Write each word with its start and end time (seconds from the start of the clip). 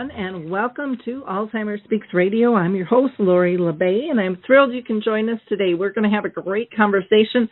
everyone, 0.00 0.16
and 0.16 0.50
welcome 0.50 0.96
to 1.04 1.22
Alzheimer's 1.28 1.82
Speaks 1.84 2.06
Radio. 2.14 2.54
I'm 2.54 2.74
your 2.74 2.86
host, 2.86 3.14
Lori 3.18 3.58
La 3.58 3.72
Bey, 3.72 4.06
and 4.10 4.20
I'm 4.20 4.38
thrilled 4.46 4.72
you 4.72 4.82
can 4.82 5.02
join 5.02 5.28
us 5.28 5.40
today. 5.48 5.74
We're 5.74 5.92
going 5.92 6.08
to 6.08 6.14
have 6.14 6.24
a 6.24 6.28
great 6.28 6.70
conversation 6.74 7.48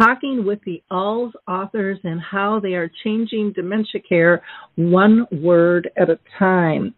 talking 0.00 0.44
with 0.46 0.60
the 0.64 0.82
ALS 0.90 1.32
authors 1.48 1.98
and 2.04 2.20
how 2.20 2.60
they 2.60 2.74
are 2.74 2.90
changing 3.04 3.52
dementia 3.54 4.00
care 4.08 4.42
one 4.76 5.26
word 5.32 5.90
at 5.96 6.10
a 6.10 6.18
time. 6.38 6.94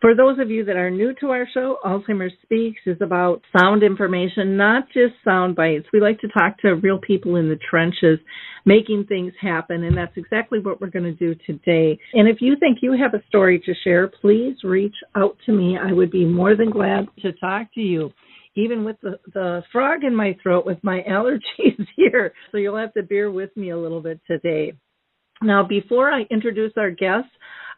For 0.00 0.14
those 0.14 0.38
of 0.38 0.50
you 0.50 0.64
that 0.66 0.76
are 0.76 0.90
new 0.90 1.14
to 1.20 1.30
our 1.30 1.46
show, 1.54 1.78
Alzheimer's 1.84 2.34
Speaks 2.42 2.80
is 2.84 2.98
about 3.00 3.40
sound 3.58 3.82
information, 3.82 4.56
not 4.56 4.88
just 4.88 5.14
sound 5.24 5.56
bites. 5.56 5.86
We 5.92 6.00
like 6.00 6.20
to 6.20 6.28
talk 6.28 6.58
to 6.58 6.74
real 6.74 6.98
people 6.98 7.36
in 7.36 7.48
the 7.48 7.58
trenches, 7.70 8.18
making 8.64 9.04
things 9.06 9.32
happen, 9.40 9.84
and 9.84 9.96
that's 9.96 10.16
exactly 10.16 10.58
what 10.58 10.80
we're 10.80 10.90
going 10.90 11.04
to 11.04 11.12
do 11.12 11.34
today. 11.46 11.98
And 12.14 12.28
if 12.28 12.38
you 12.40 12.56
think 12.58 12.78
you 12.80 12.92
have 12.92 13.14
a 13.14 13.24
story 13.28 13.60
to 13.60 13.74
share, 13.84 14.08
please 14.08 14.56
reach 14.64 14.94
out 15.14 15.36
to 15.46 15.52
me. 15.52 15.78
I 15.78 15.92
would 15.92 16.10
be 16.10 16.24
more 16.24 16.56
than 16.56 16.70
glad 16.70 17.06
to 17.22 17.32
talk 17.32 17.72
to 17.74 17.80
you. 17.80 18.12
Even 18.56 18.84
with 18.84 18.96
the, 19.02 19.18
the 19.32 19.62
frog 19.72 20.04
in 20.04 20.14
my 20.14 20.36
throat 20.42 20.64
with 20.64 20.78
my 20.82 21.00
allergies 21.08 21.86
here. 21.96 22.32
So 22.52 22.58
you'll 22.58 22.76
have 22.76 22.94
to 22.94 23.02
bear 23.02 23.30
with 23.30 23.54
me 23.56 23.70
a 23.70 23.78
little 23.78 24.00
bit 24.00 24.20
today. 24.26 24.74
Now, 25.42 25.66
before 25.66 26.10
I 26.10 26.22
introduce 26.30 26.72
our 26.76 26.90
guests, 26.90 27.30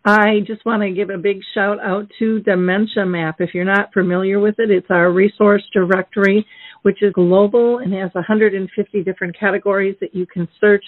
I 0.08 0.38
just 0.46 0.64
want 0.64 0.84
to 0.84 0.92
give 0.92 1.10
a 1.10 1.18
big 1.18 1.40
shout 1.52 1.80
out 1.80 2.06
to 2.20 2.38
Dementia 2.38 3.04
Map. 3.04 3.40
If 3.40 3.50
you're 3.52 3.64
not 3.64 3.92
familiar 3.92 4.38
with 4.38 4.54
it, 4.58 4.70
it's 4.70 4.86
our 4.88 5.10
resource 5.10 5.64
directory, 5.72 6.46
which 6.82 7.02
is 7.02 7.12
global 7.12 7.78
and 7.78 7.92
has 7.92 8.14
150 8.14 9.02
different 9.02 9.36
categories 9.36 9.96
that 10.00 10.14
you 10.14 10.24
can 10.24 10.46
search 10.60 10.84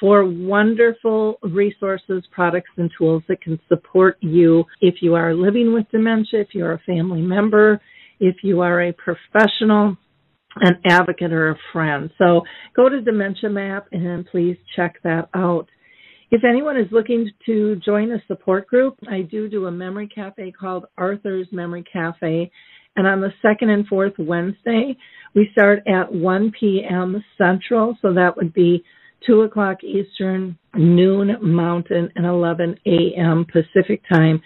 for 0.00 0.24
wonderful 0.24 1.38
resources, 1.42 2.24
products, 2.32 2.70
and 2.78 2.90
tools 2.96 3.22
that 3.28 3.42
can 3.42 3.60
support 3.68 4.16
you 4.22 4.64
if 4.80 4.94
you 5.02 5.14
are 5.14 5.34
living 5.34 5.74
with 5.74 5.84
dementia, 5.92 6.40
if 6.40 6.48
you're 6.54 6.72
a 6.72 6.82
family 6.86 7.20
member, 7.20 7.78
if 8.18 8.36
you 8.42 8.62
are 8.62 8.80
a 8.80 8.94
professional, 8.94 9.94
an 10.56 10.80
advocate, 10.86 11.34
or 11.34 11.50
a 11.50 11.58
friend. 11.70 12.10
So 12.16 12.40
go 12.74 12.88
to 12.88 13.02
Dementia 13.02 13.50
Map 13.50 13.88
and 13.92 14.26
please 14.26 14.56
check 14.74 14.94
that 15.04 15.28
out. 15.34 15.68
If 16.34 16.42
anyone 16.42 16.76
is 16.76 16.90
looking 16.90 17.30
to 17.46 17.76
join 17.76 18.10
a 18.10 18.20
support 18.26 18.66
group, 18.66 18.98
I 19.08 19.22
do 19.22 19.48
do 19.48 19.66
a 19.66 19.70
memory 19.70 20.08
cafe 20.08 20.50
called 20.50 20.86
Arthur's 20.98 21.46
Memory 21.52 21.84
Cafe. 21.84 22.50
And 22.96 23.06
on 23.06 23.20
the 23.20 23.32
second 23.40 23.70
and 23.70 23.86
fourth 23.86 24.14
Wednesday, 24.18 24.96
we 25.36 25.48
start 25.52 25.86
at 25.86 26.12
1 26.12 26.52
p.m. 26.58 27.22
Central. 27.38 27.96
So 28.02 28.12
that 28.14 28.36
would 28.36 28.52
be 28.52 28.82
2 29.24 29.42
o'clock 29.42 29.84
Eastern, 29.84 30.58
noon 30.74 31.36
Mountain, 31.40 32.10
and 32.16 32.26
11 32.26 32.80
a.m. 32.84 33.46
Pacific 33.52 34.02
time. 34.12 34.42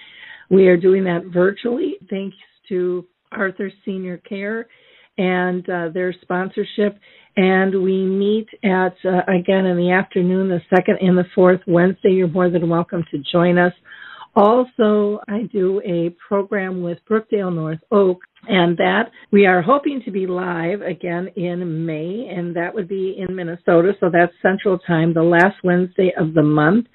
We 0.51 0.67
are 0.67 0.77
doing 0.77 1.05
that 1.05 1.33
virtually 1.33 1.95
thanks 2.11 2.37
to 2.69 3.07
Arthur 3.33 3.73
Senior 3.87 4.19
Care 4.19 4.67
and 5.17 5.67
uh, 5.71 5.89
their 5.89 6.15
sponsorship. 6.21 6.99
And 7.41 7.85
we 7.85 8.05
meet 8.05 8.49
at, 8.65 8.97
uh, 9.05 9.23
again, 9.29 9.65
in 9.65 9.77
the 9.77 9.93
afternoon, 9.93 10.49
the 10.49 10.61
second 10.75 10.99
and 11.01 11.17
the 11.17 11.25
fourth 11.37 11.61
Wednesday. 11.69 12.11
You're 12.11 12.27
more 12.27 12.51
than 12.51 12.69
welcome 12.69 13.05
to 13.13 13.23
join 13.31 13.59
us. 13.59 13.73
Also, 14.35 15.21
I 15.29 15.43
do 15.53 15.81
a 15.85 16.11
program 16.27 16.83
with 16.83 16.99
Brookdale 17.09 17.55
North 17.55 17.79
Oak, 17.93 18.19
and 18.49 18.77
that 18.79 19.13
we 19.31 19.47
are 19.47 19.63
hoping 19.63 20.03
to 20.05 20.11
be 20.11 20.27
live 20.27 20.83
again 20.83 21.29
in 21.37 21.87
May, 21.87 22.29
and 22.29 22.57
that 22.57 22.75
would 22.75 22.89
be 22.89 23.17
in 23.17 23.37
Minnesota. 23.37 23.93
So 24.01 24.11
that's 24.13 24.33
Central 24.43 24.77
Time, 24.81 25.15
the 25.15 25.23
last 25.23 25.63
Wednesday 25.63 26.13
of 26.19 26.35
the 26.35 26.43
month 26.43 26.89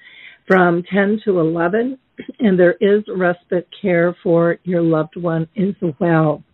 from 0.46 0.82
10 0.92 1.22
to 1.24 1.40
11. 1.40 1.98
And 2.40 2.58
there 2.58 2.76
is 2.82 3.02
respite 3.08 3.66
care 3.80 4.14
for 4.22 4.58
your 4.64 4.82
loved 4.82 5.16
one 5.16 5.48
as 5.56 5.74
well. 5.98 6.44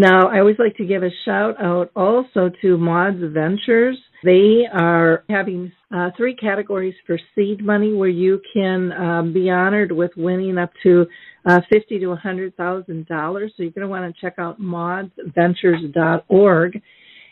Now, 0.00 0.28
I 0.28 0.38
always 0.38 0.60
like 0.60 0.76
to 0.76 0.84
give 0.84 1.02
a 1.02 1.10
shout 1.24 1.60
out 1.60 1.90
also 1.96 2.52
to 2.62 2.78
Maude's 2.78 3.34
Ventures. 3.34 3.98
They 4.22 4.62
are 4.72 5.24
having 5.28 5.72
uh, 5.92 6.10
three 6.16 6.36
categories 6.36 6.94
for 7.04 7.18
seed 7.34 7.66
money 7.66 7.92
where 7.92 8.08
you 8.08 8.40
can 8.54 8.92
um, 8.92 9.32
be 9.32 9.50
honored 9.50 9.90
with 9.90 10.12
winning 10.16 10.56
up 10.56 10.70
to 10.84 11.04
uh, 11.46 11.62
fifty 11.68 11.98
to 11.98 12.14
hundred 12.14 12.56
thousand 12.56 13.08
dollars. 13.08 13.52
So 13.56 13.64
you're 13.64 13.72
going 13.72 13.88
to 13.88 13.88
want 13.88 14.14
to 14.14 14.20
check 14.20 14.34
out 14.38 14.60
maudsventures.org, 14.60 16.80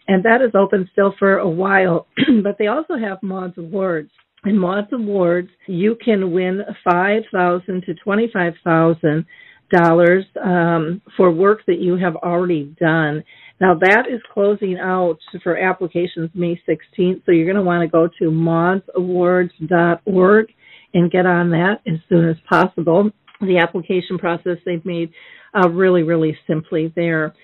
and 0.09 0.25
that 0.25 0.43
is 0.43 0.51
open 0.57 0.89
still 0.91 1.15
for 1.21 1.39
a 1.39 1.49
while. 1.49 2.09
but 2.43 2.59
they 2.59 2.67
also 2.67 2.97
have 2.97 3.23
Maude's 3.23 3.59
Awards. 3.59 4.11
In 4.45 4.59
Maude's 4.59 4.93
Awards, 4.93 5.51
you 5.69 5.97
can 6.05 6.33
win 6.33 6.63
five 6.83 7.23
thousand 7.33 7.85
to 7.85 7.95
twenty-five 7.95 8.55
thousand 8.65 9.25
dollars 9.71 10.25
um, 10.43 11.01
for 11.17 11.31
work 11.31 11.61
that 11.67 11.79
you 11.79 11.97
have 11.97 12.17
already 12.17 12.75
done. 12.81 13.23
Now 13.61 13.75
that 13.81 14.07
is 14.11 14.21
closing 14.33 14.79
out 14.79 15.19
for 15.43 15.57
applications 15.57 16.31
May 16.35 16.61
16th, 16.69 17.23
so 17.25 17.33
you're 17.33 17.47
going 17.47 17.57
to 17.57 17.63
want 17.63 17.81
to 17.83 17.89
go 17.89 18.09
to 18.19 18.31
maudesawards.org 18.31 20.47
and 20.95 21.11
get 21.11 21.27
on 21.27 21.51
that 21.51 21.81
as 21.87 21.99
soon 22.09 22.29
as 22.29 22.37
possible. 22.49 23.11
The 23.41 23.59
application 23.59 24.19
process 24.19 24.59
they've 24.65 24.85
made 24.85 25.11
uh, 25.55 25.69
really, 25.69 26.03
really 26.03 26.37
simply 26.47 26.93
there. 26.95 27.35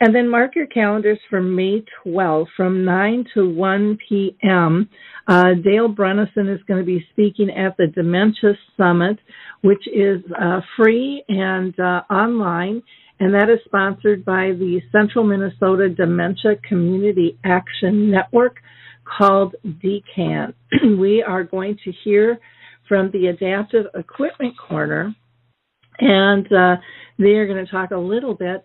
And 0.00 0.14
then 0.14 0.28
mark 0.28 0.56
your 0.56 0.66
calendars 0.66 1.18
for 1.30 1.40
May 1.40 1.84
12th 2.04 2.46
from 2.56 2.84
9 2.84 3.24
to 3.34 3.48
1 3.48 3.98
p.m. 4.08 4.88
Uh, 5.28 5.54
Dale 5.62 5.88
Brennison 5.88 6.52
is 6.52 6.60
going 6.66 6.80
to 6.80 6.86
be 6.86 7.06
speaking 7.12 7.50
at 7.50 7.76
the 7.76 7.86
Dementia 7.86 8.54
Summit, 8.76 9.18
which 9.60 9.86
is 9.86 10.20
uh, 10.40 10.60
free 10.76 11.22
and 11.28 11.78
uh, 11.78 12.02
online, 12.10 12.82
and 13.20 13.32
that 13.34 13.48
is 13.48 13.60
sponsored 13.64 14.24
by 14.24 14.50
the 14.58 14.80
Central 14.90 15.24
Minnesota 15.24 15.88
Dementia 15.88 16.56
Community 16.68 17.38
Action 17.44 18.10
Network 18.10 18.56
called 19.04 19.54
DCAN. 19.64 20.54
we 20.98 21.22
are 21.22 21.44
going 21.44 21.78
to 21.84 21.92
hear 22.02 22.38
from 22.88 23.10
the 23.12 23.28
Adaptive 23.28 23.86
Equipment 23.94 24.54
Corner, 24.58 25.14
and 26.00 26.46
uh, 26.52 26.76
they 27.18 27.34
are 27.34 27.46
going 27.46 27.64
to 27.64 27.70
talk 27.70 27.92
a 27.92 27.96
little 27.96 28.34
bit 28.34 28.64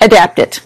adapt 0.00 0.38
it. 0.38 0.60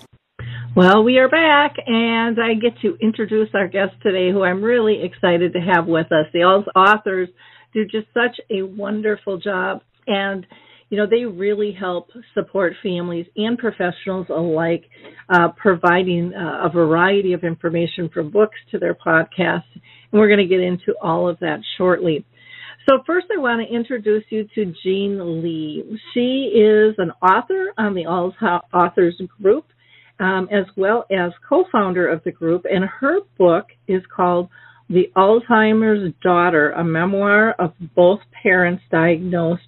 Well, 0.75 1.05
we 1.05 1.19
are 1.19 1.29
back, 1.29 1.77
and 1.87 2.39
I 2.41 2.55
get 2.55 2.81
to 2.81 2.97
introduce 3.01 3.51
our 3.53 3.69
guest 3.69 3.93
today, 4.03 4.31
who 4.31 4.43
I'm 4.43 4.63
really 4.63 5.03
excited 5.03 5.53
to 5.53 5.61
have 5.61 5.87
with 5.87 6.07
us. 6.07 6.27
The 6.33 6.45
authors 6.45 7.29
do 7.75 7.85
just 7.85 8.07
such 8.15 8.41
a 8.51 8.63
wonderful 8.63 9.37
job, 9.39 9.83
and 10.07 10.47
you 10.89 10.97
know 10.97 11.07
they 11.07 11.27
really 11.27 11.73
help 11.79 12.09
support 12.33 12.73
families 12.83 13.27
and 13.37 13.59
professionals 13.59 14.29
alike, 14.31 14.85
uh, 15.29 15.49
providing 15.57 16.33
uh, 16.35 16.67
a 16.67 16.71
variety 16.71 17.35
of 17.35 17.45
information 17.45 18.09
from 18.09 18.31
books 18.31 18.57
to 18.71 18.79
their 18.79 18.95
podcasts, 18.95 19.65
and 19.75 20.21
we're 20.21 20.29
going 20.29 20.39
to 20.39 20.47
get 20.47 20.61
into 20.61 20.95
all 21.03 21.29
of 21.29 21.39
that 21.41 21.61
shortly. 21.77 22.25
So 22.89 23.03
first 23.07 23.29
I 23.35 23.39
want 23.39 23.67
to 23.67 23.75
introduce 23.75 24.25
you 24.31 24.49
to 24.57 24.75
Jean 24.83 25.43
Lee. 25.43 25.99
She 26.13 26.53
is 26.55 26.95
an 26.99 27.13
author 27.23 27.73
on 27.79 27.95
the 27.95 28.07
All 28.07 28.35
Authors 28.75 29.21
Group, 29.41 29.67
um, 30.19 30.49
as 30.51 30.65
well 30.77 31.07
as 31.11 31.31
co-founder 31.49 32.09
of 32.09 32.25
the 32.25 32.33
group, 32.33 32.65
and 32.69 32.85
her 32.85 33.21
book 33.39 33.67
is 33.87 34.03
called 34.15 34.49
The 34.91 35.13
Alzheimer's 35.17 36.13
Daughter, 36.25 36.73
a 36.73 36.83
memoir 36.83 37.53
of 37.53 37.73
both 37.95 38.21
parents 38.43 38.83
diagnosed 38.91 39.63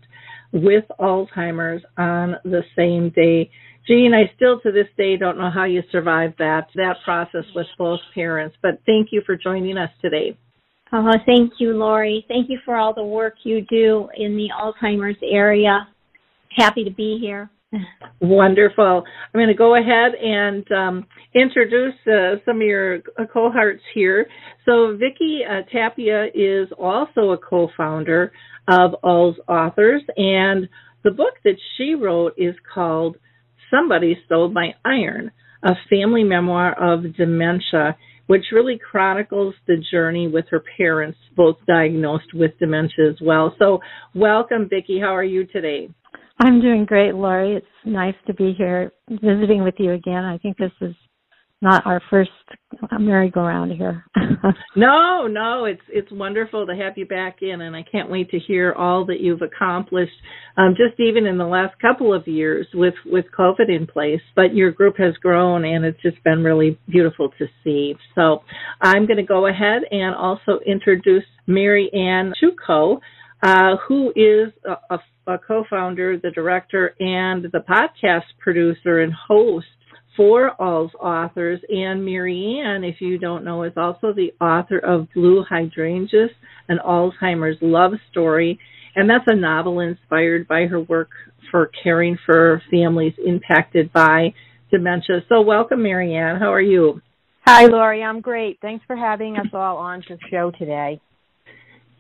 with 0.53 0.85
Alzheimer's 0.99 1.85
on 1.97 2.37
the 2.45 2.63
same 2.77 3.11
day. 3.11 3.49
Jean, 3.87 4.13
I 4.13 4.33
still 4.35 4.61
to 4.61 4.73
this 4.73 4.89
day 4.97 5.17
don't 5.17 5.39
know 5.39 5.51
how 5.55 5.65
you 5.65 5.83
survived 5.93 6.35
that 6.39 6.69
that 6.75 6.97
process 7.05 7.45
with 7.55 7.67
both 7.79 8.01
parents, 8.13 8.57
but 8.61 8.81
thank 8.87 9.09
you 9.13 9.23
for 9.25 9.37
joining 9.37 9.79
us 9.79 9.91
today. 10.03 10.37
Oh, 10.97 11.11
thank 11.27 11.55
you, 11.59 11.77
Lori. 11.77 12.25
Thank 12.29 12.49
you 12.49 12.61
for 12.65 12.77
all 12.77 12.95
the 12.95 13.03
work 13.03 13.35
you 13.43 13.63
do 13.63 14.09
in 14.17 14.37
the 14.37 14.47
Alzheimer's 14.57 15.19
area. 15.29 15.89
Happy 16.57 16.85
to 16.85 16.91
be 16.93 17.19
here. 17.21 17.51
Wonderful. 18.21 19.03
I'm 19.03 19.39
going 19.39 19.49
to 19.49 19.55
go 19.55 19.75
ahead 19.75 20.13
and 20.15 20.71
um, 20.71 21.07
introduce 21.35 21.95
uh, 22.07 22.37
some 22.45 22.61
of 22.61 22.63
your 22.63 23.01
cohorts 23.33 23.83
here. 23.93 24.29
So, 24.65 24.97
Vicki 24.97 25.41
uh, 25.45 25.63
Tapia 25.73 26.27
is 26.33 26.69
also 26.79 27.33
a 27.33 27.39
co-founder 27.39 28.31
of 28.69 28.95
All's 29.03 29.35
Authors, 29.49 30.03
and 30.17 30.69
the 31.03 31.11
book 31.11 31.35
that 31.43 31.57
she 31.77 31.97
wrote 31.97 32.35
is 32.39 32.55
called 32.73 33.17
"Somebody 33.69 34.17
Stole 34.27 34.51
My 34.51 34.75
Iron: 34.85 35.33
A 35.65 35.73
Family 35.91 36.23
Memoir 36.23 36.81
of 36.81 37.17
Dementia." 37.17 37.97
Which 38.27 38.45
really 38.53 38.79
chronicles 38.79 39.55
the 39.67 39.77
journey 39.91 40.29
with 40.29 40.47
her 40.51 40.63
parents, 40.77 41.19
both 41.37 41.57
diagnosed 41.67 42.33
with 42.35 42.53
dementia 42.59 43.09
as 43.11 43.17
well. 43.23 43.55
So, 43.59 43.81
welcome, 44.15 44.69
Vicki. 44.69 44.99
How 45.01 45.15
are 45.15 45.25
you 45.25 45.47
today? 45.47 45.89
I'm 46.41 46.61
doing 46.61 46.85
great, 46.85 47.15
Lori. 47.15 47.57
It's 47.57 47.67
nice 47.85 48.15
to 48.27 48.35
be 48.35 48.55
here 48.57 48.93
visiting 49.09 49.63
with 49.63 49.75
you 49.79 49.93
again. 49.93 50.25
I 50.25 50.39
think 50.39 50.57
this 50.57 50.73
is 50.81 50.95
not 51.65 51.87
our 51.87 52.01
first 52.11 52.31
merry-go-round 53.01 53.73
here. 53.73 54.05
no, 54.77 55.27
no, 55.27 55.65
it's 55.65 55.83
it's 55.89 56.13
wonderful 56.13 56.67
to 56.67 56.75
have 56.77 56.93
you 56.97 57.07
back 57.07 57.39
in, 57.41 57.63
and 57.63 57.75
I 57.75 57.83
can't 57.91 58.11
wait 58.11 58.31
to 58.31 58.39
hear 58.39 58.73
all 58.73 59.07
that 59.07 59.21
you've 59.21 59.43
accomplished, 59.43 60.13
um, 60.57 60.75
just 60.77 61.01
even 61.01 61.27
in 61.27 61.39
the 61.39 61.47
last 61.47 61.75
couple 61.81 62.13
of 62.15 62.29
years 62.29 62.67
with 62.75 62.95
with 63.07 63.25
COVID 63.37 63.75
in 63.75 63.87
place. 63.87 64.21
But 64.37 64.55
your 64.55 64.71
group 64.71 64.97
has 64.99 65.15
grown, 65.17 65.65
and 65.65 65.85
it's 65.85 66.01
just 66.03 66.23
been 66.23 66.45
really 66.45 66.79
beautiful 66.89 67.31
to 67.39 67.47
see. 67.65 67.95
So 68.15 68.43
I'm 68.81 69.07
going 69.07 69.17
to 69.17 69.25
go 69.25 69.47
ahead 69.47 69.83
and 69.91 70.15
also 70.15 70.61
introduce 70.67 71.25
Marianne 71.47 72.35
Sciucco, 72.43 73.01
uh, 73.43 73.77
who 73.89 74.11
is 74.11 74.53
a, 74.65 74.95
a, 74.95 75.33
a 75.33 75.39
co-founder, 75.39 76.19
the 76.19 76.31
director, 76.31 76.95
and 77.01 77.45
the 77.45 77.65
podcast 77.67 78.25
producer 78.39 79.01
and 79.01 79.13
host 79.13 79.67
for 80.17 80.53
AlzAuthors. 80.61 81.59
And 81.69 82.05
Marianne, 82.05 82.85
if 82.85 83.01
you 83.01 83.19
don't 83.19 83.45
know, 83.45 83.63
is 83.63 83.73
also 83.77 84.13
the 84.13 84.33
author 84.41 84.79
of 84.79 85.09
Blue 85.15 85.45
Hydrangeas, 85.49 86.31
an 86.69 86.79
Alzheimer's 86.85 87.59
love 87.61 87.93
story. 88.11 88.59
And 88.97 89.11
that's 89.11 89.25
a 89.27 89.35
novel 89.35 89.81
inspired 89.81 90.47
by 90.47 90.67
her 90.67 90.81
work 90.81 91.11
for 91.51 91.71
caring 91.83 92.17
for 92.25 92.63
families 92.71 93.15
impacted 93.25 93.93
by 93.93 94.33
dementia. 94.71 95.25
So, 95.29 95.43
welcome, 95.43 95.83
Marianne. 95.83 96.39
How 96.39 96.53
are 96.53 96.61
you? 96.61 97.01
Hi, 97.47 97.67
Lori. 97.67 98.03
I'm 98.03 98.21
great. 98.21 98.59
Thanks 98.63 98.85
for 98.87 98.97
having 98.97 99.37
us 99.37 99.49
all 99.53 99.77
on 99.77 100.03
the 100.09 100.17
show 100.31 100.51
today. 100.59 101.01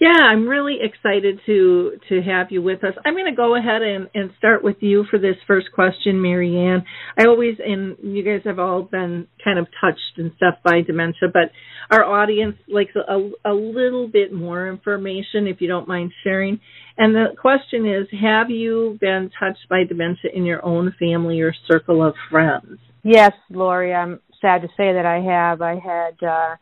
Yeah, 0.00 0.08
I'm 0.08 0.48
really 0.48 0.78
excited 0.82 1.38
to 1.46 1.92
to 2.08 2.20
have 2.22 2.48
you 2.50 2.62
with 2.62 2.82
us. 2.82 2.94
I'm 3.06 3.14
going 3.14 3.30
to 3.30 3.36
go 3.36 3.56
ahead 3.56 3.80
and, 3.82 4.08
and 4.12 4.30
start 4.38 4.64
with 4.64 4.76
you 4.80 5.04
for 5.08 5.18
this 5.20 5.36
first 5.46 5.68
question, 5.72 6.20
Marianne. 6.20 6.84
I 7.16 7.26
always 7.26 7.56
and 7.64 7.96
you 8.02 8.24
guys 8.24 8.40
have 8.44 8.58
all 8.58 8.82
been 8.82 9.28
kind 9.42 9.58
of 9.58 9.66
touched 9.80 10.18
and 10.18 10.32
stuff 10.36 10.54
by 10.64 10.80
dementia, 10.80 11.28
but 11.32 11.52
our 11.90 12.04
audience 12.04 12.56
likes 12.66 12.92
a, 12.96 13.30
a 13.44 13.54
little 13.54 14.08
bit 14.08 14.32
more 14.32 14.68
information, 14.68 15.46
if 15.46 15.60
you 15.60 15.68
don't 15.68 15.86
mind 15.86 16.12
sharing. 16.24 16.58
And 16.98 17.14
the 17.14 17.26
question 17.40 17.86
is, 17.86 18.06
have 18.20 18.50
you 18.50 18.98
been 19.00 19.30
touched 19.38 19.68
by 19.70 19.84
dementia 19.84 20.30
in 20.34 20.44
your 20.44 20.64
own 20.64 20.92
family 20.98 21.40
or 21.40 21.54
circle 21.70 22.04
of 22.04 22.14
friends? 22.30 22.78
Yes, 23.04 23.32
Lori. 23.48 23.94
I'm 23.94 24.20
sad 24.40 24.62
to 24.62 24.68
say 24.76 24.92
that 24.92 25.06
I 25.06 25.20
have. 25.20 25.62
I 25.62 25.74
had. 25.78 26.26
Uh, 26.26 26.56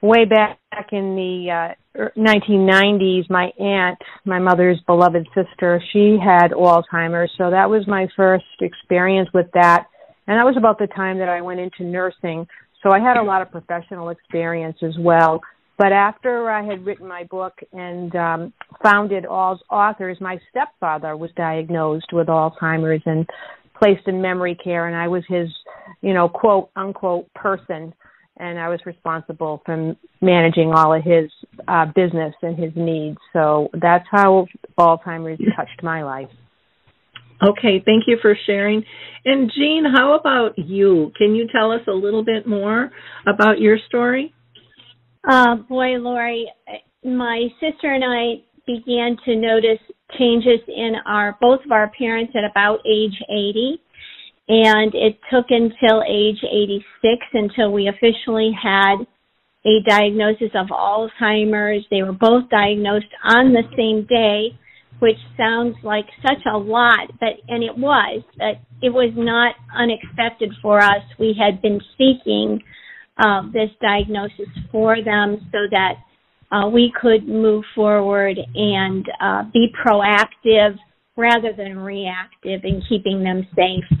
way 0.00 0.24
back 0.24 0.58
in 0.92 1.16
the 1.16 1.74
uh, 1.98 2.00
1990s, 2.16 3.22
er, 3.22 3.26
my 3.30 3.50
aunt, 3.58 3.98
my 4.24 4.38
mother's 4.38 4.80
beloved 4.86 5.26
sister, 5.34 5.82
she 5.92 6.16
had 6.22 6.52
Alzheimer's. 6.52 7.30
So 7.36 7.50
that 7.50 7.68
was 7.68 7.86
my 7.86 8.06
first 8.16 8.44
experience 8.60 9.28
with 9.34 9.46
that. 9.54 9.86
And 10.26 10.38
that 10.38 10.44
was 10.44 10.56
about 10.56 10.78
the 10.78 10.86
time 10.88 11.18
that 11.18 11.28
I 11.28 11.40
went 11.40 11.60
into 11.60 11.84
nursing. 11.84 12.46
So 12.82 12.90
I 12.90 13.00
had 13.00 13.16
a 13.16 13.22
lot 13.22 13.42
of 13.42 13.50
professional 13.50 14.10
experience 14.10 14.76
as 14.82 14.94
well. 14.98 15.40
But 15.78 15.92
after 15.92 16.50
I 16.50 16.64
had 16.64 16.84
written 16.84 17.06
my 17.06 17.24
book 17.24 17.54
and 17.72 18.14
um, 18.16 18.52
founded 18.82 19.26
All's 19.26 19.60
Authors, 19.70 20.18
my 20.20 20.38
stepfather 20.50 21.16
was 21.16 21.30
diagnosed 21.36 22.12
with 22.12 22.26
Alzheimer's 22.26 23.02
and 23.06 23.28
placed 23.76 24.06
in 24.08 24.20
memory 24.20 24.56
care, 24.62 24.88
and 24.88 24.96
I 24.96 25.06
was 25.06 25.22
his, 25.28 25.48
you 26.00 26.12
know, 26.14 26.28
quote 26.28 26.70
unquote 26.74 27.32
person 27.34 27.94
and 28.38 28.58
I 28.58 28.68
was 28.68 28.80
responsible 28.86 29.62
for 29.64 29.96
managing 30.20 30.72
all 30.74 30.94
of 30.94 31.02
his 31.02 31.30
uh, 31.66 31.86
business 31.94 32.34
and 32.42 32.58
his 32.58 32.72
needs. 32.76 33.18
So 33.32 33.68
that's 33.72 34.06
how 34.10 34.46
Alzheimer's 34.78 35.40
touched 35.56 35.82
my 35.82 36.02
life. 36.02 36.28
Okay, 37.42 37.82
thank 37.84 38.04
you 38.06 38.18
for 38.20 38.36
sharing. 38.46 38.84
And 39.24 39.50
Jean, 39.54 39.84
how 39.94 40.18
about 40.18 40.58
you? 40.58 41.12
Can 41.16 41.34
you 41.34 41.46
tell 41.52 41.70
us 41.70 41.82
a 41.86 41.92
little 41.92 42.24
bit 42.24 42.46
more 42.46 42.90
about 43.26 43.60
your 43.60 43.78
story? 43.86 44.34
Uh, 45.28 45.56
boy, 45.68 45.98
Lori, 45.98 46.50
my 47.04 47.46
sister 47.60 47.92
and 47.92 48.04
I 48.04 48.42
began 48.66 49.16
to 49.24 49.36
notice 49.36 49.78
changes 50.18 50.60
in 50.68 50.94
our 51.06 51.36
both 51.40 51.60
of 51.64 51.72
our 51.72 51.90
parents 51.96 52.32
at 52.36 52.48
about 52.48 52.80
age 52.86 53.14
80 53.30 53.80
and 54.48 54.94
it 54.94 55.18
took 55.30 55.46
until 55.50 56.02
age 56.08 56.42
86 56.42 57.26
until 57.34 57.72
we 57.72 57.88
officially 57.88 58.50
had 58.60 58.96
a 59.66 59.82
diagnosis 59.86 60.50
of 60.54 60.68
Alzheimer's. 60.68 61.84
They 61.90 62.02
were 62.02 62.12
both 62.12 62.48
diagnosed 62.48 63.12
on 63.24 63.52
the 63.52 63.64
same 63.76 64.06
day, 64.06 64.58
which 65.00 65.18
sounds 65.36 65.76
like 65.82 66.06
such 66.22 66.44
a 66.52 66.56
lot, 66.56 67.10
but 67.20 67.34
and 67.48 67.62
it 67.62 67.76
was, 67.76 68.22
but 68.38 68.60
it 68.80 68.90
was 68.90 69.12
not 69.16 69.54
unexpected 69.76 70.50
for 70.62 70.80
us. 70.80 71.02
We 71.18 71.36
had 71.38 71.60
been 71.60 71.80
seeking 71.98 72.62
uh, 73.18 73.42
this 73.52 73.70
diagnosis 73.82 74.48
for 74.72 74.96
them 75.04 75.48
so 75.52 75.58
that 75.70 75.94
uh, 76.50 76.68
we 76.68 76.90
could 76.98 77.28
move 77.28 77.64
forward 77.74 78.38
and 78.54 79.04
uh, 79.20 79.42
be 79.52 79.68
proactive 79.84 80.76
rather 81.16 81.52
than 81.54 81.78
reactive 81.78 82.60
in 82.64 82.82
keeping 82.88 83.22
them 83.22 83.46
safe. 83.54 83.98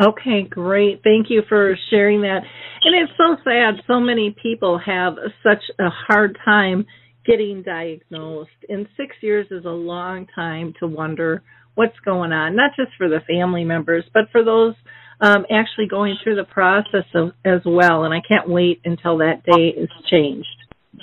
Okay, 0.00 0.42
great. 0.48 1.02
Thank 1.04 1.26
you 1.28 1.42
for 1.48 1.76
sharing 1.90 2.22
that. 2.22 2.40
And 2.82 2.94
it's 2.94 3.12
so 3.18 3.36
sad. 3.44 3.82
So 3.86 4.00
many 4.00 4.34
people 4.42 4.80
have 4.84 5.14
such 5.42 5.62
a 5.78 5.90
hard 5.90 6.38
time 6.44 6.86
getting 7.26 7.62
diagnosed. 7.62 8.50
And 8.68 8.86
six 8.96 9.14
years 9.20 9.46
is 9.50 9.66
a 9.66 9.70
long 9.70 10.26
time 10.34 10.72
to 10.80 10.86
wonder 10.86 11.42
what's 11.74 11.98
going 12.04 12.32
on, 12.32 12.56
not 12.56 12.70
just 12.76 12.92
for 12.96 13.08
the 13.08 13.20
family 13.28 13.64
members, 13.64 14.04
but 14.14 14.24
for 14.32 14.42
those 14.42 14.74
um, 15.20 15.44
actually 15.50 15.86
going 15.86 16.16
through 16.22 16.36
the 16.36 16.44
process 16.44 17.04
of, 17.14 17.32
as 17.44 17.60
well. 17.66 18.04
And 18.04 18.14
I 18.14 18.22
can't 18.26 18.48
wait 18.48 18.80
until 18.84 19.18
that 19.18 19.42
day 19.44 19.68
is 19.68 19.90
changed. 20.10 20.48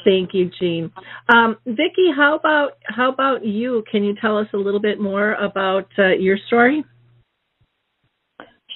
Thank 0.04 0.34
you, 0.34 0.50
Jean. 0.60 0.92
Um, 1.30 1.58
Vicki, 1.66 2.10
how 2.16 2.36
about 2.36 2.72
how 2.84 3.12
about 3.12 3.46
you? 3.46 3.84
Can 3.89 4.04
you 4.04 4.16
tell 4.20 4.38
us 4.38 4.48
a 4.54 4.58
little 4.58 4.80
bit 4.80 5.00
more 5.00 5.34
about 5.34 5.88
uh, 5.98 6.10
your 6.10 6.38
story? 6.48 6.84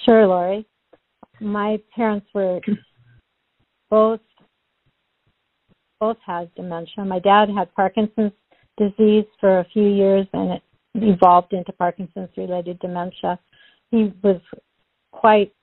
Sure, 0.05 0.27
Lori. 0.27 0.65
My 1.39 1.79
parents 1.95 2.27
were 2.33 2.59
both 3.89 4.19
both 5.99 6.17
had 6.25 6.53
dementia. 6.55 7.05
My 7.05 7.19
dad 7.19 7.49
had 7.55 7.73
Parkinson's 7.75 8.31
disease 8.77 9.25
for 9.39 9.59
a 9.59 9.67
few 9.71 9.87
years, 9.87 10.25
and 10.33 10.53
it 10.53 10.61
evolved 10.95 11.53
into 11.53 11.71
Parkinson's 11.73 12.29
related 12.35 12.79
dementia. 12.79 13.39
He 13.91 14.11
was 14.23 14.41
quite 15.11 15.53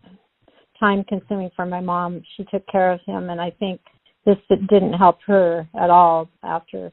time 0.78 1.02
consuming 1.08 1.50
for 1.56 1.66
my 1.66 1.80
mom. 1.80 2.22
She 2.36 2.44
took 2.44 2.64
care 2.68 2.92
of 2.92 3.00
him, 3.04 3.30
and 3.30 3.40
I 3.40 3.50
think 3.50 3.80
this 4.24 4.36
didn't 4.48 4.92
help 4.92 5.18
her 5.26 5.68
at 5.80 5.90
all 5.90 6.28
after 6.44 6.92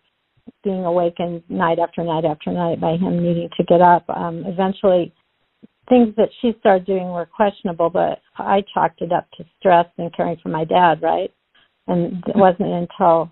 being 0.64 0.86
awakened 0.86 1.44
night 1.50 1.80
after 1.80 2.04
night 2.04 2.26
after 2.26 2.52
night 2.52 2.80
by 2.80 2.98
him 2.98 3.22
needing 3.22 3.50
to 3.58 3.64
get 3.64 3.82
up. 3.82 4.06
Um, 4.10 4.44
eventually, 4.48 5.14
things 5.90 6.14
that 6.18 6.30
she 6.42 6.56
started 6.60 6.86
doing 6.86 7.10
were 7.10 7.26
questionable, 7.26 7.90
but 7.90 8.22
I 8.38 8.64
chalked 8.74 9.02
it 9.02 9.12
up 9.12 9.28
to 9.38 9.46
stress 9.60 9.86
and 9.98 10.16
caring 10.16 10.38
for 10.42 10.50
my 10.50 10.66
dad, 10.66 11.02
right? 11.02 11.32
And 11.88 12.24
it 12.28 12.36
wasn't 12.36 12.70
until 12.70 13.32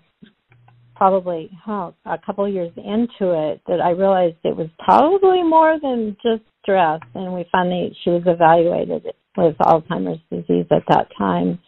probably 0.94 1.50
oh, 1.66 1.92
a 2.06 2.18
couple 2.24 2.48
years 2.48 2.72
into 2.76 3.32
it 3.32 3.60
that 3.66 3.80
I 3.80 3.90
realized 3.90 4.36
it 4.44 4.56
was 4.56 4.68
probably 4.78 5.42
more 5.42 5.78
than 5.80 6.16
just 6.22 6.42
stress. 6.62 7.00
And 7.14 7.34
we 7.34 7.44
finally, 7.50 7.96
she 8.04 8.10
was 8.10 8.22
evaluated 8.26 9.06
with 9.36 9.56
Alzheimer's 9.58 10.20
disease 10.30 10.66
at 10.70 10.84
that 10.88 11.08
time. 11.18 11.58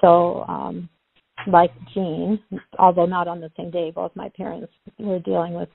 So, 0.00 0.44
um, 0.46 0.88
like 1.46 1.72
Jean, 1.92 2.38
although 2.78 3.06
not 3.06 3.26
on 3.26 3.40
the 3.40 3.50
same 3.56 3.70
day, 3.70 3.90
both 3.94 4.12
my 4.14 4.30
parents 4.36 4.72
were 4.98 5.18
dealing 5.18 5.54
with 5.54 5.68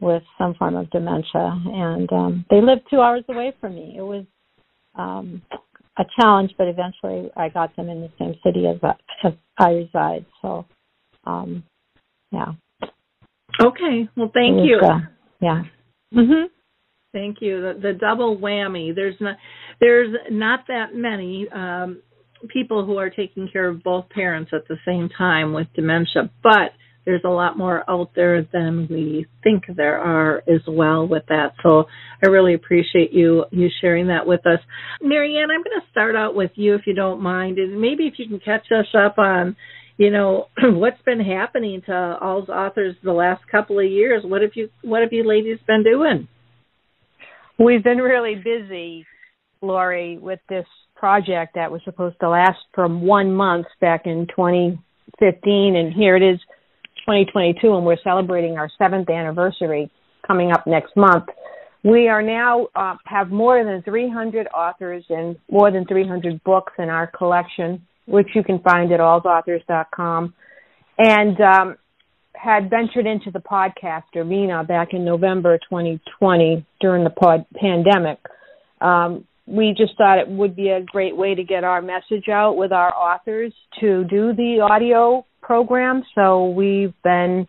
with 0.00 0.22
some 0.38 0.54
form 0.54 0.76
of 0.76 0.90
dementia, 0.90 1.60
and 1.66 2.10
um, 2.12 2.44
they 2.50 2.60
lived 2.60 2.82
two 2.90 3.00
hours 3.00 3.24
away 3.28 3.52
from 3.60 3.74
me. 3.74 3.94
It 3.96 4.02
was 4.02 4.24
um, 4.94 5.42
a 5.98 6.04
challenge, 6.18 6.52
but 6.56 6.68
eventually 6.68 7.30
I 7.36 7.48
got 7.48 7.74
them 7.76 7.88
in 7.88 8.00
the 8.00 8.10
same 8.18 8.34
city 8.44 8.66
as, 8.66 8.76
as 9.24 9.32
I 9.58 9.70
reside. 9.70 10.24
So, 10.40 10.66
um, 11.24 11.62
yeah. 12.32 12.52
Okay. 13.60 14.08
Well, 14.16 14.30
thank 14.32 14.56
was, 14.56 14.66
you. 14.66 14.80
Uh, 14.82 15.00
yeah. 15.40 15.62
Mhm. 16.14 16.46
Thank 17.12 17.38
you. 17.40 17.60
The, 17.60 17.80
the 17.80 17.92
double 17.92 18.38
whammy. 18.38 18.94
There's 18.94 19.16
not 19.20 19.36
there's 19.80 20.14
not 20.30 20.60
that 20.68 20.94
many 20.94 21.48
um, 21.50 22.02
people 22.48 22.86
who 22.86 22.96
are 22.96 23.10
taking 23.10 23.48
care 23.52 23.68
of 23.68 23.82
both 23.82 24.08
parents 24.10 24.52
at 24.54 24.66
the 24.68 24.76
same 24.86 25.08
time 25.16 25.52
with 25.52 25.66
dementia, 25.74 26.30
but 26.42 26.72
there's 27.04 27.22
a 27.24 27.28
lot 27.28 27.56
more 27.56 27.88
out 27.88 28.10
there 28.14 28.46
than 28.52 28.86
we 28.90 29.26
think 29.42 29.64
there 29.68 29.98
are 29.98 30.38
as 30.48 30.60
well 30.68 31.06
with 31.06 31.24
that. 31.28 31.52
So 31.62 31.84
I 32.22 32.28
really 32.28 32.54
appreciate 32.54 33.12
you 33.12 33.44
you 33.50 33.68
sharing 33.80 34.08
that 34.08 34.26
with 34.26 34.46
us. 34.46 34.60
Marianne, 35.00 35.50
I'm 35.50 35.62
going 35.62 35.80
to 35.80 35.90
start 35.90 36.14
out 36.14 36.34
with 36.34 36.50
you 36.54 36.74
if 36.74 36.82
you 36.86 36.94
don't 36.94 37.22
mind, 37.22 37.58
and 37.58 37.80
maybe 37.80 38.06
if 38.06 38.14
you 38.18 38.28
can 38.28 38.40
catch 38.40 38.66
us 38.70 38.86
up 38.94 39.18
on, 39.18 39.56
you 39.96 40.10
know, 40.10 40.46
what's 40.62 41.00
been 41.02 41.20
happening 41.20 41.82
to 41.86 42.18
all 42.20 42.44
the 42.44 42.52
authors 42.52 42.96
the 43.02 43.12
last 43.12 43.42
couple 43.50 43.78
of 43.78 43.90
years. 43.90 44.22
What 44.24 44.42
have 44.42 44.52
you 44.54 44.68
What 44.82 45.00
have 45.02 45.12
you 45.12 45.26
ladies 45.26 45.58
been 45.66 45.82
doing? 45.82 46.28
We've 47.58 47.84
been 47.84 47.98
really 47.98 48.36
busy, 48.36 49.06
Lori, 49.60 50.18
with 50.18 50.40
this 50.48 50.66
project 50.96 51.54
that 51.54 51.72
was 51.72 51.80
supposed 51.84 52.16
to 52.20 52.28
last 52.28 52.58
from 52.74 53.02
one 53.02 53.32
month 53.32 53.66
back 53.80 54.02
in 54.04 54.26
2015, 54.28 55.76
and 55.76 55.92
here 55.92 56.16
it 56.16 56.22
is 56.22 56.38
2022 57.00 57.74
and 57.74 57.84
we're 57.84 57.96
celebrating 58.02 58.58
our 58.58 58.70
seventh 58.78 59.10
anniversary 59.10 59.90
coming 60.26 60.52
up 60.52 60.66
next 60.66 60.96
month. 60.96 61.24
We 61.82 62.08
are 62.08 62.22
now 62.22 62.68
uh, 62.74 62.96
have 63.06 63.30
more 63.30 63.64
than 63.64 63.82
300 63.82 64.46
authors 64.48 65.04
and 65.08 65.36
more 65.50 65.70
than 65.70 65.86
300 65.86 66.42
books 66.44 66.72
in 66.78 66.90
our 66.90 67.06
collection, 67.06 67.86
which 68.06 68.28
you 68.34 68.44
can 68.44 68.58
find 68.60 68.92
at 68.92 69.00
AlzAuthors.com. 69.00 70.34
And 70.98 71.40
um, 71.40 71.76
had 72.34 72.70
ventured 72.70 73.06
into 73.06 73.30
the 73.30 73.38
podcast 73.38 74.14
arena 74.14 74.64
back 74.64 74.88
in 74.92 75.04
November 75.04 75.58
2020 75.58 76.64
during 76.80 77.04
the 77.04 77.10
pod- 77.10 77.46
pandemic. 77.54 78.18
Um, 78.80 79.26
we 79.46 79.74
just 79.76 79.96
thought 79.98 80.18
it 80.18 80.28
would 80.28 80.54
be 80.54 80.68
a 80.68 80.80
great 80.80 81.16
way 81.16 81.34
to 81.34 81.42
get 81.42 81.64
our 81.64 81.82
message 81.82 82.28
out 82.30 82.56
with 82.56 82.72
our 82.72 82.94
authors 82.94 83.52
to 83.80 84.04
do 84.04 84.32
the 84.34 84.60
audio 84.60 85.26
program. 85.42 86.02
So 86.14 86.50
we've 86.50 86.94
been 87.02 87.46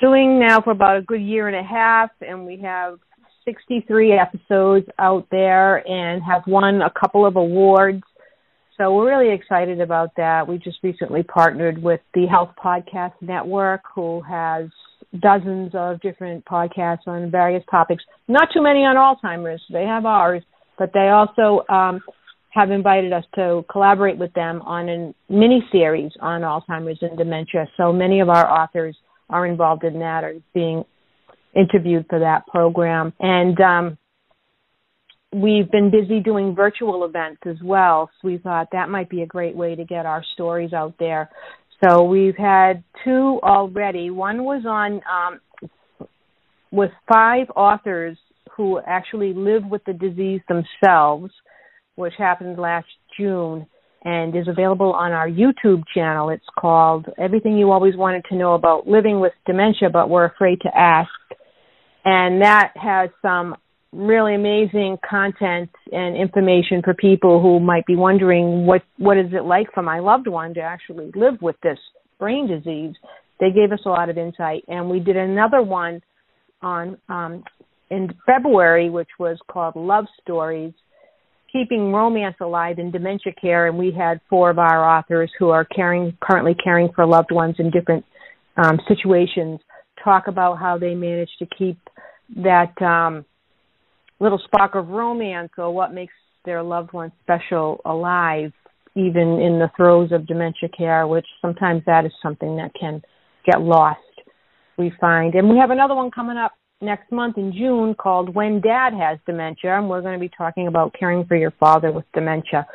doing 0.00 0.38
now 0.38 0.60
for 0.60 0.70
about 0.70 0.96
a 0.98 1.02
good 1.02 1.20
year 1.20 1.48
and 1.48 1.56
a 1.56 1.68
half, 1.68 2.10
and 2.20 2.46
we 2.46 2.60
have 2.62 2.98
63 3.44 4.12
episodes 4.12 4.86
out 4.98 5.26
there 5.30 5.76
and 5.88 6.22
have 6.22 6.42
won 6.46 6.82
a 6.82 6.90
couple 6.98 7.26
of 7.26 7.36
awards. 7.36 8.02
So 8.76 8.94
we're 8.94 9.08
really 9.08 9.34
excited 9.34 9.80
about 9.80 10.10
that. 10.16 10.46
We 10.46 10.58
just 10.58 10.78
recently 10.82 11.22
partnered 11.22 11.82
with 11.82 12.00
the 12.14 12.26
Health 12.26 12.50
Podcast 12.62 13.14
Network, 13.20 13.82
who 13.94 14.20
has 14.22 14.68
dozens 15.20 15.72
of 15.74 16.00
different 16.00 16.44
podcasts 16.44 17.06
on 17.06 17.30
various 17.30 17.64
topics. 17.70 18.04
Not 18.28 18.48
too 18.54 18.62
many 18.62 18.80
on 18.80 18.96
Alzheimer's. 18.96 19.62
They 19.72 19.84
have 19.84 20.04
ours, 20.04 20.42
but 20.78 20.90
they 20.92 21.08
also 21.08 21.64
um, 21.68 22.00
have 22.50 22.70
invited 22.70 23.12
us 23.12 23.24
to 23.34 23.64
collaborate 23.70 24.18
with 24.18 24.32
them 24.32 24.62
on 24.62 24.88
a 24.88 25.14
mini 25.32 25.62
series 25.70 26.12
on 26.20 26.42
Alzheimer's 26.42 26.98
and 27.02 27.16
dementia. 27.16 27.66
So 27.76 27.92
many 27.92 28.20
of 28.20 28.28
our 28.28 28.50
authors 28.50 28.96
are 29.28 29.46
involved 29.46 29.84
in 29.84 29.98
that 29.98 30.24
or 30.24 30.34
being 30.54 30.84
interviewed 31.54 32.06
for 32.08 32.20
that 32.20 32.46
program. 32.46 33.12
And 33.20 33.60
um, 33.60 33.98
we've 35.32 35.70
been 35.70 35.90
busy 35.90 36.20
doing 36.20 36.54
virtual 36.54 37.04
events 37.04 37.42
as 37.44 37.56
well. 37.62 38.10
So 38.20 38.28
we 38.28 38.38
thought 38.38 38.68
that 38.72 38.88
might 38.88 39.10
be 39.10 39.22
a 39.22 39.26
great 39.26 39.54
way 39.54 39.74
to 39.74 39.84
get 39.84 40.06
our 40.06 40.24
stories 40.34 40.72
out 40.72 40.94
there. 40.98 41.30
So 41.84 42.04
we've 42.04 42.36
had 42.36 42.82
two 43.04 43.40
already. 43.42 44.10
One 44.10 44.44
was 44.44 44.64
on 44.66 45.00
um, 45.08 46.08
with 46.70 46.90
five 47.12 47.46
authors 47.54 48.16
who 48.56 48.80
actually 48.84 49.32
live 49.32 49.64
with 49.64 49.84
the 49.84 49.92
disease 49.92 50.40
themselves 50.48 51.30
which 51.98 52.14
happened 52.16 52.58
last 52.58 52.86
June 53.18 53.66
and 54.04 54.34
is 54.36 54.46
available 54.46 54.92
on 54.92 55.10
our 55.10 55.28
YouTube 55.28 55.82
channel. 55.92 56.30
It's 56.30 56.46
called 56.56 57.06
Everything 57.18 57.58
You 57.58 57.72
Always 57.72 57.96
Wanted 57.96 58.24
to 58.30 58.36
Know 58.36 58.54
About 58.54 58.86
Living 58.86 59.18
with 59.18 59.32
Dementia 59.46 59.90
But 59.92 60.08
Were 60.08 60.24
Afraid 60.24 60.60
to 60.60 60.68
Ask. 60.74 61.10
And 62.04 62.40
that 62.40 62.72
has 62.76 63.10
some 63.20 63.56
really 63.92 64.36
amazing 64.36 64.98
content 65.08 65.70
and 65.90 66.16
information 66.16 66.82
for 66.84 66.94
people 66.94 67.42
who 67.42 67.58
might 67.58 67.84
be 67.86 67.96
wondering 67.96 68.64
what 68.64 68.82
what 68.98 69.16
is 69.16 69.32
it 69.32 69.44
like 69.44 69.66
for 69.74 69.82
my 69.82 69.98
loved 69.98 70.28
one 70.28 70.54
to 70.54 70.60
actually 70.60 71.10
live 71.16 71.40
with 71.40 71.56
this 71.62 71.78
brain 72.18 72.46
disease. 72.46 72.94
They 73.40 73.50
gave 73.50 73.72
us 73.72 73.80
a 73.86 73.88
lot 73.88 74.08
of 74.08 74.18
insight 74.18 74.62
and 74.68 74.88
we 74.88 75.00
did 75.00 75.16
another 75.16 75.62
one 75.62 76.02
on 76.62 76.98
um 77.08 77.42
in 77.90 78.14
February 78.26 78.90
which 78.90 79.08
was 79.18 79.38
called 79.50 79.74
Love 79.74 80.04
Stories 80.22 80.74
keeping 81.58 81.92
romance 81.92 82.36
alive 82.40 82.78
in 82.78 82.90
dementia 82.90 83.32
care, 83.40 83.66
and 83.66 83.76
we 83.76 83.90
had 83.90 84.20
four 84.30 84.50
of 84.50 84.58
our 84.58 84.98
authors 84.98 85.30
who 85.38 85.48
are 85.48 85.64
caring 85.64 86.16
currently 86.20 86.54
caring 86.62 86.88
for 86.94 87.04
loved 87.04 87.32
ones 87.32 87.56
in 87.58 87.70
different 87.70 88.04
um, 88.56 88.78
situations 88.86 89.60
talk 90.02 90.28
about 90.28 90.58
how 90.58 90.78
they 90.78 90.94
manage 90.94 91.30
to 91.40 91.46
keep 91.46 91.78
that 92.36 92.80
um, 92.80 93.24
little 94.20 94.40
spark 94.44 94.76
of 94.76 94.88
romance 94.88 95.50
or 95.58 95.74
what 95.74 95.92
makes 95.92 96.12
their 96.44 96.62
loved 96.62 96.92
one 96.92 97.10
special 97.22 97.80
alive, 97.84 98.52
even 98.94 99.40
in 99.40 99.58
the 99.58 99.70
throes 99.76 100.12
of 100.12 100.26
dementia 100.26 100.68
care, 100.76 101.06
which 101.06 101.26
sometimes 101.42 101.82
that 101.86 102.04
is 102.04 102.12
something 102.22 102.56
that 102.56 102.70
can 102.78 103.02
get 103.44 103.60
lost. 103.60 103.98
We 104.76 104.92
find, 105.00 105.34
and 105.34 105.50
we 105.50 105.56
have 105.58 105.70
another 105.70 105.96
one 105.96 106.12
coming 106.12 106.36
up 106.36 106.52
next 106.80 107.10
month 107.10 107.38
in 107.38 107.52
June 107.52 107.94
called 107.94 108.34
When 108.34 108.60
Dad 108.60 108.92
Has 108.94 109.18
Dementia, 109.26 109.78
and 109.78 109.88
we're 109.88 110.00
going 110.00 110.14
to 110.14 110.20
be 110.20 110.30
talking 110.36 110.68
about 110.68 110.94
caring 110.98 111.24
for 111.24 111.36
your 111.36 111.50
father 111.52 111.90
with 111.90 112.04
dementia. 112.14 112.66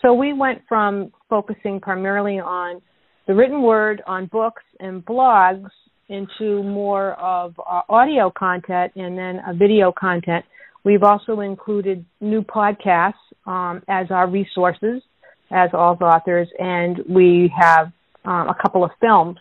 So 0.00 0.12
we 0.12 0.32
went 0.32 0.62
from 0.68 1.12
focusing 1.30 1.80
primarily 1.80 2.40
on 2.40 2.82
the 3.28 3.34
written 3.34 3.62
word 3.62 4.02
on 4.06 4.26
books 4.26 4.62
and 4.80 5.04
blogs 5.04 5.70
into 6.08 6.62
more 6.64 7.12
of 7.12 7.54
uh, 7.58 7.82
audio 7.88 8.32
content 8.36 8.92
and 8.96 9.16
then 9.16 9.40
a 9.46 9.54
video 9.54 9.92
content. 9.92 10.44
We've 10.84 11.04
also 11.04 11.40
included 11.40 12.04
new 12.20 12.42
podcasts 12.42 13.12
um, 13.46 13.82
as 13.88 14.08
our 14.10 14.28
resources 14.28 15.02
as 15.52 15.70
AlzAuthors, 15.70 16.46
and 16.58 16.98
we 17.08 17.52
have 17.56 17.92
um, 18.24 18.48
a 18.48 18.56
couple 18.60 18.82
of 18.82 18.90
films 19.00 19.36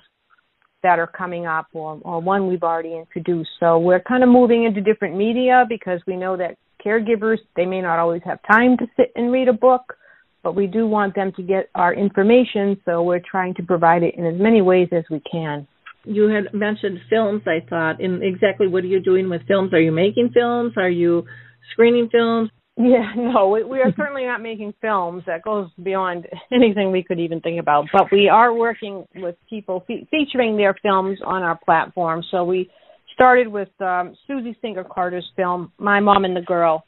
that 0.84 1.00
are 1.00 1.08
coming 1.08 1.46
up 1.46 1.68
or, 1.74 2.00
or 2.04 2.20
one 2.20 2.48
we've 2.48 2.64
already 2.64 2.96
introduced. 2.96 3.50
So 3.60 3.78
we're 3.80 4.02
kind 4.02 4.24
of 4.24 4.30
moving 4.30 4.64
into 4.64 4.82
different 4.82 5.16
media 5.16 5.66
because 5.68 6.02
we 6.08 6.16
know 6.16 6.38
that 6.38 6.58
caregivers, 6.86 7.38
they 7.56 7.66
may 7.66 7.82
not 7.82 8.00
always 8.00 8.22
have 8.26 8.40
time 8.50 8.78
to 8.78 8.86
sit 8.98 9.12
and 9.16 9.32
read 9.32 9.48
a 9.48 9.54
book, 9.54 9.96
but 10.44 10.56
we 10.56 10.68
do 10.68 10.88
want 10.88 11.16
them 11.16 11.32
to 11.36 11.44
get 11.44 11.70
our 11.76 11.94
information, 11.94 12.82
so 12.86 13.04
we're 13.04 13.22
trying 13.30 13.54
to 13.56 13.64
provide 13.64 14.02
it 14.02 14.16
in 14.16 14.26
as 14.26 14.40
many 14.40 14.62
ways 14.62 14.88
as 14.92 15.04
we 15.12 15.22
can. 15.32 15.68
You 16.04 16.30
had 16.30 16.52
mentioned 16.54 17.00
films, 17.10 17.44
I 17.46 17.64
thought. 17.70 18.02
And 18.02 18.24
exactly 18.24 18.68
what 18.68 18.84
are 18.84 18.88
you 18.88 19.00
doing 19.00 19.30
with 19.30 19.46
films? 19.48 19.72
Are 19.74 19.80
you 19.80 19.92
making 19.92 20.32
films? 20.34 20.74
Are 20.78 20.90
you 20.90 21.26
screening 21.72 22.10
films? 22.12 22.50
Yeah, 22.78 23.12
no, 23.18 23.50
we, 23.50 23.64
we 23.64 23.80
are 23.80 23.94
certainly 23.98 24.26
not 24.26 24.42
making 24.42 24.74
films. 24.82 25.24
That 25.28 25.44
goes 25.44 25.70
beyond 25.82 26.28
anything 26.52 26.92
we 26.92 27.04
could 27.04 27.20
even 27.20 27.42
think 27.42 27.60
about. 27.60 27.86
But 27.92 28.08
we 28.12 28.30
are 28.30 28.54
working 28.54 29.06
with 29.16 29.36
people 29.50 29.84
fe- 29.88 30.08
featuring 30.10 30.58
their 30.58 30.76
films 30.82 31.20
on 31.26 31.44
our 31.44 31.60
platform. 31.64 32.24
So 32.32 32.44
we 32.44 32.70
started 33.14 33.48
with 33.48 33.70
um, 33.82 34.16
Susie 34.28 34.58
Singer 34.62 34.84
Carter's 34.84 35.30
film, 35.36 35.72
My 35.78 36.00
Mom 36.00 36.26
and 36.26 36.36
the 36.36 36.42
Girl, 36.42 36.84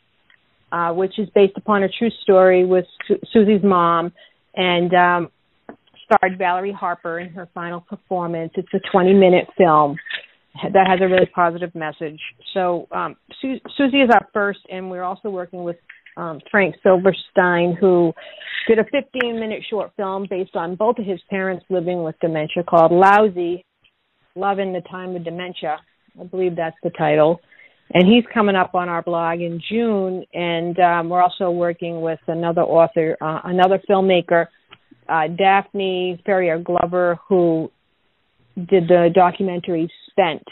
uh, 0.72 0.92
which 0.92 1.20
is 1.20 1.30
based 1.36 1.58
upon 1.58 1.84
a 1.84 1.90
true 1.90 2.10
story 2.24 2.66
with 2.66 2.86
Su- 3.08 3.20
Susie's 3.32 3.63
mom, 3.63 4.12
and 4.56 4.94
um, 4.94 5.32
starred 6.06 6.38
Valerie 6.38 6.72
Harper 6.72 7.20
in 7.20 7.30
her 7.30 7.50
final 7.54 7.82
performance. 7.82 8.52
It's 8.56 8.74
a 8.74 8.80
20 8.92 9.13
minute 9.13 9.48
film 9.58 9.98
that 10.62 10.88
has 10.88 11.00
a 11.01 11.07
really 11.07 11.25
positive 11.33 11.74
message. 11.74 12.19
So 12.53 12.88
um, 12.91 13.15
Su- 13.41 13.60
Susie 13.77 14.01
is 14.01 14.10
our 14.12 14.27
first, 14.33 14.60
and 14.69 14.89
we're 14.89 15.03
also 15.03 15.29
working 15.29 15.63
with 15.63 15.77
um, 16.15 16.39
Frank 16.51 16.75
Silverstein, 16.83 17.75
who 17.79 18.13
did 18.67 18.79
a 18.79 18.83
15 18.83 19.39
minute 19.39 19.63
short 19.69 19.91
film 19.98 20.27
based 20.29 20.55
on 20.55 20.75
both 20.75 20.98
of 21.00 21.05
his 21.05 21.19
parents 21.29 21.65
living 21.69 22.03
with 22.03 22.15
dementia 22.22 22.63
called 22.63 22.91
Lousy 22.91 23.65
Love 24.36 24.60
in 24.60 24.74
the 24.74 24.81
Time 24.81 25.15
of 25.15 25.24
Dementia. 25.24 25.77
I 26.19 26.24
believe 26.25 26.55
that's 26.55 26.77
the 26.83 26.91
title. 26.91 27.39
And 27.93 28.07
he's 28.07 28.24
coming 28.33 28.55
up 28.55 28.75
on 28.75 28.89
our 28.89 29.01
blog 29.01 29.41
in 29.41 29.62
June, 29.69 30.24
and 30.33 30.79
um, 30.79 31.10
we're 31.10 31.22
also 31.22 31.51
working 31.51 32.01
with 32.01 32.19
another 32.27 32.62
author, 32.62 33.17
uh, 33.22 33.41
another 33.43 33.79
filmmaker, 33.89 34.48
uh, 35.10 35.27
Daphne 35.27 36.22
Ferrier 36.25 36.60
Glover, 36.60 37.19
who 37.27 37.69
did 38.55 38.88
the 38.88 39.10
documentary 39.13 39.91
Spent. 40.10 40.43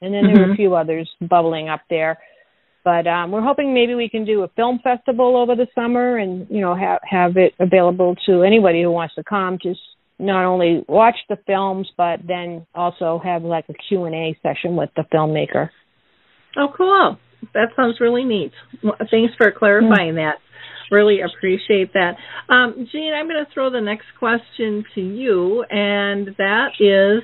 And 0.00 0.12
then 0.12 0.24
there 0.26 0.46
were 0.46 0.52
a 0.52 0.56
few 0.56 0.74
others 0.74 1.08
bubbling 1.20 1.68
up 1.68 1.80
there. 1.88 2.18
But 2.84 3.06
um, 3.06 3.32
we're 3.32 3.42
hoping 3.42 3.74
maybe 3.74 3.94
we 3.94 4.08
can 4.08 4.24
do 4.24 4.42
a 4.42 4.48
film 4.48 4.78
festival 4.84 5.36
over 5.36 5.56
the 5.56 5.66
summer 5.74 6.18
and, 6.18 6.46
you 6.48 6.60
know, 6.60 6.74
have 6.74 7.00
have 7.02 7.36
it 7.36 7.52
available 7.58 8.14
to 8.26 8.42
anybody 8.42 8.82
who 8.82 8.92
wants 8.92 9.16
to 9.16 9.24
come. 9.24 9.58
Just 9.60 9.80
not 10.18 10.44
only 10.44 10.84
watch 10.88 11.16
the 11.28 11.36
films, 11.46 11.88
but 11.96 12.20
then 12.26 12.66
also 12.74 13.20
have 13.24 13.42
like 13.42 13.64
a 13.68 13.74
Q&A 13.88 14.38
session 14.42 14.76
with 14.76 14.90
the 14.96 15.02
filmmaker. 15.12 15.70
Oh, 16.56 16.68
cool. 16.76 17.18
That 17.54 17.68
sounds 17.76 18.00
really 18.00 18.24
neat. 18.24 18.52
Well, 18.82 18.94
thanks 19.10 19.34
for 19.36 19.50
clarifying 19.50 20.14
that. 20.14 20.36
Really 20.90 21.18
appreciate 21.20 21.92
that. 21.94 22.14
Um, 22.48 22.86
Jean, 22.92 23.12
I'm 23.12 23.26
going 23.26 23.44
to 23.44 23.52
throw 23.52 23.70
the 23.70 23.80
next 23.80 24.06
question 24.18 24.84
to 24.94 25.00
you, 25.00 25.64
and 25.68 26.28
that 26.38 26.68
is 26.78 27.22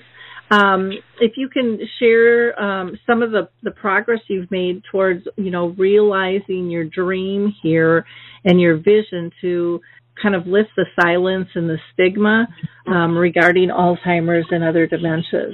um, 0.53 0.93
if 1.21 1.33
you 1.37 1.49
can 1.49 1.79
share 1.99 2.61
um, 2.61 2.99
some 3.07 3.23
of 3.23 3.31
the, 3.31 3.49
the 3.63 3.71
progress 3.71 4.21
you've 4.29 4.51
made 4.51 4.83
towards, 4.91 5.27
you 5.37 5.51
know, 5.51 5.69
realizing 5.79 6.71
your 6.71 6.85
dream 6.85 7.55
here 7.63 8.05
and 8.45 8.61
your 8.61 8.77
vision 8.77 9.31
to 9.41 9.81
kind 10.21 10.35
of 10.35 10.47
lift 10.47 10.69
the 10.77 10.85
silence 11.01 11.49
and 11.55 11.71
the 11.71 11.79
stigma 11.93 12.47
um, 12.87 13.17
regarding 13.17 13.71
Alzheimer's 13.71 14.47
and 14.51 14.63
other 14.63 14.87
dementias. 14.87 15.53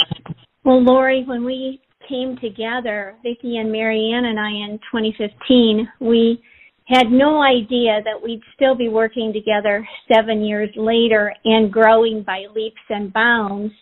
Well, 0.65 0.83
Lori, 0.83 1.25
when 1.27 1.45
we 1.45 1.81
came 2.09 2.37
together, 2.43 3.15
Vicki 3.23 3.59
and 3.59 3.71
Marianne 3.71 4.25
and 4.25 4.41
I 4.41 4.51
in 4.51 4.81
2015, 4.91 5.89
we 6.01 6.43
had 6.87 7.11
no 7.11 7.43
idea 7.43 8.01
that 8.05 8.21
we'd 8.23 8.41
still 8.55 8.75
be 8.75 8.89
working 8.89 9.33
together 9.33 9.87
seven 10.13 10.43
years 10.43 10.71
later 10.75 11.33
and 11.45 11.71
growing 11.73 12.25
by 12.27 12.47
leaps 12.55 12.81
and 12.89 13.13
bounds. 13.13 13.73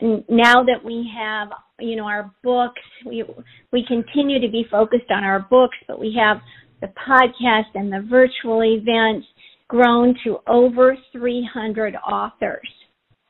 Now 0.00 0.64
that 0.64 0.84
we 0.84 1.10
have, 1.16 1.48
you 1.78 1.96
know, 1.96 2.04
our 2.04 2.32
books, 2.42 2.80
we 3.06 3.24
we 3.72 3.84
continue 3.86 4.40
to 4.40 4.48
be 4.48 4.64
focused 4.70 5.10
on 5.10 5.24
our 5.24 5.40
books, 5.40 5.76
but 5.86 5.98
we 5.98 6.16
have 6.18 6.38
the 6.80 6.88
podcast 7.08 7.74
and 7.74 7.92
the 7.92 8.06
virtual 8.08 8.62
events 8.64 9.26
grown 9.68 10.14
to 10.24 10.38
over 10.46 10.96
300 11.12 11.94
authors 11.96 12.68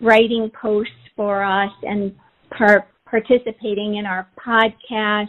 writing 0.00 0.50
posts 0.60 0.92
for 1.16 1.44
us 1.44 1.70
and 1.82 2.14
par- 2.56 2.88
participating 3.08 3.96
in 3.96 4.06
our 4.06 4.28
podcast. 4.44 5.28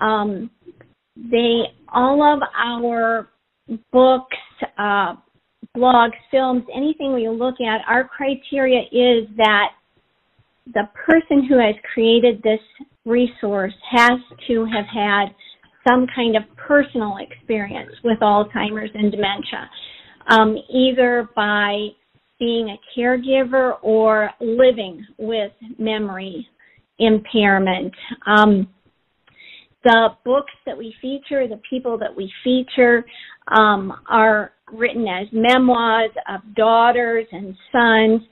Um, 0.00 0.50
they 1.16 1.62
all 1.88 2.22
of 2.22 2.40
our 2.56 3.28
books, 3.92 4.36
uh, 4.78 5.14
blogs, 5.76 6.12
films, 6.30 6.64
anything 6.74 7.14
we 7.14 7.28
look 7.28 7.56
at, 7.60 7.80
our 7.88 8.04
criteria 8.04 8.80
is 8.92 9.28
that 9.36 9.68
the 10.66 10.88
person 11.06 11.46
who 11.48 11.58
has 11.58 11.74
created 11.92 12.42
this 12.42 12.60
resource 13.04 13.74
has 13.90 14.18
to 14.46 14.64
have 14.66 14.86
had 14.86 15.26
some 15.88 16.06
kind 16.14 16.36
of 16.36 16.42
personal 16.56 17.16
experience 17.18 17.90
with 18.04 18.18
Alzheimer's 18.20 18.90
and 18.94 19.10
dementia, 19.10 19.68
um, 20.28 20.56
either 20.72 21.28
by 21.34 21.88
being 22.38 22.68
a 22.68 22.98
caregiver 22.98 23.74
or 23.82 24.30
living 24.40 25.04
with 25.18 25.52
memory 25.78 26.46
impairment. 26.98 27.92
Um, 28.26 28.68
the 29.84 30.10
books 30.24 30.52
that 30.64 30.78
we 30.78 30.94
feature, 31.00 31.48
the 31.48 31.60
people 31.68 31.98
that 31.98 32.14
we 32.14 32.32
feature, 32.44 33.04
um, 33.48 33.92
are 34.08 34.52
written 34.72 35.06
as 35.08 35.26
memoirs 35.32 36.10
of 36.28 36.40
daughters 36.54 37.26
and 37.32 37.56
sons, 37.72 38.22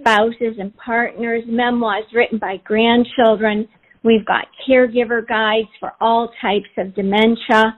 spouses 0.00 0.56
and 0.58 0.76
partners, 0.76 1.42
memoirs 1.46 2.04
written 2.14 2.38
by 2.38 2.56
grandchildren. 2.64 3.68
We've 4.04 4.24
got 4.24 4.46
caregiver 4.68 5.26
guides 5.26 5.68
for 5.80 5.92
all 6.00 6.30
types 6.40 6.68
of 6.76 6.94
dementia. 6.94 7.76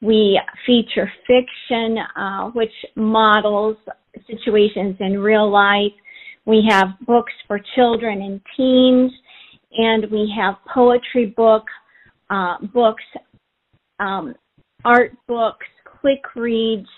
We 0.00 0.40
feature 0.66 1.10
fiction, 1.26 1.96
uh, 2.16 2.50
which 2.50 2.72
models 2.96 3.76
situations 4.26 4.96
in 5.00 5.18
real 5.18 5.50
life. 5.50 5.92
We 6.44 6.66
have 6.68 6.88
books 7.06 7.32
for 7.46 7.60
children 7.76 8.20
and 8.22 8.40
teens, 8.56 9.12
and 9.72 10.10
we 10.10 10.32
have 10.36 10.56
poetry 10.72 11.26
book, 11.36 11.64
uh, 12.30 12.56
books, 12.74 13.04
um, 14.00 14.34
art 14.84 15.12
books, 15.28 15.66
quick 16.00 16.22
reads, 16.34 16.88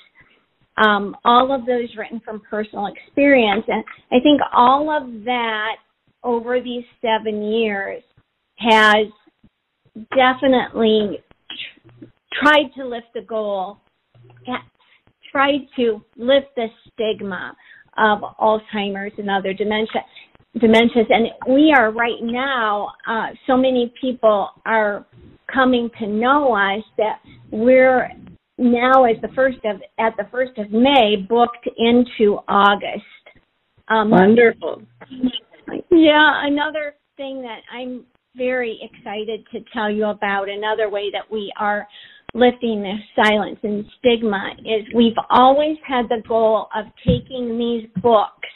um, 0.77 1.17
all 1.25 1.55
of 1.55 1.67
those 1.67 1.89
written 1.97 2.21
from 2.25 2.43
personal 2.49 2.87
experience. 2.87 3.65
And 3.69 3.85
I 4.13 4.21
think 4.23 4.41
all 4.53 4.91
of 4.91 5.25
that 5.25 5.77
over 6.23 6.61
these 6.61 6.85
seven 7.01 7.43
years 7.43 8.03
has 8.57 9.07
definitely 10.17 11.23
tried 12.41 12.71
to 12.77 12.87
lift 12.87 13.09
the 13.15 13.23
goal, 13.23 13.79
tried 15.31 15.67
to 15.77 16.03
lift 16.17 16.49
the 16.57 16.67
stigma 16.93 17.55
of 17.97 18.21
Alzheimer's 18.41 19.13
and 19.19 19.31
other 19.31 19.53
dementia 19.53 20.03
dementias 20.59 21.07
and 21.11 21.29
we 21.53 21.75
are 21.77 21.91
right 21.91 22.23
now 22.23 22.89
uh, 23.09 23.27
so 23.47 23.57
many 23.57 23.93
people 24.01 24.51
are 24.65 25.05
coming 25.53 25.91
to 25.99 26.07
know 26.07 26.55
us 26.55 26.83
that 26.97 27.19
we're 27.51 28.09
now 28.59 29.05
as 29.05 29.17
the 29.23 29.29
first 29.35 29.59
of 29.65 29.81
at 29.99 30.17
the 30.17 30.29
first 30.31 30.57
of 30.59 30.71
May 30.71 31.17
booked 31.29 31.69
into 31.77 32.39
August. 32.49 33.05
Um, 33.89 34.11
Wonderful. 34.11 34.83
Yeah, 35.91 36.47
another 36.47 36.95
thing 37.17 37.43
that 37.43 37.61
I'm 37.73 38.05
very 38.37 38.81
excited 38.83 39.47
to 39.53 39.61
tell 39.73 39.91
you 39.91 40.07
about, 40.07 40.49
another 40.49 40.91
way 40.91 41.11
that 41.13 41.31
we 41.31 41.53
are 41.59 41.87
lifting 42.35 42.83
the 42.83 42.97
silence 43.15 43.59
and 43.63 43.85
stigma 43.99 44.55
is 44.61 44.85
we've 44.95 45.13
always 45.31 45.77
had 45.87 46.09
the 46.09 46.23
goal 46.27 46.69
of 46.75 46.87
taking 47.07 47.59
these 47.59 47.89
books 48.03 48.49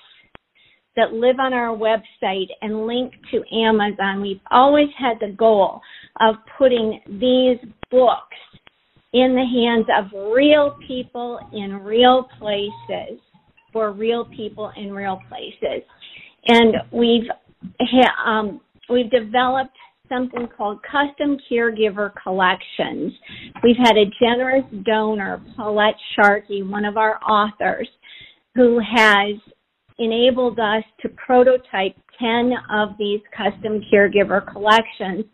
that 0.96 1.12
live 1.12 1.38
on 1.38 1.52
our 1.52 1.76
website 1.76 2.48
and 2.60 2.86
link 2.86 3.12
to 3.30 3.42
Amazon. 3.56 4.20
We've 4.20 4.40
always 4.50 4.88
had 4.98 5.18
the 5.20 5.32
goal 5.32 5.80
of 6.20 6.34
putting 6.58 7.00
these 7.06 7.58
books 7.88 8.36
in 9.12 9.34
the 9.34 9.44
hands 9.44 9.86
of 9.96 10.32
real 10.34 10.76
people 10.86 11.40
in 11.52 11.82
real 11.82 12.28
places 12.38 13.20
for 13.72 13.92
real 13.92 14.24
people 14.26 14.70
in 14.76 14.92
real 14.92 15.20
places. 15.28 15.82
And 16.46 16.74
we've 16.92 17.28
um, 18.26 18.60
we've 18.88 19.10
developed 19.10 19.76
something 20.08 20.48
called 20.56 20.80
custom 20.82 21.36
caregiver 21.50 22.12
collections. 22.22 23.12
We've 23.62 23.76
had 23.76 23.96
a 23.96 24.10
generous 24.20 24.64
donor, 24.84 25.42
Paulette 25.56 25.96
Sharkey, 26.16 26.62
one 26.62 26.84
of 26.84 26.96
our 26.96 27.18
authors, 27.22 27.88
who 28.54 28.80
has 28.80 29.36
enabled 29.98 30.58
us 30.58 30.82
to 31.02 31.08
prototype 31.10 31.94
10 32.18 32.52
of 32.72 32.90
these 32.98 33.20
custom 33.36 33.82
caregiver 33.92 34.50
collections, 34.50 35.24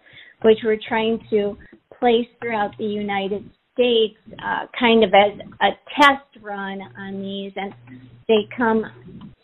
which 0.43 0.59
we're 0.65 0.79
trying 0.89 1.21
to 1.31 1.57
place 1.99 2.27
throughout 2.41 2.77
the 2.79 2.85
United 2.85 3.49
States, 3.75 4.17
uh, 4.45 4.67
kind 4.79 5.05
of 5.05 5.11
as 5.15 5.39
a 5.61 5.71
test 6.01 6.43
run 6.43 6.81
on 6.99 7.21
these. 7.21 7.53
And 7.57 7.75
they 8.27 8.49
come 8.57 8.85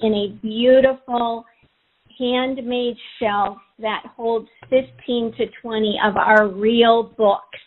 in 0.00 0.14
a 0.14 0.28
beautiful 0.40 1.44
handmade 2.18 2.96
shelf 3.18 3.58
that 3.78 4.02
holds 4.16 4.48
15 4.68 5.34
to 5.36 5.46
20 5.62 5.98
of 6.04 6.16
our 6.16 6.48
real 6.48 7.12
books 7.16 7.58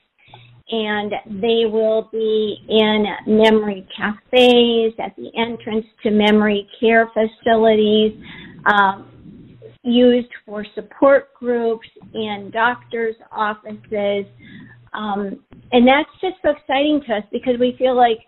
and 0.73 1.11
they 1.41 1.65
will 1.65 2.09
be 2.11 2.57
in 2.67 3.05
memory 3.27 3.87
cafes, 3.95 4.93
at 4.97 5.15
the 5.17 5.29
entrance 5.37 5.85
to 6.01 6.09
memory 6.09 6.67
care 6.79 7.11
facilities, 7.13 8.13
um, 8.65 9.09
used 9.83 10.29
for 10.45 10.65
support 10.73 11.33
groups 11.35 11.87
in 12.13 12.49
doctors' 12.53 13.15
offices. 13.31 14.25
Um, 14.93 15.43
and 15.71 15.87
that's 15.87 16.09
just 16.21 16.35
so 16.41 16.51
exciting 16.51 17.01
to 17.07 17.15
us 17.15 17.23
because 17.31 17.55
we 17.59 17.75
feel 17.77 17.95
like 17.95 18.19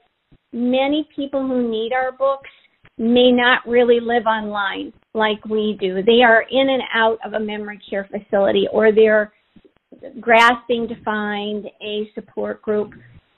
many 0.52 1.08
people 1.16 1.46
who 1.46 1.70
need 1.70 1.92
our 1.94 2.12
books 2.12 2.50
may 2.98 3.32
not 3.32 3.68
really 3.68 4.00
live 4.00 4.26
online 4.26 4.94
like 5.14 5.44
we 5.46 5.78
do. 5.80 6.02
They 6.04 6.22
are 6.24 6.44
in 6.50 6.70
and 6.70 6.84
out 6.94 7.20
of 7.26 7.34
a 7.34 7.40
memory 7.40 7.80
care 7.90 8.08
facility 8.10 8.68
or 8.72 8.92
they're 8.92 9.34
grasping 10.20 10.88
to 10.88 11.04
find 11.04 11.66
a 11.82 12.10
support 12.16 12.62
group. 12.62 12.92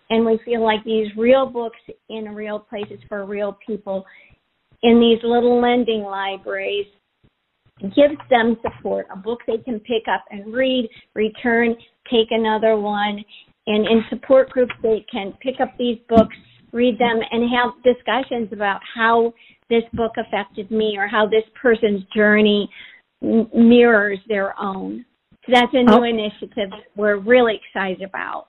And 0.10 0.26
we 0.26 0.40
feel 0.46 0.64
like 0.64 0.84
these 0.86 1.08
real 1.18 1.48
books 1.48 1.80
in 2.10 2.26
real 2.34 2.60
places 2.60 3.00
for 3.10 3.26
real 3.26 3.58
people 3.66 4.06
in 4.84 5.00
these 5.00 5.20
little 5.24 5.62
lending 5.62 6.04
libraries 6.04 6.86
gives 7.82 8.18
them 8.30 8.58
support, 8.62 9.08
a 9.12 9.18
book 9.18 9.40
they 9.46 9.58
can 9.58 9.80
pick 9.82 10.04
up 10.12 10.24
and 10.32 10.52
read, 10.54 10.90
return, 11.14 11.76
take 12.12 12.30
another 12.32 12.78
one. 12.78 13.24
And 13.68 13.86
in 13.86 14.04
support 14.10 14.50
groups, 14.50 14.74
they 14.82 15.06
can 15.12 15.34
pick 15.42 15.60
up 15.60 15.74
these 15.78 15.98
books, 16.08 16.36
read 16.72 16.98
them, 16.98 17.20
and 17.32 17.50
have 17.52 17.74
discussions 17.84 18.54
about 18.54 18.80
how 18.96 19.34
this 19.70 19.84
book 19.94 20.14
affected 20.18 20.72
me 20.72 20.96
or 20.98 21.08
how 21.08 21.28
this 21.28 21.44
person's 21.62 22.04
journey 22.16 22.70
mirrors 23.22 24.20
their 24.28 24.58
own. 24.60 25.06
So 25.46 25.54
that's 25.54 25.74
a 25.74 25.84
new 25.84 26.00
oh. 26.00 26.04
initiative 26.04 26.70
we're 26.96 27.18
really 27.18 27.60
excited 27.64 28.02
about. 28.02 28.48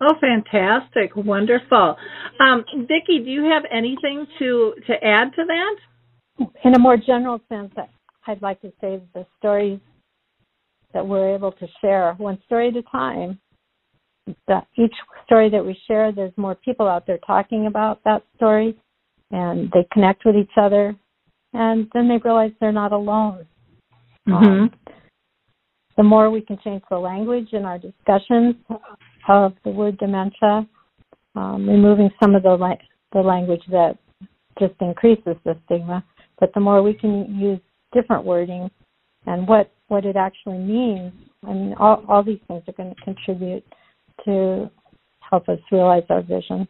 Oh, 0.00 0.14
fantastic! 0.20 1.16
Wonderful. 1.16 1.96
Um, 2.38 2.64
Vicki, 2.82 3.24
do 3.24 3.30
you 3.30 3.44
have 3.44 3.62
anything 3.72 4.26
to 4.38 4.74
to 4.86 4.92
add 5.02 5.32
to 5.36 5.44
that? 5.46 6.46
In 6.64 6.74
a 6.74 6.78
more 6.78 6.98
general 6.98 7.40
sense, 7.48 7.72
I'd 8.26 8.42
like 8.42 8.60
to 8.60 8.72
say 8.80 9.00
the 9.14 9.24
stories 9.38 9.80
that 10.92 11.06
we're 11.06 11.34
able 11.34 11.52
to 11.52 11.66
share, 11.80 12.14
one 12.14 12.38
story 12.46 12.68
at 12.68 12.76
a 12.76 12.82
time. 12.90 13.38
That 14.48 14.66
each 14.76 14.94
story 15.24 15.48
that 15.50 15.64
we 15.64 15.78
share, 15.86 16.10
there's 16.10 16.36
more 16.36 16.56
people 16.56 16.88
out 16.88 17.06
there 17.06 17.18
talking 17.24 17.66
about 17.66 18.00
that 18.04 18.24
story, 18.36 18.76
and 19.30 19.70
they 19.72 19.86
connect 19.92 20.24
with 20.24 20.34
each 20.34 20.50
other, 20.56 20.96
and 21.52 21.88
then 21.94 22.08
they 22.08 22.18
realize 22.24 22.50
they're 22.60 22.72
not 22.72 22.92
alone. 22.92 23.46
Mm-hmm. 24.28 24.44
Um, 24.44 24.70
the 25.96 26.02
more 26.02 26.30
we 26.30 26.40
can 26.40 26.58
change 26.64 26.82
the 26.90 26.98
language 26.98 27.48
in 27.52 27.64
our 27.64 27.78
discussions 27.78 28.56
of 29.28 29.52
the 29.64 29.70
word 29.70 29.96
dementia, 29.98 30.66
um, 31.36 31.68
removing 31.68 32.10
some 32.20 32.34
of 32.34 32.42
the 32.42 32.50
la- 32.50 32.74
the 33.12 33.20
language 33.20 33.62
that 33.70 33.96
just 34.58 34.74
increases 34.80 35.36
the 35.44 35.56
stigma, 35.64 36.04
but 36.40 36.52
the 36.54 36.60
more 36.60 36.82
we 36.82 36.94
can 36.94 37.34
use 37.38 37.60
different 37.92 38.24
wording 38.24 38.68
and 39.26 39.46
what 39.46 39.70
what 39.88 40.04
it 40.04 40.16
actually 40.16 40.58
means, 40.58 41.12
I 41.44 41.52
mean, 41.52 41.74
all 41.78 42.04
all 42.08 42.22
these 42.22 42.40
things 42.48 42.62
are 42.66 42.72
going 42.72 42.94
to 42.94 43.02
contribute 43.02 43.64
to 44.24 44.70
help 45.28 45.48
us 45.48 45.58
realize 45.70 46.04
our 46.10 46.22
vision. 46.22 46.66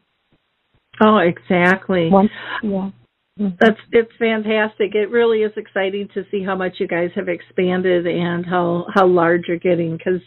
Oh, 1.03 1.19
exactly. 1.19 2.09
Once, 2.11 2.31
yeah. 2.62 2.90
Mm-hmm. 3.38 3.49
That's 3.61 3.79
it's 3.92 4.12
fantastic. 4.19 4.95
It 4.95 5.11
really 5.11 5.40
is 5.40 5.53
exciting 5.57 6.09
to 6.14 6.25
see 6.31 6.42
how 6.42 6.57
much 6.57 6.77
you 6.79 6.88
guys 6.88 7.11
have 7.14 7.29
expanded 7.29 8.07
and 8.07 8.47
how 8.47 8.87
how 8.95 9.07
large 9.07 9.42
you're 9.47 9.59
getting 9.59 9.97
because 9.97 10.23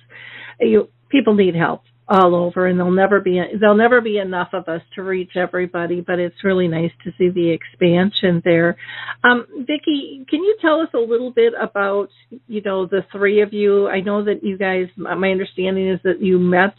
you 0.59 0.89
people 1.09 1.33
need 1.33 1.55
help 1.55 1.81
all 2.09 2.33
over 2.33 2.65
and 2.65 2.79
there'll 2.79 2.91
never 2.91 3.19
be 3.21 3.39
there'll 3.59 3.77
never 3.77 4.01
be 4.01 4.17
enough 4.17 4.49
of 4.53 4.67
us 4.67 4.81
to 4.95 5.03
reach 5.03 5.31
everybody 5.35 6.01
but 6.01 6.17
it's 6.17 6.43
really 6.43 6.67
nice 6.67 6.91
to 7.03 7.11
see 7.17 7.29
the 7.29 7.51
expansion 7.51 8.41
there. 8.43 8.75
Um, 9.23 9.45
vicki 9.59 10.25
can 10.27 10.43
you 10.43 10.57
tell 10.59 10.81
us 10.81 10.89
a 10.95 10.99
little 10.99 11.31
bit 11.31 11.53
about 11.59 12.09
you 12.47 12.61
know 12.63 12.87
the 12.87 13.05
three 13.11 13.41
of 13.41 13.53
you? 13.53 13.87
I 13.87 14.01
know 14.01 14.23
that 14.25 14.43
you 14.43 14.57
guys 14.57 14.87
my 14.97 15.29
understanding 15.29 15.87
is 15.87 15.99
that 16.03 16.19
you 16.19 16.39
met 16.39 16.73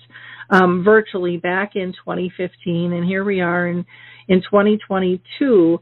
um, 0.51 0.83
virtually 0.85 1.37
back 1.37 1.77
in 1.77 1.93
2015 1.93 2.93
and 2.93 3.05
here 3.05 3.23
we 3.23 3.41
are 3.41 3.69
in 3.69 3.87
in 4.29 4.41
2022 4.41 5.79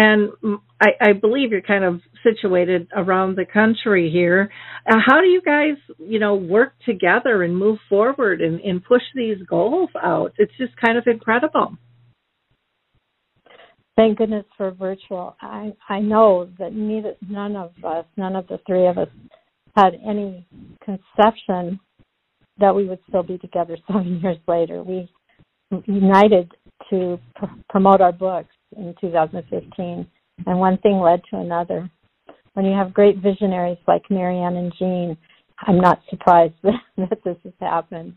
and 0.00 0.30
I, 0.80 0.90
I 1.00 1.12
believe 1.12 1.50
you're 1.50 1.60
kind 1.60 1.82
of 1.82 2.00
situated 2.22 2.86
around 2.94 3.36
the 3.36 3.44
country 3.44 4.10
here. 4.12 4.48
Uh, 4.88 4.94
how 5.04 5.20
do 5.20 5.26
you 5.26 5.42
guys, 5.42 5.74
you 5.98 6.20
know, 6.20 6.36
work 6.36 6.74
together 6.86 7.42
and 7.42 7.56
move 7.56 7.78
forward 7.88 8.40
and, 8.40 8.60
and 8.60 8.84
push 8.84 9.02
these 9.16 9.38
goals 9.48 9.90
out? 10.00 10.34
It's 10.38 10.52
just 10.56 10.72
kind 10.76 10.98
of 10.98 11.04
incredible. 11.08 11.76
Thank 13.96 14.18
goodness 14.18 14.44
for 14.56 14.70
virtual. 14.70 15.34
I 15.40 15.72
I 15.88 15.98
know 15.98 16.48
that 16.60 16.72
neither 16.72 17.14
none 17.28 17.56
of 17.56 17.72
us, 17.82 18.04
none 18.16 18.36
of 18.36 18.46
the 18.46 18.60
three 18.68 18.86
of 18.86 18.98
us, 18.98 19.08
had 19.76 19.94
any 20.08 20.46
conception 20.84 21.80
that 22.58 22.72
we 22.72 22.88
would 22.88 23.00
still 23.08 23.24
be 23.24 23.38
together 23.38 23.76
seven 23.88 24.20
years 24.22 24.38
later. 24.46 24.84
We 24.84 25.10
united 25.86 26.52
to 26.90 27.18
pr- 27.34 27.46
promote 27.68 28.00
our 28.00 28.12
books 28.12 28.54
in 28.76 28.94
2015, 29.00 30.06
and 30.46 30.58
one 30.58 30.78
thing 30.78 31.00
led 31.00 31.20
to 31.30 31.38
another. 31.38 31.90
When 32.54 32.66
you 32.66 32.72
have 32.72 32.94
great 32.94 33.18
visionaries 33.18 33.78
like 33.86 34.02
Marianne 34.10 34.56
and 34.56 34.72
Jean, 34.78 35.16
I'm 35.66 35.80
not 35.80 36.00
surprised 36.10 36.54
that, 36.62 36.80
that 36.96 37.18
this 37.24 37.36
has 37.44 37.52
happened. 37.60 38.14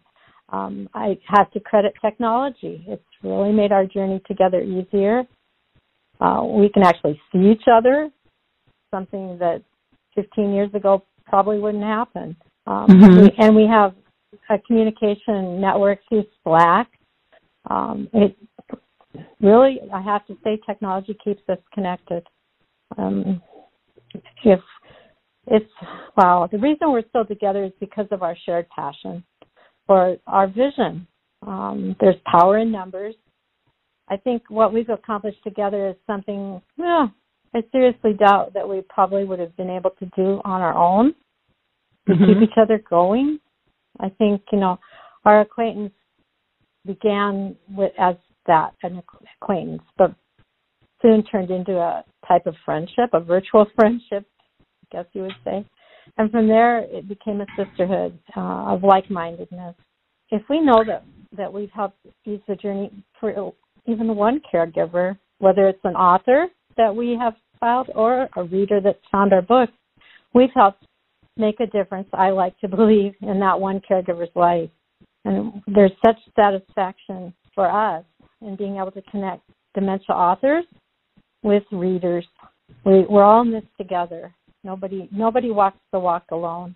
Um, 0.49 0.89
I 0.93 1.17
have 1.27 1.49
to 1.51 1.59
credit 1.59 1.93
technology. 2.01 2.83
It's 2.87 3.03
really 3.23 3.53
made 3.53 3.71
our 3.71 3.85
journey 3.85 4.21
together 4.27 4.61
easier. 4.61 5.23
Uh, 6.19 6.43
we 6.43 6.69
can 6.69 6.83
actually 6.83 7.19
see 7.31 7.51
each 7.51 7.63
other, 7.71 8.09
something 8.93 9.37
that 9.39 9.63
15 10.15 10.53
years 10.53 10.69
ago 10.73 11.03
probably 11.25 11.57
wouldn't 11.57 11.83
happen. 11.83 12.35
Um, 12.67 12.87
mm-hmm. 12.87 13.21
we, 13.21 13.31
and 13.39 13.55
we 13.55 13.65
have 13.65 13.95
a 14.49 14.59
communication 14.59 15.59
network 15.59 15.99
through 16.09 16.25
Slack. 16.43 16.87
Um, 17.69 18.07
it 18.13 18.35
really, 19.39 19.79
I 19.93 20.01
have 20.01 20.25
to 20.27 20.37
say, 20.43 20.59
technology 20.65 21.17
keeps 21.23 21.41
us 21.49 21.57
connected. 21.73 22.23
Um, 22.97 23.41
if 24.43 24.59
it's 25.47 25.71
wow, 26.17 26.47
the 26.51 26.57
reason 26.57 26.91
we're 26.91 27.07
still 27.09 27.25
together 27.25 27.63
is 27.63 27.71
because 27.79 28.07
of 28.11 28.21
our 28.23 28.35
shared 28.45 28.67
passion 28.69 29.23
or 29.87 30.17
our 30.27 30.47
vision. 30.47 31.07
Um, 31.45 31.95
there's 31.99 32.15
power 32.25 32.59
in 32.59 32.71
numbers. 32.71 33.15
I 34.07 34.17
think 34.17 34.43
what 34.49 34.73
we've 34.73 34.89
accomplished 34.89 35.43
together 35.43 35.89
is 35.89 35.95
something. 36.05 36.61
Yeah, 36.77 37.07
I 37.55 37.61
seriously 37.71 38.13
doubt 38.13 38.53
that 38.53 38.67
we 38.67 38.81
probably 38.89 39.23
would 39.23 39.39
have 39.39 39.55
been 39.57 39.69
able 39.69 39.91
to 39.91 40.05
do 40.15 40.41
on 40.45 40.61
our 40.61 40.75
own 40.75 41.15
to 42.07 42.13
mm-hmm. 42.13 42.25
keep 42.25 42.49
each 42.49 42.57
other 42.61 42.81
going. 42.89 43.39
I 43.99 44.09
think 44.09 44.41
you 44.51 44.59
know 44.59 44.79
our 45.25 45.41
acquaintance 45.41 45.93
began 46.85 47.55
with 47.69 47.91
as 47.99 48.15
that 48.47 48.71
an 48.83 49.01
acquaintance, 49.41 49.83
but 49.97 50.13
soon 51.01 51.23
turned 51.23 51.51
into 51.51 51.77
a 51.77 52.03
type 52.27 52.45
of 52.45 52.55
friendship, 52.63 53.09
a 53.13 53.19
virtual 53.19 53.65
friendship, 53.75 54.25
I 54.59 54.97
guess 54.97 55.05
you 55.13 55.23
would 55.23 55.31
say. 55.43 55.65
And 56.17 56.31
from 56.31 56.47
there, 56.47 56.79
it 56.79 57.07
became 57.07 57.41
a 57.41 57.45
sisterhood 57.57 58.17
uh, 58.35 58.73
of 58.73 58.83
like-mindedness. 58.83 59.75
If 60.29 60.41
we 60.49 60.61
know 60.61 60.83
that 60.85 61.03
that 61.37 61.51
we've 61.51 61.71
helped 61.73 61.97
ease 62.25 62.41
the 62.47 62.55
journey 62.55 62.91
for 63.19 63.53
even 63.87 64.15
one 64.15 64.41
caregiver, 64.53 65.17
whether 65.39 65.69
it's 65.69 65.79
an 65.85 65.95
author 65.95 66.47
that 66.75 66.93
we 66.93 67.17
have 67.19 67.33
filed 67.59 67.89
or 67.95 68.27
a 68.35 68.43
reader 68.43 68.81
that 68.81 68.99
found 69.11 69.31
our 69.31 69.41
book, 69.41 69.69
we've 70.33 70.49
helped 70.53 70.85
make 71.37 71.59
a 71.61 71.67
difference. 71.67 72.09
I 72.13 72.31
like 72.31 72.57
to 72.59 72.67
believe 72.75 73.13
in 73.21 73.39
that 73.39 73.59
one 73.59 73.81
caregiver's 73.89 74.29
life, 74.35 74.69
and 75.23 75.61
there's 75.67 75.91
such 76.05 76.17
satisfaction 76.35 77.33
for 77.55 77.69
us 77.69 78.03
and 78.41 78.57
being 78.57 78.77
able 78.77 78.91
to 78.91 79.01
connect 79.03 79.43
dementia 79.73 80.15
authors 80.15 80.65
with 81.43 81.63
readers. 81.71 82.25
We, 82.85 83.05
we're 83.09 83.23
all 83.23 83.41
in 83.41 83.51
this 83.51 83.63
together. 83.77 84.33
Nobody 84.63 85.09
nobody 85.11 85.51
walks 85.51 85.79
the 85.91 85.99
walk 85.99 86.25
alone. 86.31 86.75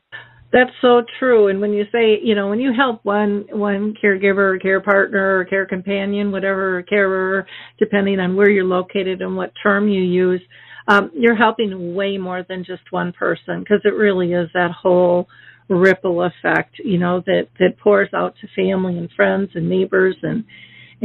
That's 0.51 0.71
so 0.81 1.01
true. 1.19 1.49
And 1.49 1.59
when 1.59 1.73
you 1.73 1.83
say, 1.91 2.19
you 2.23 2.33
know, 2.33 2.47
when 2.47 2.59
you 2.59 2.71
help 2.73 3.03
one 3.03 3.45
one 3.51 3.93
caregiver, 4.01 4.55
or 4.55 4.59
care 4.59 4.81
partner, 4.81 5.39
or 5.39 5.45
care 5.45 5.65
companion, 5.65 6.31
whatever 6.31 6.81
carer, 6.83 7.45
depending 7.77 8.19
on 8.19 8.35
where 8.35 8.49
you're 8.49 8.63
located 8.63 9.21
and 9.21 9.35
what 9.35 9.51
term 9.61 9.87
you 9.87 10.01
use, 10.01 10.41
um, 10.87 11.11
you're 11.13 11.35
helping 11.35 11.93
way 11.95 12.17
more 12.17 12.43
than 12.47 12.63
just 12.63 12.83
one 12.91 13.11
person 13.11 13.59
because 13.59 13.81
it 13.83 13.93
really 13.93 14.33
is 14.33 14.49
that 14.53 14.71
whole 14.71 15.27
ripple 15.67 16.23
effect, 16.23 16.75
you 16.83 16.97
know, 16.97 17.21
that 17.25 17.47
that 17.59 17.77
pours 17.79 18.09
out 18.13 18.35
to 18.41 18.47
family 18.55 18.97
and 18.97 19.09
friends 19.15 19.49
and 19.55 19.69
neighbors 19.69 20.15
and 20.23 20.43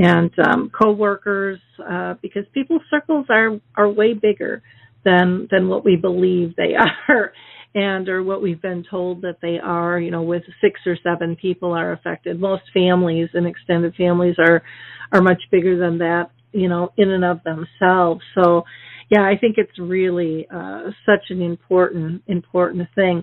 and 0.00 0.30
um, 0.38 0.70
coworkers 0.70 1.60
uh, 1.86 2.14
because 2.22 2.44
people's 2.54 2.82
circles 2.90 3.26
are 3.28 3.60
are 3.76 3.88
way 3.88 4.14
bigger 4.14 4.62
than 5.04 5.46
than 5.50 5.68
what 5.68 5.84
we 5.84 5.96
believe 5.96 6.56
they 6.56 6.74
are 7.08 7.32
and 7.74 8.08
or 8.08 8.22
what 8.22 8.42
we've 8.42 8.62
been 8.62 8.84
told 8.90 9.20
that 9.22 9.36
they 9.42 9.58
are. 9.62 10.00
You 10.00 10.10
know 10.10 10.22
with 10.22 10.42
six 10.62 10.80
or 10.86 10.96
seven 11.04 11.36
people 11.36 11.72
are 11.72 11.92
affected. 11.92 12.40
Most 12.40 12.62
families 12.72 13.28
and 13.34 13.46
extended 13.46 13.94
families 13.94 14.36
are 14.38 14.62
are 15.12 15.20
much 15.20 15.42
bigger 15.50 15.78
than 15.78 15.98
that 15.98 16.30
you 16.52 16.68
know 16.68 16.92
in 16.96 17.10
and 17.10 17.24
of 17.24 17.40
themselves. 17.44 18.22
So 18.34 18.64
yeah 19.10 19.22
i 19.22 19.36
think 19.36 19.56
it's 19.58 19.78
really 19.78 20.46
uh 20.54 20.84
such 21.04 21.30
an 21.30 21.42
important 21.42 22.22
important 22.26 22.88
thing. 22.94 23.22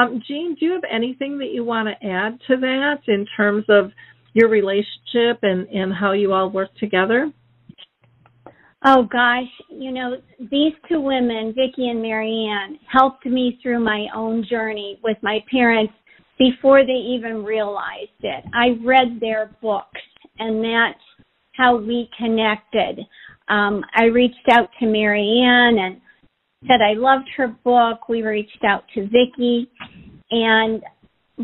Um 0.00 0.22
jean 0.26 0.56
do 0.58 0.64
you 0.64 0.72
have 0.72 0.84
anything 0.90 1.38
that 1.38 1.50
you 1.52 1.64
want 1.64 1.88
to 1.88 2.06
add 2.06 2.38
to 2.48 2.56
that 2.56 3.00
in 3.08 3.26
terms 3.36 3.64
of 3.68 3.90
your 4.34 4.48
relationship 4.48 5.38
and 5.42 5.66
and 5.68 5.94
how 5.94 6.12
you 6.12 6.32
all 6.32 6.50
work 6.50 6.74
together 6.76 7.32
Oh 8.86 9.04
gosh, 9.10 9.48
you 9.70 9.90
know, 9.92 10.16
these 10.38 10.74
two 10.90 11.00
women, 11.00 11.54
Vicki 11.56 11.88
and 11.88 12.02
Marianne, 12.02 12.78
helped 12.86 13.24
me 13.24 13.58
through 13.62 13.82
my 13.82 14.06
own 14.14 14.44
journey 14.48 15.00
with 15.02 15.16
my 15.22 15.38
parents 15.50 15.94
before 16.38 16.84
they 16.84 16.92
even 16.92 17.44
realized 17.44 18.10
it. 18.20 18.44
I 18.52 18.76
read 18.84 19.18
their 19.20 19.56
books 19.62 20.00
and 20.38 20.62
that's 20.62 21.00
how 21.52 21.78
we 21.78 22.10
connected. 22.18 23.00
Um, 23.48 23.82
I 23.94 24.04
reached 24.04 24.48
out 24.50 24.68
to 24.80 24.86
Marianne 24.86 25.78
and 25.78 26.00
said 26.66 26.82
I 26.82 26.92
loved 26.92 27.28
her 27.38 27.48
book. 27.64 28.10
We 28.10 28.20
reached 28.20 28.64
out 28.68 28.84
to 28.94 29.04
Vicki 29.04 29.70
and 30.30 30.82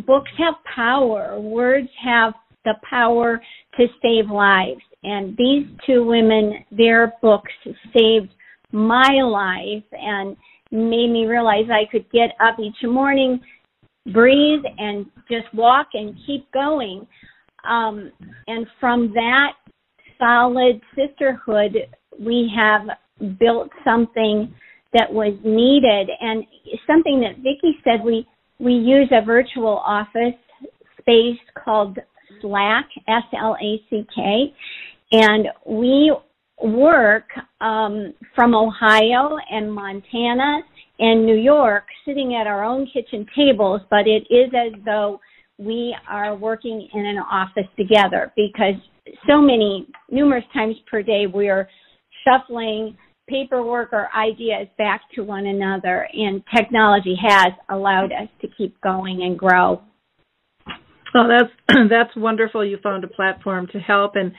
books 0.06 0.30
have 0.36 0.54
power. 0.74 1.40
Words 1.40 1.88
have 2.04 2.34
the 2.64 2.74
power 2.88 3.40
to 3.76 3.86
save 4.02 4.30
lives. 4.30 4.82
And 5.02 5.36
these 5.36 5.66
two 5.86 6.04
women, 6.04 6.64
their 6.70 7.14
books 7.22 7.52
saved 7.96 8.30
my 8.72 9.20
life 9.22 9.84
and 9.92 10.36
made 10.70 11.10
me 11.10 11.26
realize 11.26 11.64
I 11.70 11.90
could 11.90 12.10
get 12.12 12.30
up 12.40 12.58
each 12.60 12.76
morning, 12.82 13.40
breathe, 14.12 14.62
and 14.78 15.06
just 15.30 15.52
walk 15.54 15.88
and 15.94 16.14
keep 16.26 16.50
going. 16.52 17.06
Um, 17.68 18.12
and 18.46 18.66
from 18.78 19.12
that 19.14 19.52
solid 20.18 20.80
sisterhood, 20.94 21.76
we 22.18 22.50
have 22.54 22.82
built 23.38 23.70
something 23.84 24.54
that 24.92 25.12
was 25.12 25.34
needed 25.44 26.10
and 26.20 26.44
something 26.86 27.20
that 27.20 27.36
Vicki 27.36 27.78
said 27.84 28.04
we 28.04 28.26
we 28.58 28.74
use 28.74 29.08
a 29.10 29.24
virtual 29.24 29.78
office 29.86 30.34
space 31.00 31.38
called 31.64 31.98
Slack 32.40 32.86
S 33.08 33.24
L 33.38 33.56
A 33.62 33.80
C 33.88 34.06
K 34.14 34.54
and 35.12 35.48
we 35.66 36.12
work 36.62 37.24
um, 37.60 38.14
from 38.34 38.54
Ohio 38.54 39.36
and 39.50 39.72
Montana 39.72 40.60
and 40.98 41.24
New 41.24 41.36
York 41.36 41.84
sitting 42.04 42.36
at 42.38 42.46
our 42.46 42.62
own 42.62 42.86
kitchen 42.92 43.26
tables, 43.34 43.80
but 43.90 44.06
it 44.06 44.24
is 44.30 44.50
as 44.54 44.72
though 44.84 45.18
we 45.58 45.94
are 46.08 46.36
working 46.36 46.88
in 46.92 47.06
an 47.06 47.18
office 47.18 47.68
together 47.76 48.32
because 48.36 48.74
so 49.28 49.40
many, 49.40 49.86
numerous 50.10 50.44
times 50.52 50.76
per 50.90 51.02
day, 51.02 51.24
we 51.32 51.48
are 51.48 51.68
shuffling 52.24 52.96
paperwork 53.28 53.92
or 53.92 54.08
ideas 54.16 54.66
back 54.76 55.02
to 55.14 55.22
one 55.22 55.46
another, 55.46 56.08
and 56.12 56.42
technology 56.54 57.16
has 57.20 57.52
allowed 57.70 58.12
us 58.12 58.28
to 58.40 58.48
keep 58.58 58.78
going 58.80 59.22
and 59.22 59.38
grow. 59.38 59.80
Oh, 61.14 61.28
that's 61.28 61.88
that's 61.90 62.16
wonderful. 62.16 62.64
You 62.64 62.78
found 62.82 63.04
a 63.04 63.08
platform 63.08 63.66
to 63.72 63.78
help, 63.78 64.12
and 64.16 64.32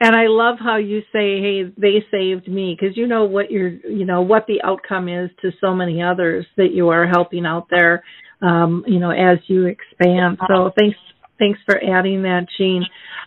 and 0.00 0.16
I 0.16 0.26
love 0.26 0.56
how 0.58 0.76
you 0.76 1.00
say, 1.12 1.40
"Hey, 1.40 1.62
they 1.76 2.04
saved 2.10 2.48
me," 2.48 2.76
because 2.78 2.96
you 2.96 3.06
know 3.06 3.24
what 3.24 3.50
you're, 3.50 3.68
you 3.68 4.04
know 4.04 4.22
what 4.22 4.46
the 4.46 4.62
outcome 4.62 5.08
is 5.08 5.30
to 5.42 5.50
so 5.60 5.74
many 5.74 6.02
others 6.02 6.46
that 6.56 6.72
you 6.72 6.88
are 6.88 7.06
helping 7.06 7.46
out 7.46 7.66
there, 7.70 8.02
um, 8.40 8.84
you 8.86 8.98
know, 8.98 9.10
as 9.10 9.38
you 9.46 9.66
expand. 9.66 10.38
So 10.48 10.70
thanks, 10.78 10.98
thanks 11.38 11.60
for 11.66 11.76
adding 11.76 12.22
that, 12.22 12.46
Jean. 12.58 12.84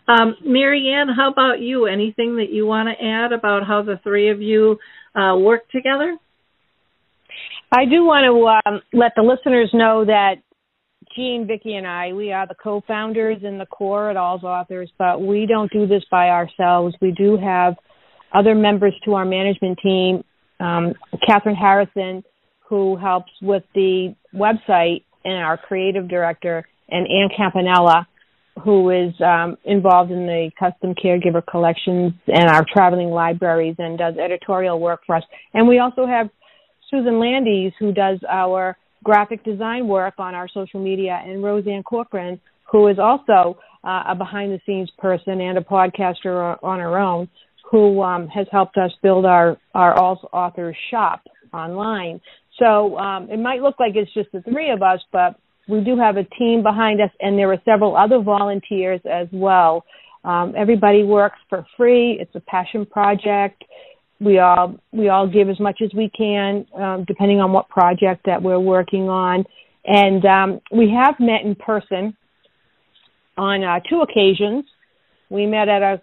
Um, 0.08 0.36
Marianne, 0.44 1.08
how 1.16 1.32
about 1.32 1.60
you? 1.60 1.86
Anything 1.86 2.38
that 2.38 2.52
you 2.52 2.66
want 2.66 2.90
to 2.90 3.06
add 3.06 3.32
about 3.32 3.66
how 3.66 3.82
the 3.82 4.00
three 4.04 4.30
of 4.30 4.42
you 4.42 4.78
uh, 5.16 5.36
work 5.38 5.70
together? 5.72 6.18
I 7.72 7.86
do 7.86 8.06
want 8.06 8.24
to 8.26 8.70
um, 8.70 8.82
let 8.94 9.14
the 9.16 9.24
listeners 9.24 9.70
know 9.74 10.06
that 10.06 10.36
Jean, 11.16 11.48
Vicki, 11.48 11.76
and 11.76 11.88
I, 11.88 12.12
we 12.14 12.32
are 12.34 12.46
the 12.46 12.56
co-founders 12.56 13.38
and 13.44 13.60
the 13.60 13.66
core 13.66 14.10
at 14.10 14.18
AlzAuthors, 14.18 14.90
but 14.98 15.22
we 15.22 15.46
don't 15.46 15.72
do 15.72 15.88
this 15.88 16.04
by 16.12 16.30
ourselves. 16.30 16.96
We 17.02 17.12
do 17.12 17.38
have 17.38 17.76
other 18.34 18.54
members 18.54 18.94
to 19.06 19.14
our 19.14 19.26
management 19.26 19.80
team. 19.82 20.24
Um, 20.60 20.94
Catherine 21.26 21.56
Harrison, 21.56 22.24
who 22.68 22.98
helps 22.98 23.32
with 23.42 23.64
the 23.74 24.16
website, 24.34 25.04
and 25.24 25.44
our 25.44 25.58
creative 25.58 26.08
director, 26.08 26.68
and 26.90 27.08
Ann 27.08 27.30
Campanella, 27.36 28.08
who 28.64 28.90
is 28.90 29.14
um, 29.22 29.58
involved 29.64 30.12
in 30.12 30.26
the 30.26 30.52
custom 30.60 30.94
caregiver 30.94 31.46
collections 31.46 32.14
and 32.28 32.46
our 32.50 32.66
traveling 32.72 33.10
libraries 33.10 33.76
and 33.80 33.98
does 33.98 34.16
editorial 34.18 34.80
work 34.80 35.02
for 35.06 35.16
us. 35.16 35.24
And 35.54 35.68
we 35.68 35.80
also 35.80 36.06
have 36.06 36.30
Susan 36.90 37.20
Landis, 37.20 37.74
who 37.80 37.92
does 37.92 38.20
our 38.30 38.78
graphic 39.06 39.42
design 39.46 39.88
work 39.88 40.16
on 40.18 40.36
our 40.36 40.50
social 40.50 40.82
media, 40.84 41.22
and 41.24 41.42
Roseanne 41.42 41.84
Corcoran, 41.84 42.42
who 42.70 42.88
is 42.88 42.98
also 43.00 43.58
uh, 43.86 44.04
a 44.10 44.16
behind 44.16 44.52
the 44.52 44.60
scenes 44.66 44.92
person 44.98 45.40
and 45.40 45.58
a 45.58 45.62
podcaster 45.62 46.58
on 46.62 46.80
her 46.80 46.98
own, 46.98 47.30
who 47.72 48.02
um, 48.02 48.28
has 48.28 48.48
helped 48.52 48.78
us 48.78 48.92
build 49.02 49.26
our, 49.26 49.58
our 49.74 49.94
All 49.98 50.20
Authors 50.34 50.76
shop 50.92 51.22
online. 51.54 52.20
So 52.60 52.98
um, 52.98 53.30
it 53.30 53.40
might 53.40 53.62
look 53.62 53.76
like 53.80 53.94
it's 53.96 54.14
just 54.14 54.32
the 54.34 54.42
three 54.42 54.72
of 54.72 54.82
us, 54.82 55.00
but 55.14 55.40
we 55.70 55.82
do 55.84 55.98
have 55.98 56.18
a 56.18 56.24
team 56.38 56.64
behind 56.64 57.00
us, 57.00 57.10
and 57.20 57.38
there 57.38 57.52
are 57.52 57.62
several 57.64 57.96
other 57.96 58.20
volunteers 58.20 59.02
as 59.10 59.28
well. 59.32 59.86
Um, 60.24 60.54
everybody 60.58 61.04
works 61.04 61.38
for 61.50 61.66
free. 61.78 62.18
It's 62.20 62.34
a 62.34 62.40
passion 62.40 62.86
project 62.86 63.64
we 64.20 64.40
all 64.40 64.76
we 64.92 65.10
all 65.10 65.28
give 65.28 65.50
as 65.50 65.60
much 65.60 65.82
as 65.84 65.94
we 65.94 66.10
can, 66.16 66.66
um, 66.76 67.04
depending 67.06 67.40
on 67.40 67.52
what 67.52 67.70
project 67.70 68.26
that 68.26 68.42
we're 68.42 68.60
working 68.60 69.10
on. 69.10 69.44
And 69.86 70.26
um, 70.26 70.62
we 70.72 70.92
have 70.92 71.16
met 71.20 71.42
in 71.44 71.56
person 71.56 72.16
on 73.38 73.64
uh, 73.64 73.80
two 73.90 74.02
occasions. 74.02 74.66
We 75.30 75.46
met 75.46 75.68
at 75.68 75.82
a 75.82 76.02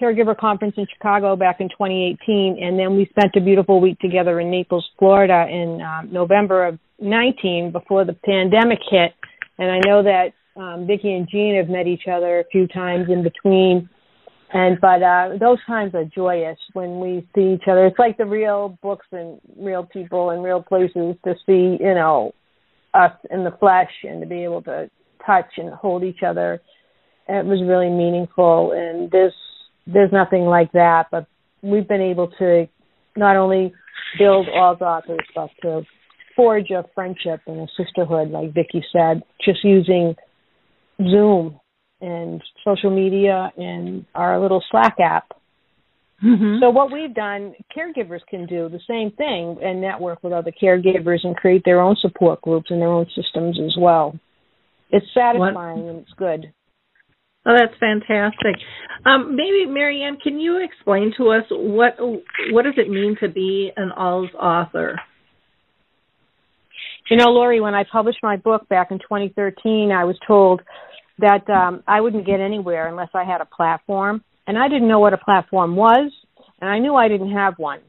caregiver 0.00 0.36
conference 0.36 0.74
in 0.76 0.86
Chicago 0.92 1.36
back 1.36 1.60
in 1.60 1.68
2018, 1.68 2.58
and 2.62 2.78
then 2.78 2.96
we 2.96 3.06
spent 3.06 3.32
a 3.36 3.40
beautiful 3.40 3.80
week 3.80 3.98
together 4.00 4.40
in 4.40 4.50
Naples, 4.50 4.86
Florida, 4.98 5.46
in 5.50 5.80
um, 5.80 6.12
November 6.12 6.66
of 6.66 6.78
19 7.00 7.72
before 7.72 8.04
the 8.04 8.12
pandemic 8.12 8.78
hit. 8.90 9.12
And 9.58 9.70
I 9.70 9.80
know 9.86 10.02
that 10.02 10.32
um, 10.60 10.86
Vicki 10.86 11.12
and 11.12 11.28
Jean 11.30 11.56
have 11.56 11.68
met 11.68 11.86
each 11.86 12.04
other 12.10 12.40
a 12.40 12.44
few 12.44 12.66
times 12.66 13.06
in 13.08 13.22
between 13.22 13.88
and 14.52 14.80
but 14.80 15.02
uh 15.02 15.30
those 15.40 15.58
times 15.66 15.94
are 15.94 16.04
joyous 16.04 16.58
when 16.72 17.00
we 17.00 17.28
see 17.34 17.54
each 17.54 17.68
other. 17.68 17.86
It's 17.86 17.98
like 17.98 18.16
the 18.16 18.26
real 18.26 18.78
books 18.82 19.06
and 19.12 19.40
real 19.58 19.84
people 19.84 20.30
and 20.30 20.42
real 20.42 20.62
places 20.62 21.16
to 21.24 21.34
see 21.46 21.78
you 21.80 21.94
know 21.94 22.32
us 22.94 23.12
in 23.30 23.44
the 23.44 23.56
flesh 23.58 23.90
and 24.04 24.20
to 24.20 24.26
be 24.26 24.44
able 24.44 24.62
to 24.62 24.90
touch 25.24 25.50
and 25.56 25.72
hold 25.72 26.04
each 26.04 26.22
other. 26.26 26.60
It 27.28 27.44
was 27.44 27.60
really 27.66 27.90
meaningful 27.90 28.72
and 28.72 29.10
there's 29.10 29.34
there's 29.86 30.12
nothing 30.12 30.42
like 30.42 30.72
that. 30.72 31.06
But 31.10 31.26
we've 31.62 31.88
been 31.88 32.00
able 32.00 32.28
to 32.38 32.68
not 33.16 33.36
only 33.36 33.72
build 34.18 34.46
all 34.54 34.76
the 34.76 34.84
authors 34.84 35.26
but 35.34 35.50
to 35.62 35.82
forge 36.36 36.70
a 36.70 36.84
friendship 36.94 37.40
and 37.46 37.60
a 37.60 37.66
sisterhood 37.82 38.30
like 38.30 38.52
vicki 38.54 38.84
said 38.92 39.22
just 39.44 39.64
using 39.64 40.14
zoom 40.98 41.58
and 42.06 42.42
social 42.64 42.94
media 42.94 43.52
and 43.56 44.06
our 44.14 44.40
little 44.40 44.62
Slack 44.70 44.96
app. 45.00 45.32
Mm-hmm. 46.24 46.60
So 46.60 46.70
what 46.70 46.90
we've 46.90 47.14
done, 47.14 47.54
caregivers 47.76 48.20
can 48.28 48.46
do 48.46 48.68
the 48.68 48.80
same 48.88 49.10
thing 49.10 49.58
and 49.62 49.80
network 49.80 50.22
with 50.22 50.32
other 50.32 50.52
caregivers 50.62 51.18
and 51.24 51.36
create 51.36 51.62
their 51.64 51.80
own 51.80 51.96
support 52.00 52.40
groups 52.40 52.70
and 52.70 52.80
their 52.80 52.88
own 52.88 53.06
systems 53.14 53.58
as 53.62 53.76
well. 53.78 54.18
It's 54.90 55.06
satisfying 55.12 55.82
what? 55.82 55.90
and 55.90 55.98
it's 56.00 56.12
good. 56.16 56.52
Oh, 57.44 57.54
that's 57.56 57.78
fantastic. 57.78 58.56
Um, 59.04 59.36
maybe 59.36 59.66
Marianne, 59.66 60.16
can 60.16 60.40
you 60.40 60.64
explain 60.64 61.12
to 61.16 61.30
us 61.30 61.44
what 61.50 61.94
what 62.50 62.64
does 62.64 62.74
it 62.76 62.88
mean 62.88 63.16
to 63.20 63.28
be 63.28 63.70
an 63.76 63.92
AlzAuthor? 63.96 64.96
You 67.08 67.16
know, 67.16 67.30
Lori, 67.30 67.60
when 67.60 67.74
I 67.74 67.84
published 67.90 68.18
my 68.22 68.36
book 68.36 68.68
back 68.68 68.90
in 68.90 68.98
2013, 68.98 69.92
I 69.92 70.04
was 70.04 70.18
told 70.26 70.60
that 71.18 71.48
um, 71.50 71.82
I 71.86 72.00
wouldn't 72.00 72.26
get 72.26 72.40
anywhere 72.40 72.88
unless 72.88 73.10
I 73.14 73.24
had 73.24 73.40
a 73.40 73.46
platform. 73.46 74.22
And 74.46 74.56
I 74.56 74.68
didn't 74.68 74.86
know 74.86 75.00
what 75.00 75.12
a 75.12 75.18
platform 75.18 75.74
was, 75.74 76.12
and 76.60 76.70
I 76.70 76.78
knew 76.78 76.94
I 76.94 77.08
didn't 77.08 77.32
have 77.32 77.54
one. 77.58 77.80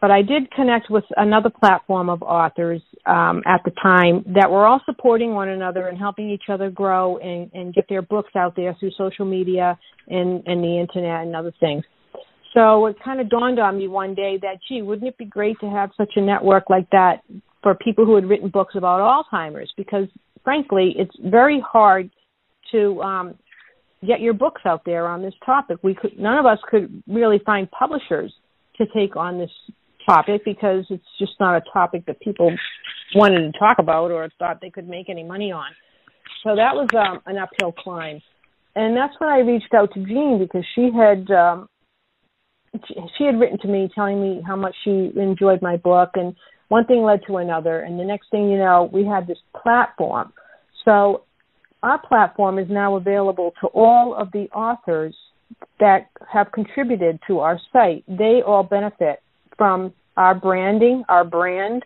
but 0.00 0.10
I 0.10 0.22
did 0.22 0.50
connect 0.52 0.90
with 0.90 1.04
another 1.16 1.50
platform 1.50 2.10
of 2.10 2.22
authors 2.22 2.82
um, 3.06 3.42
at 3.46 3.62
the 3.64 3.72
time 3.82 4.24
that 4.34 4.50
were 4.50 4.66
all 4.66 4.80
supporting 4.84 5.32
one 5.34 5.48
another 5.48 5.88
and 5.88 5.98
helping 5.98 6.30
each 6.30 6.44
other 6.50 6.70
grow 6.70 7.16
and, 7.18 7.50
and 7.54 7.74
get 7.74 7.86
their 7.88 8.02
books 8.02 8.30
out 8.36 8.54
there 8.56 8.76
through 8.78 8.90
social 8.98 9.24
media 9.24 9.78
and, 10.08 10.46
and 10.46 10.62
the 10.62 10.78
internet 10.78 11.22
and 11.22 11.34
other 11.34 11.52
things. 11.60 11.82
So 12.54 12.86
it 12.86 12.96
kind 13.04 13.20
of 13.20 13.28
dawned 13.28 13.58
on 13.58 13.78
me 13.78 13.88
one 13.88 14.14
day 14.14 14.38
that, 14.42 14.58
gee, 14.68 14.82
wouldn't 14.82 15.08
it 15.08 15.18
be 15.18 15.24
great 15.24 15.58
to 15.60 15.68
have 15.68 15.90
such 15.96 16.12
a 16.16 16.20
network 16.20 16.70
like 16.70 16.88
that 16.90 17.22
for 17.62 17.74
people 17.74 18.06
who 18.06 18.14
had 18.14 18.26
written 18.26 18.48
books 18.48 18.74
about 18.76 19.00
Alzheimer's? 19.00 19.72
Because 19.76 20.08
frankly, 20.44 20.94
it's 20.96 21.16
very 21.24 21.62
hard 21.66 22.10
to 22.72 23.02
um, 23.02 23.34
get 24.06 24.20
your 24.20 24.34
books 24.34 24.62
out 24.64 24.82
there 24.84 25.06
on 25.06 25.22
this 25.22 25.34
topic. 25.44 25.78
We 25.82 25.94
could, 25.94 26.18
none 26.18 26.38
of 26.38 26.46
us 26.46 26.58
could 26.68 27.02
really 27.06 27.40
find 27.44 27.70
publishers 27.70 28.32
to 28.76 28.86
take 28.94 29.16
on 29.16 29.38
this 29.38 29.50
topic 30.06 30.42
because 30.44 30.84
it's 30.90 31.04
just 31.18 31.32
not 31.40 31.56
a 31.56 31.62
topic 31.72 32.06
that 32.06 32.20
people 32.20 32.54
wanted 33.14 33.52
to 33.52 33.58
talk 33.58 33.78
about 33.78 34.10
or 34.10 34.28
thought 34.38 34.60
they 34.60 34.70
could 34.70 34.88
make 34.88 35.08
any 35.08 35.24
money 35.24 35.52
on. 35.52 35.70
So 36.44 36.54
that 36.54 36.74
was 36.74 36.88
um, 36.94 37.20
an 37.26 37.38
uphill 37.38 37.72
climb. 37.72 38.20
And 38.74 38.96
that's 38.96 39.14
when 39.18 39.30
I 39.30 39.38
reached 39.38 39.72
out 39.74 39.92
to 39.94 40.04
Jean 40.04 40.38
because 40.38 40.64
she 40.74 40.90
had 40.94 41.30
um, 41.30 41.68
she 43.16 43.24
had 43.24 43.40
written 43.40 43.58
to 43.60 43.68
me 43.68 43.90
telling 43.94 44.20
me 44.20 44.42
how 44.46 44.56
much 44.56 44.74
she 44.84 45.10
enjoyed 45.16 45.62
my 45.62 45.76
book 45.76 46.10
and 46.14 46.34
one 46.68 46.84
thing 46.84 47.02
led 47.02 47.20
to 47.26 47.36
another 47.36 47.80
and 47.80 47.98
the 47.98 48.04
next 48.04 48.30
thing 48.30 48.50
you 48.50 48.58
know 48.58 48.90
we 48.92 49.04
had 49.04 49.26
this 49.26 49.38
platform 49.62 50.32
so 50.84 51.22
our 51.82 52.00
platform 52.06 52.58
is 52.58 52.66
now 52.70 52.96
available 52.96 53.52
to 53.60 53.68
all 53.68 54.14
of 54.14 54.30
the 54.32 54.48
authors 54.54 55.14
that 55.78 56.08
have 56.32 56.50
contributed 56.52 57.18
to 57.26 57.38
our 57.38 57.58
site 57.72 58.04
they 58.08 58.40
all 58.44 58.62
benefit 58.62 59.20
from 59.56 59.92
our 60.16 60.34
branding, 60.34 61.04
our 61.08 61.24
brand, 61.24 61.84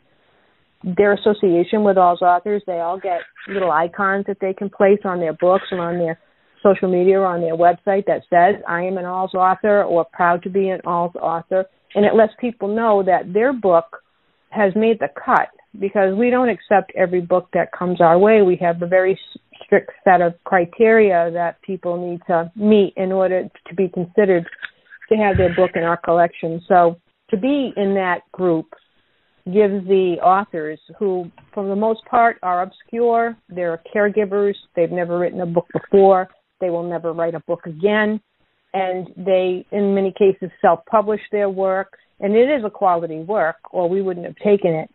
their 0.83 1.13
association 1.13 1.85
with 1.85 1.97
AlzAuthors. 1.97 2.61
They 2.67 2.81
all 2.81 2.99
get 2.99 3.21
little 3.49 3.71
icons 3.71 4.25
that 4.29 4.39
they 4.41 4.55
can 4.55 4.71
place 4.71 5.01
on 5.05 5.21
their 5.21 5.33
books 5.35 5.65
and 5.71 5.81
on 5.81 5.99
their 5.99 6.19
social 6.63 6.91
media 6.91 7.19
or 7.19 7.27
on 7.27 7.41
their 7.41 7.57
website 7.57 8.07
that 8.07 8.23
says, 8.31 8.63
I 8.69 8.83
am 8.83 8.99
an 8.99 9.05
AlzAuthor 9.05 9.87
or 9.87 10.07
proud 10.13 10.43
to 10.45 10.51
be 10.51 10.69
an 10.69 10.81
AlzAuthor. 10.85 11.65
And 11.95 12.05
it 12.05 12.15
lets 12.15 12.33
people 12.41 12.75
know 12.75 13.03
that 13.05 13.33
their 13.33 13.53
book 13.53 14.03
has 14.51 14.73
made 14.77 14.99
the 15.01 15.09
cut 15.09 15.49
because 15.79 16.17
we 16.17 16.31
don't 16.31 16.49
accept 16.49 16.93
every 16.97 17.21
book 17.21 17.49
that 17.53 17.73
comes 17.73 18.01
our 18.01 18.19
way. 18.19 18.43
We 18.43 18.57
have 18.61 18.83
a 18.83 18.87
very 18.87 19.19
strict 19.71 19.93
set 20.03 20.21
of 20.21 20.35
criteria 20.45 21.31
that 21.33 21.63
people 21.63 22.11
need 22.11 22.21
to 22.27 22.51
meet 22.57 22.93
in 22.97 23.13
order 23.13 23.49
to 23.69 23.75
be 23.75 23.89
considered 23.89 24.45
to 25.09 25.17
have 25.17 25.37
their 25.37 25.55
book 25.55 25.71
in 25.77 25.85
our 25.85 25.97
collection. 25.97 26.61
So 26.67 26.97
to 27.31 27.37
be 27.37 27.73
in 27.77 27.95
that 27.95 28.23
group 28.33 28.67
gives 29.47 29.87
the 29.87 30.17
authors 30.23 30.81
who 30.99 31.31
for 31.55 31.67
the 31.69 31.77
most 31.77 32.05
part 32.05 32.37
are 32.43 32.63
obscure 32.63 33.37
they're 33.49 33.81
caregivers 33.95 34.55
they've 34.77 34.91
never 34.91 35.19
written 35.19 35.41
a 35.41 35.47
book 35.47 35.67
before 35.73 36.29
they 36.61 36.69
will 36.69 36.87
never 36.87 37.15
write 37.15 37.35
a 37.35 37.41
book 37.41 37.65
again 37.65 38.21
and 38.75 39.09
they 39.17 39.65
in 39.73 39.95
many 39.95 40.13
cases 40.13 40.51
self 40.61 40.85
publish 40.85 41.23
their 41.33 41.49
work 41.49 41.97
and 42.21 42.37
it 42.37 42.51
is 42.51 42.63
a 42.67 42.71
quality 42.71 43.21
work 43.21 43.57
or 43.73 43.89
we 43.89 44.03
wouldn't 44.03 44.27
have 44.27 44.37
taken 44.37 44.73
it 44.73 44.91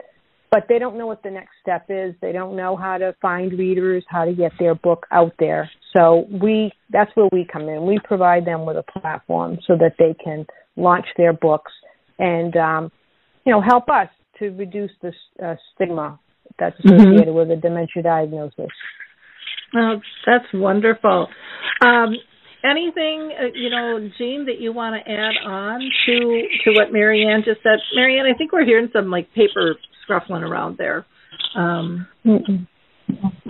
but 0.56 0.68
they 0.70 0.80
don't 0.80 0.98
know 0.98 1.06
what 1.06 1.22
the 1.22 1.30
next 1.30 1.52
step 1.62 1.86
is 1.90 2.16
they 2.22 2.32
don't 2.32 2.56
know 2.56 2.78
how 2.78 2.98
to 2.98 3.14
find 3.22 3.52
readers 3.60 4.06
how 4.08 4.24
to 4.24 4.32
get 4.32 4.54
their 4.58 4.74
book 4.74 5.06
out 5.12 5.34
there 5.38 5.70
so 5.94 6.26
we 6.42 6.72
that's 6.92 7.12
where 7.16 7.28
we 7.34 7.46
come 7.52 7.68
in 7.68 7.86
we 7.86 8.00
provide 8.06 8.46
them 8.46 8.66
with 8.66 8.78
a 8.78 9.00
platform 9.00 9.58
so 9.68 9.74
that 9.78 9.96
they 10.00 10.16
can 10.24 10.46
launch 10.78 11.06
their 11.18 11.34
books 11.34 11.74
and 12.20 12.56
um, 12.56 12.90
you 13.46 13.52
know 13.52 13.62
help 13.62 13.90
us 13.90 14.08
to 14.40 14.50
reduce 14.52 14.92
the 15.02 15.12
uh, 15.44 15.56
stigma 15.74 16.18
that's 16.58 16.80
mm-hmm. 16.80 16.96
associated 16.96 17.28
mm-hmm. 17.28 17.50
with 17.50 17.52
a 17.52 17.58
dementia 17.58 18.02
diagnosis. 18.02 18.72
Well, 19.74 20.02
that's 20.26 20.46
wonderful. 20.54 21.28
Um, 21.86 22.16
anything 22.64 23.32
uh, 23.38 23.52
you 23.54 23.70
know, 23.70 24.10
Jean, 24.18 24.46
that 24.46 24.60
you 24.60 24.72
want 24.72 24.96
to 24.96 25.12
add 25.12 25.36
on 25.46 25.82
to 26.06 26.16
to 26.64 26.72
what 26.72 26.94
Marianne 26.94 27.44
just 27.44 27.62
said? 27.64 27.80
Marianne, 27.94 28.26
I 28.26 28.38
think 28.38 28.54
we're 28.54 28.66
hearing 28.66 28.90
some 28.94 29.10
like 29.10 29.34
paper 29.34 29.76
scruffling 30.08 30.42
around 30.42 30.78
there. 30.78 31.06
Um, 31.56 32.08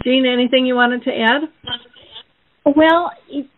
Jean, 0.04 0.26
anything 0.26 0.66
you 0.66 0.76
wanted 0.76 1.04
to 1.04 1.12
add? 1.12 1.42
Well, 2.76 3.12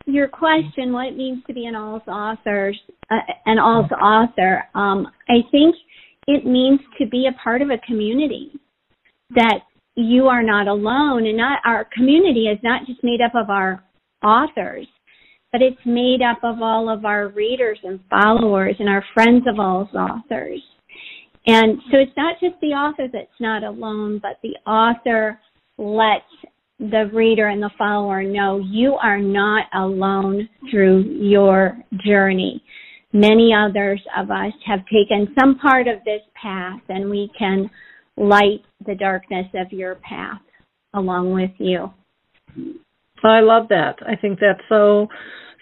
your 0.06 0.28
question, 0.28 0.92
what 0.92 1.08
it 1.08 1.18
means 1.18 1.44
to 1.48 1.54
be 1.54 1.66
an 1.66 1.76
AlzAuthor, 1.76 2.74
uh, 3.10 3.16
an 3.46 3.58
AlzAuthor, 3.58 4.64
um, 4.76 5.08
I 5.30 5.40
think 5.50 5.76
it 6.28 6.46
means 6.46 6.80
to 7.00 7.08
be 7.08 7.28
a 7.28 7.42
part 7.42 7.62
of 7.62 7.70
a 7.70 7.78
community 7.88 8.52
that 9.32 9.60
you 9.96 10.28
are 10.28 10.44
not 10.44 10.68
alone 10.68 11.26
and 11.26 11.38
not 11.38 11.60
our 11.66 11.88
community 11.94 12.48
is 12.48 12.60
not 12.64 12.86
just 12.86 13.04
made 13.04 13.22
up 13.22 13.34
of 13.34 13.50
our 13.50 13.84
authors, 14.24 14.88
but 15.52 15.62
it's 15.62 15.80
made 15.86 16.22
up 16.22 16.40
of 16.44 16.62
all 16.62 16.90
of 16.90 17.06
our 17.06 17.30
readers 17.30 17.80
and 17.84 18.00
followers 18.10 18.76
and 18.80 18.90
our 18.90 19.04
friends 19.14 19.46
of 19.48 19.56
AlzAuthors. 19.56 20.62
And 21.48 21.80
so 21.90 21.98
it's 21.98 22.16
not 22.18 22.36
just 22.42 22.56
the 22.62 22.68
author 22.68 23.08
that's 23.12 23.40
not 23.40 23.64
alone, 23.64 24.20
but 24.22 24.38
the 24.44 24.56
author 24.70 25.40
lets 25.78 26.26
the 26.80 27.10
reader 27.14 27.48
and 27.48 27.64
the 27.64 27.72
follower 27.78 28.22
know 28.22 28.60
you 28.60 28.94
are 29.02 29.20
not 29.20 29.66
alone 29.74 30.48
through 30.70 31.04
your 31.04 31.78
journey. 32.06 32.62
Many 33.14 33.54
others 33.54 34.02
of 34.16 34.30
us 34.30 34.52
have 34.66 34.82
taken 34.86 35.34
some 35.40 35.58
part 35.58 35.88
of 35.88 36.04
this 36.04 36.22
path 36.40 36.82
and 36.90 37.10
we 37.10 37.32
can 37.38 37.70
light 38.18 38.62
the 38.86 38.96
darkness 38.96 39.48
of 39.56 39.72
your 39.72 39.96
path 39.96 40.42
along 40.94 41.34
with 41.34 41.52
you. 41.58 41.92
I 43.24 43.40
love 43.40 43.68
that. 43.70 43.98
I 44.06 44.16
think 44.16 44.40
that's 44.40 44.62
so 44.70 45.08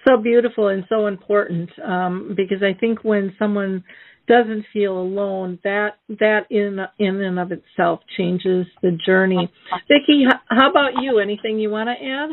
so 0.08 0.17
beautiful 0.17 0.67
and 0.67 0.84
so 0.88 1.08
important 1.08 1.69
um, 1.84 2.34
because 2.38 2.62
I 2.62 2.78
think 2.80 3.04
when 3.04 3.34
someone 3.39 3.84
doesn't 4.27 4.65
feel 4.73 4.97
alone, 4.97 5.59
that 5.63 5.97
that 6.09 6.41
in 6.49 6.79
in 6.99 7.21
and 7.21 7.39
of 7.39 7.51
itself 7.51 7.99
changes 8.17 8.65
the 8.81 8.97
journey. 9.05 9.51
Vicki, 9.88 10.25
how 10.47 10.69
about 10.69 11.01
you? 11.01 11.19
Anything 11.19 11.59
you 11.59 11.69
want 11.69 11.89
to 11.89 12.05
add 12.05 12.29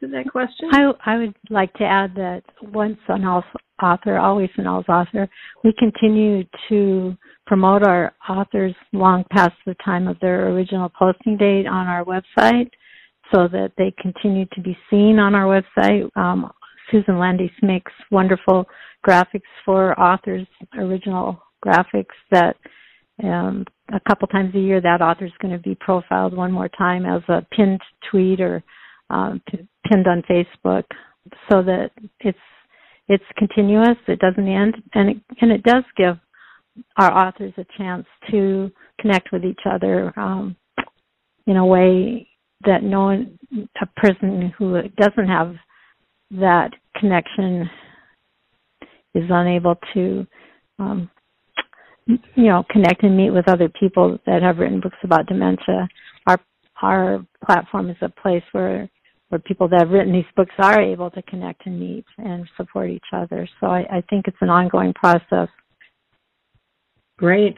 to 0.00 0.08
that 0.08 0.30
question? 0.30 0.70
I 0.72 0.92
I 1.04 1.18
would 1.18 1.36
like 1.50 1.72
to 1.74 1.84
add 1.84 2.14
that 2.16 2.42
once 2.62 2.98
an 3.08 3.24
author, 3.24 4.18
always 4.18 4.50
an 4.56 4.66
author. 4.66 5.28
We 5.64 5.72
continue 5.78 6.44
to 6.68 7.16
promote 7.46 7.82
our 7.82 8.12
authors 8.28 8.74
long 8.92 9.24
past 9.30 9.54
the 9.66 9.74
time 9.84 10.06
of 10.06 10.18
their 10.20 10.50
original 10.50 10.90
posting 10.96 11.36
date 11.36 11.66
on 11.66 11.86
our 11.86 12.04
website, 12.04 12.70
so 13.34 13.48
that 13.48 13.72
they 13.76 13.92
continue 14.00 14.46
to 14.52 14.60
be 14.60 14.76
seen 14.88 15.18
on 15.18 15.34
our 15.34 15.46
website. 15.46 16.08
Um, 16.16 16.50
Susan 16.90 17.18
Landis 17.18 17.50
makes 17.62 17.92
wonderful 18.10 18.66
graphics 19.06 19.42
for 19.64 19.98
authors, 19.98 20.46
original 20.78 21.42
graphics 21.64 22.06
that 22.30 22.56
um, 23.22 23.64
a 23.92 24.00
couple 24.08 24.26
times 24.28 24.54
a 24.54 24.58
year 24.58 24.80
that 24.80 25.02
author 25.02 25.26
is 25.26 25.32
going 25.40 25.52
to 25.52 25.62
be 25.62 25.74
profiled 25.74 26.34
one 26.34 26.52
more 26.52 26.68
time 26.68 27.04
as 27.04 27.22
a 27.28 27.46
pinned 27.54 27.80
tweet 28.10 28.40
or 28.40 28.62
um, 29.10 29.42
p- 29.50 29.66
pinned 29.88 30.06
on 30.06 30.22
Facebook, 30.22 30.84
so 31.50 31.62
that 31.62 31.90
it's 32.20 32.38
it's 33.08 33.24
continuous. 33.36 33.98
It 34.06 34.20
doesn't 34.20 34.48
end, 34.48 34.76
and 34.94 35.10
it, 35.10 35.16
and 35.40 35.50
it 35.50 35.62
does 35.64 35.84
give 35.96 36.16
our 36.96 37.26
authors 37.26 37.52
a 37.58 37.66
chance 37.76 38.06
to 38.30 38.70
connect 39.00 39.32
with 39.32 39.44
each 39.44 39.60
other 39.70 40.18
um, 40.18 40.56
in 41.46 41.56
a 41.56 41.66
way 41.66 42.28
that 42.64 42.82
no 42.82 43.00
one, 43.00 43.38
a 43.80 43.86
person 44.00 44.52
who 44.56 44.80
doesn't 44.96 45.26
have 45.26 45.56
that 46.30 46.70
connection 46.96 47.68
is 49.14 49.24
unable 49.28 49.76
to 49.94 50.26
um, 50.78 51.10
you 52.06 52.44
know 52.44 52.64
connect 52.70 53.02
and 53.02 53.16
meet 53.16 53.30
with 53.30 53.48
other 53.48 53.68
people 53.68 54.18
that 54.26 54.42
have 54.42 54.58
written 54.58 54.80
books 54.80 54.96
about 55.02 55.26
dementia. 55.26 55.88
Our 56.26 56.38
our 56.82 57.26
platform 57.44 57.90
is 57.90 57.96
a 58.00 58.08
place 58.08 58.42
where 58.52 58.88
where 59.28 59.38
people 59.38 59.68
that 59.68 59.80
have 59.80 59.90
written 59.90 60.12
these 60.12 60.24
books 60.36 60.54
are 60.58 60.80
able 60.80 61.10
to 61.10 61.22
connect 61.22 61.66
and 61.66 61.78
meet 61.78 62.04
and 62.18 62.48
support 62.56 62.90
each 62.90 63.04
other. 63.12 63.48
So 63.60 63.68
i, 63.68 63.80
I 63.90 64.02
think 64.10 64.26
it's 64.26 64.36
an 64.40 64.50
ongoing 64.50 64.92
process. 64.92 65.48
Great. 67.16 67.54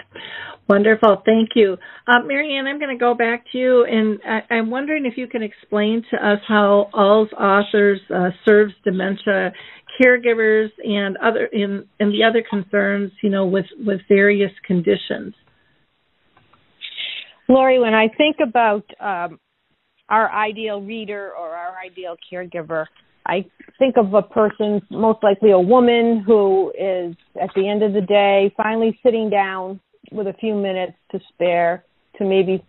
Wonderful. 0.68 1.22
Thank 1.26 1.50
you. 1.54 1.76
Uh, 2.06 2.20
Marianne, 2.24 2.66
I'm 2.66 2.78
going 2.78 2.96
to 2.96 3.00
go 3.00 3.14
back 3.14 3.44
to 3.52 3.58
you, 3.58 3.84
and 3.84 4.20
I, 4.24 4.56
am 4.56 4.70
wondering 4.70 5.06
if 5.06 5.14
you 5.16 5.26
can 5.26 5.42
explain 5.42 6.04
to 6.10 6.16
us 6.16 6.38
how 6.46 6.88
AlzAuthors 6.94 7.98
uh, 8.14 8.30
serves 8.46 8.72
dementia 8.84 9.52
caregivers 10.00 10.68
and 10.84 11.16
other 11.18 11.46
in, 11.46 11.84
and 12.00 12.12
the 12.12 12.24
other 12.24 12.42
concerns, 12.48 13.10
you 13.22 13.28
know, 13.28 13.44
with, 13.44 13.66
with 13.84 14.00
various 14.08 14.52
conditions. 14.64 15.34
Lori, 17.48 17.78
when 17.78 17.92
I 17.92 18.08
think 18.16 18.36
about 18.42 18.84
um, 19.00 19.38
our 20.08 20.30
ideal 20.32 20.80
reader 20.80 21.32
or 21.38 21.50
our 21.50 21.74
ideal 21.84 22.16
caregiver, 22.32 22.86
I 23.26 23.44
think 23.78 23.96
of 23.96 24.14
a 24.14 24.22
person, 24.22 24.80
most 24.90 25.22
likely 25.22 25.50
a 25.50 25.58
woman, 25.58 26.22
who 26.26 26.70
is 26.70 27.14
at 27.40 27.50
the 27.54 27.68
end 27.68 27.82
of 27.82 27.92
the 27.92 28.00
day 28.00 28.52
finally 28.56 28.98
sitting 29.02 29.28
down 29.28 29.80
with 30.12 30.26
a 30.26 30.32
few 30.34 30.54
minutes 30.54 30.94
to 31.10 31.20
spare 31.32 31.84
to 32.18 32.24
maybe 32.24 32.64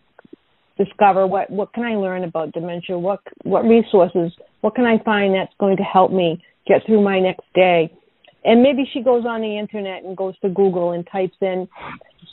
discover 0.77 1.27
what 1.27 1.49
what 1.49 1.73
can 1.73 1.83
I 1.83 1.95
learn 1.95 2.23
about 2.23 2.53
dementia, 2.53 2.97
what 2.97 3.19
what 3.43 3.63
resources, 3.63 4.31
what 4.61 4.75
can 4.75 4.85
I 4.85 4.97
find 5.03 5.35
that's 5.35 5.53
going 5.59 5.77
to 5.77 5.83
help 5.83 6.11
me 6.11 6.43
get 6.67 6.85
through 6.85 7.03
my 7.03 7.19
next 7.19 7.45
day. 7.53 7.91
And 8.45 8.61
maybe 8.61 8.83
she 8.91 9.01
goes 9.01 9.23
on 9.25 9.41
the 9.41 9.57
internet 9.57 10.03
and 10.03 10.17
goes 10.17 10.37
to 10.39 10.49
Google 10.49 10.91
and 10.91 11.07
types 11.09 11.35
in 11.41 11.67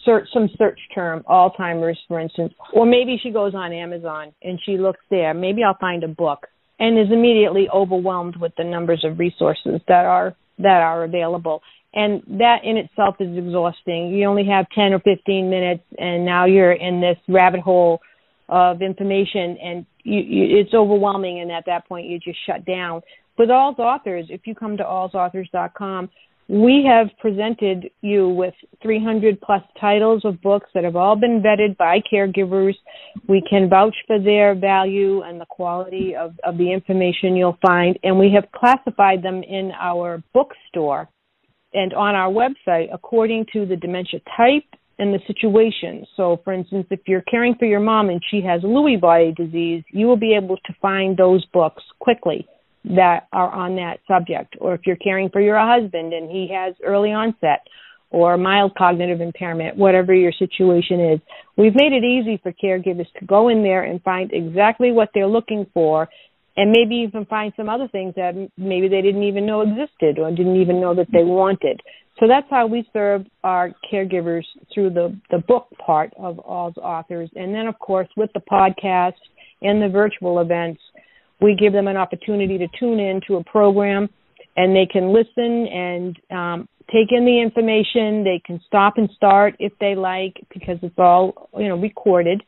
search 0.05 0.29
some 0.33 0.49
search 0.57 0.79
term, 0.95 1.23
Alzheimer's, 1.29 1.99
for 2.09 2.19
instance, 2.19 2.53
or 2.73 2.87
maybe 2.87 3.19
she 3.23 3.31
goes 3.31 3.55
on 3.55 3.73
Amazon 3.73 4.33
and 4.43 4.59
she 4.65 4.79
looks 4.79 5.01
there. 5.11 5.35
Maybe 5.35 5.63
I'll 5.63 5.77
find 5.79 6.03
a 6.05 6.09
book 6.09 6.47
and 6.79 6.99
is 6.99 7.13
immediately 7.13 7.69
overwhelmed 7.73 8.37
with 8.37 8.53
the 8.57 8.65
numbers 8.65 9.05
of 9.05 9.19
resources 9.19 9.81
that 9.89 10.07
are 10.07 10.35
that 10.59 10.83
are 10.83 11.05
available. 11.05 11.63
And 11.93 12.23
that 12.39 12.59
in 12.63 12.77
itself 12.77 13.17
is 13.19 13.37
exhausting. 13.37 14.11
You 14.11 14.27
only 14.27 14.47
have 14.47 14.67
10 14.75 14.93
or 14.93 15.01
15 15.01 15.51
minutes 15.51 15.83
and 15.99 16.25
now 16.25 16.45
you're 16.45 16.73
in 16.73 17.01
this 17.01 17.19
rabbit 17.29 17.61
hole 17.61 18.01
of 18.49 18.83
information 18.83 19.57
and 19.63 19.87
you, 20.05 20.21
you, 20.21 20.59
it's 20.59 20.75
overwhelming 20.75 21.41
and 21.41 21.51
at 21.51 21.65
that 21.67 21.89
point 21.89 22.07
you 22.07 22.19
just 22.19 22.39
shut 22.47 22.65
down. 22.65 23.03
With 23.39 23.49
AlzAuthors, 23.49 24.27
if 24.29 24.43
you 24.45 24.55
come 24.55 24.77
to 24.77 24.85
AlzAuthors.com, 24.85 26.11
we 26.49 26.85
have 26.89 27.17
presented 27.21 27.91
you 28.03 28.29
with 28.29 28.55
300 28.83 29.41
plus 29.41 29.63
titles 29.81 30.25
of 30.25 30.43
books 30.43 30.69
that 30.75 30.83
have 30.83 30.97
all 30.97 31.15
been 31.15 31.41
vetted 31.41 31.77
by 31.77 32.01
caregivers. 32.13 32.75
We 33.29 33.41
can 33.49 33.69
vouch 33.69 33.95
for 34.09 34.19
their 34.19 34.57
value 34.57 35.23
and 35.23 35.41
the 35.41 35.47
quality 35.47 36.17
of, 36.17 36.35
of 36.43 36.59
the 36.59 36.73
information 36.73 37.37
you'll 37.37 37.59
find, 37.63 37.97
and 38.03 38.19
we 38.19 38.33
have 38.35 38.51
classified 38.51 39.23
them 39.23 39.45
in 39.45 39.71
our 39.81 40.25
bookstore 40.35 41.09
and 41.73 41.95
on 41.95 42.15
our 42.15 42.31
website 42.31 42.89
according 42.93 43.47
to 43.53 43.67
the 43.67 43.77
dementia 43.77 44.21
type 44.37 44.65
and 44.99 45.15
the 45.15 45.21
situation. 45.27 46.07
So, 46.17 46.41
for 46.45 46.53
instance, 46.53 46.87
if 46.91 47.01
you're 47.07 47.23
caring 47.23 47.55
for 47.59 47.65
your 47.65 47.81
mom 47.81 48.11
and 48.11 48.21
she 48.31 48.43
has 48.43 48.61
Lewy 48.61 49.01
body 49.01 49.33
disease, 49.33 49.83
you 49.91 50.07
will 50.07 50.19
be 50.19 50.35
able 50.35 50.57
to 50.57 50.75
find 50.81 51.17
those 51.17 51.45
books 51.47 51.83
quickly 52.01 52.47
that 52.85 53.27
are 53.33 53.51
on 53.51 53.77
that 53.77 53.99
subject. 54.07 54.57
Or 54.61 54.75
if 54.75 54.83
you're 54.87 54.97
caring 54.97 55.31
for 55.31 55.41
your 55.41 55.59
husband 55.59 56.13
and 56.13 56.31
he 56.31 56.51
has 56.55 56.75
early 56.85 57.11
onset 57.11 57.67
or 58.11 58.37
mild 58.37 58.75
cognitive 58.77 59.21
impairment, 59.21 59.77
whatever 59.77 60.13
your 60.13 60.33
situation 60.33 61.01
is, 61.01 61.21
we've 61.57 61.75
made 61.75 61.93
it 61.93 62.05
easy 62.05 62.39
for 62.43 62.53
caregivers 62.53 63.07
to 63.19 63.25
go 63.25 63.49
in 63.49 63.63
there 63.63 63.85
and 63.85 64.03
find 64.03 64.31
exactly 64.33 64.93
what 64.93 65.11
they're 65.15 65.27
looking 65.27 65.65
for 65.73 66.09
and 66.57 66.73
maybe 66.73 66.97
even 66.97 67.25
find 67.27 67.53
some 67.57 67.69
other 67.69 67.89
things 67.89 68.15
that 68.17 68.35
maybe 68.57 68.89
they 68.89 69.03
didn't 69.03 69.23
even 69.23 69.47
know 69.47 69.61
existed 69.63 70.19
or 70.19 70.31
didn't 70.31 70.61
even 70.61 70.81
know 70.81 70.95
that 70.95 71.07
they 71.13 71.23
wanted. 71.23 71.81
So 72.19 72.27
that's 72.29 72.47
how 72.51 72.67
we 72.67 72.87
serve 72.93 73.25
our 73.45 73.71
caregivers 73.91 74.45
through 74.75 74.91
the, 74.91 75.19
the 75.31 75.39
book 75.39 75.69
part 75.85 76.13
of 76.19 76.37
AlzAuthors. 76.37 77.31
And 77.35 77.55
then, 77.55 77.67
of 77.67 77.79
course, 77.79 78.09
with 78.17 78.31
the 78.35 78.41
podcast 78.41 79.15
and 79.63 79.81
the 79.81 79.89
virtual 79.89 80.41
events, 80.41 80.81
we 81.41 81.57
give 81.59 81.73
them 81.73 81.89
an 81.89 81.97
opportunity 81.97 82.59
to 82.59 82.67
tune 82.79 83.01
in 83.01 83.21
to 83.29 83.37
a 83.37 83.45
program 83.45 84.11
and 84.57 84.75
they 84.75 84.87
can 84.91 85.13
listen 85.15 85.67
and 85.67 86.17
um, 86.31 86.69
take 86.93 87.09
in 87.11 87.25
the 87.25 87.41
information. 87.41 88.25
They 88.25 88.43
can 88.45 88.61
stop 88.67 88.95
and 88.97 89.09
start 89.17 89.55
if 89.59 89.73
they 89.81 89.95
like 89.95 90.35
because 90.53 90.79
it's 90.83 90.99
all 90.99 91.49
you 91.57 91.69
know 91.69 91.77
recorded, 91.77 92.43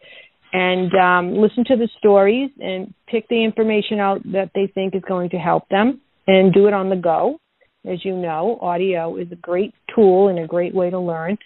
and 0.52 0.94
um, 0.94 1.34
listen 1.36 1.64
to 1.64 1.76
the 1.76 1.88
stories 1.98 2.50
and 2.60 2.92
pick 3.08 3.28
the 3.28 3.42
information 3.42 3.98
out 3.98 4.22
that 4.32 4.50
they 4.54 4.66
think 4.74 4.94
is 4.94 5.02
going 5.08 5.30
to 5.30 5.38
help 5.38 5.68
them 5.68 6.00
and 6.26 6.52
do 6.52 6.66
it 6.66 6.74
on 6.74 6.90
the 6.90 6.96
go. 6.96 7.38
As 7.84 8.04
you 8.04 8.16
know, 8.16 8.58
audio 8.60 9.16
is 9.16 9.32
a 9.32 9.36
great 9.36 9.74
tool 9.94 10.28
and 10.28 10.38
a 10.38 10.46
great 10.46 10.74
way 10.74 10.90
to 10.90 11.00
learn, 11.00 11.36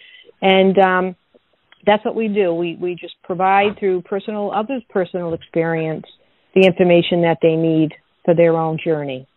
and 0.41 0.77
um, 0.77 1.15
that's 1.85 2.05
what 2.05 2.15
we 2.15 2.27
do. 2.27 2.53
We 2.53 2.75
we 2.75 2.93
just 2.93 3.15
provide 3.23 3.79
through 3.79 4.03
personal 4.03 4.51
others' 4.51 4.83
personal 4.89 5.33
experience 5.33 6.05
the 6.53 6.67
information 6.67 7.23
that 7.23 7.39
they 7.41 7.55
need 7.55 7.93
for 8.23 8.35
their 8.35 8.55
own 8.55 8.77
journey. 8.83 9.27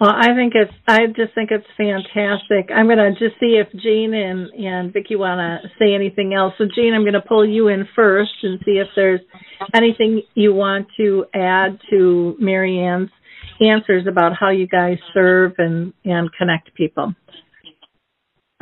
Well, 0.00 0.14
I 0.16 0.34
think 0.34 0.54
it's. 0.54 0.72
I 0.88 1.06
just 1.08 1.34
think 1.34 1.50
it's 1.50 1.66
fantastic. 1.76 2.70
I'm 2.74 2.86
going 2.86 2.96
to 2.96 3.10
just 3.10 3.38
see 3.38 3.60
if 3.60 3.68
Jean 3.82 4.14
and 4.14 4.48
and 4.48 4.92
Vicki 4.94 5.14
want 5.14 5.38
to 5.40 5.68
say 5.78 5.94
anything 5.94 6.32
else. 6.32 6.54
So, 6.56 6.64
Jean, 6.74 6.94
I'm 6.94 7.02
going 7.02 7.12
to 7.12 7.20
pull 7.20 7.46
you 7.46 7.68
in 7.68 7.86
first 7.94 8.32
and 8.42 8.58
see 8.64 8.80
if 8.80 8.88
there's 8.96 9.20
anything 9.74 10.22
you 10.34 10.54
want 10.54 10.86
to 10.96 11.26
add 11.34 11.78
to 11.90 12.34
Marianne's 12.40 13.10
answers 13.60 14.06
about 14.08 14.32
how 14.38 14.48
you 14.48 14.66
guys 14.66 14.96
serve 15.12 15.52
and 15.58 15.92
and 16.06 16.30
connect 16.32 16.74
people. 16.74 17.12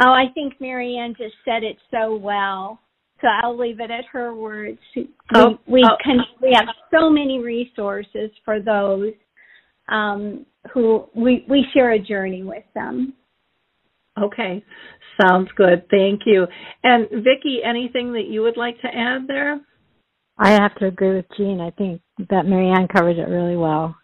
Oh, 0.01 0.11
I 0.11 0.27
think 0.35 0.55
Marianne 0.61 1.15
just 1.17 1.35
said 1.45 1.63
it 1.63 1.77
so 1.93 2.17
well. 2.17 2.81
So 3.21 3.29
I'll 3.29 3.57
leave 3.57 3.79
it 3.79 3.93
at 3.93 4.05
her 4.13 4.35
words. 4.35 4.79
Oh, 5.35 5.59
we 5.67 5.75
we, 5.75 5.85
oh. 5.85 5.97
can, 6.03 6.19
we 6.43 6.53
have 6.55 6.67
so 6.93 7.11
many 7.11 7.39
resources 7.41 8.31
for 8.45 8.61
those 8.61 9.13
um, 9.89 10.47
who 10.73 11.07
we 11.15 11.45
we 11.49 11.65
share 11.75 11.93
a 11.93 11.99
journey 11.99 12.43
with 12.43 12.65
them. 12.75 13.15
Okay, 14.21 14.65
sounds 15.21 15.49
good. 15.57 15.89
Thank 15.91 16.23
you. 16.27 16.47
And 16.83 17.09
Vicki, 17.09 17.61
anything 17.65 18.13
that 18.15 18.27
you 18.29 18.43
would 18.43 18.57
like 18.57 18.81
to 18.81 18.89
add 18.89 19.27
there? 19.29 19.61
I 20.37 20.51
have 20.51 20.75
to 20.77 20.87
agree 20.87 21.17
with 21.17 21.27
Jean. 21.37 21.61
I 21.61 21.71
think 21.71 22.01
that 22.31 22.47
Marianne 22.47 22.89
covered 22.89 23.19
it 23.19 23.29
really 23.29 23.57
well. 23.57 23.97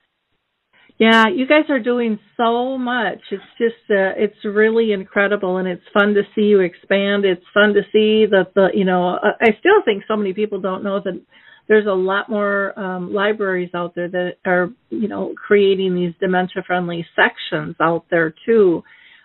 Yeah, 0.99 1.25
you 1.27 1.47
guys 1.47 1.65
are 1.71 1.81
doing 1.81 2.21
so 2.37 2.79
much. 2.79 3.19
It's 3.33 3.43
just 3.59 3.91
uh, 3.91 4.15
it's 4.17 4.45
really 4.45 4.93
incredible 4.93 5.57
and 5.57 5.67
it's 5.67 5.83
fun 5.93 6.15
to 6.15 6.23
see 6.35 6.43
you 6.43 6.61
expand. 6.61 7.25
It's 7.25 7.45
fun 7.53 7.75
to 7.75 7.83
see 7.93 8.27
that 8.31 8.53
the 8.55 8.69
you 8.73 8.85
know 8.85 9.17
uh, 9.17 9.33
I 9.41 9.57
still 9.59 9.83
think 9.85 10.05
so 10.07 10.17
many 10.17 10.33
people 10.33 10.61
don't 10.61 10.85
know 10.85 11.01
that 11.05 11.21
there's 11.69 11.87
a 11.87 11.93
lot 11.93 12.29
more 12.29 12.79
um, 12.79 13.13
libraries 13.13 13.71
out 13.75 13.95
there 13.95 14.09
that 14.09 14.35
are 14.45 14.71
you 14.91 15.09
know 15.09 15.35
creating 15.35 15.95
these 15.95 16.13
dementia 16.21 16.63
friendly 16.67 17.07
sections 17.17 17.77
out 17.81 18.05
there 18.11 18.35
too. 18.47 18.83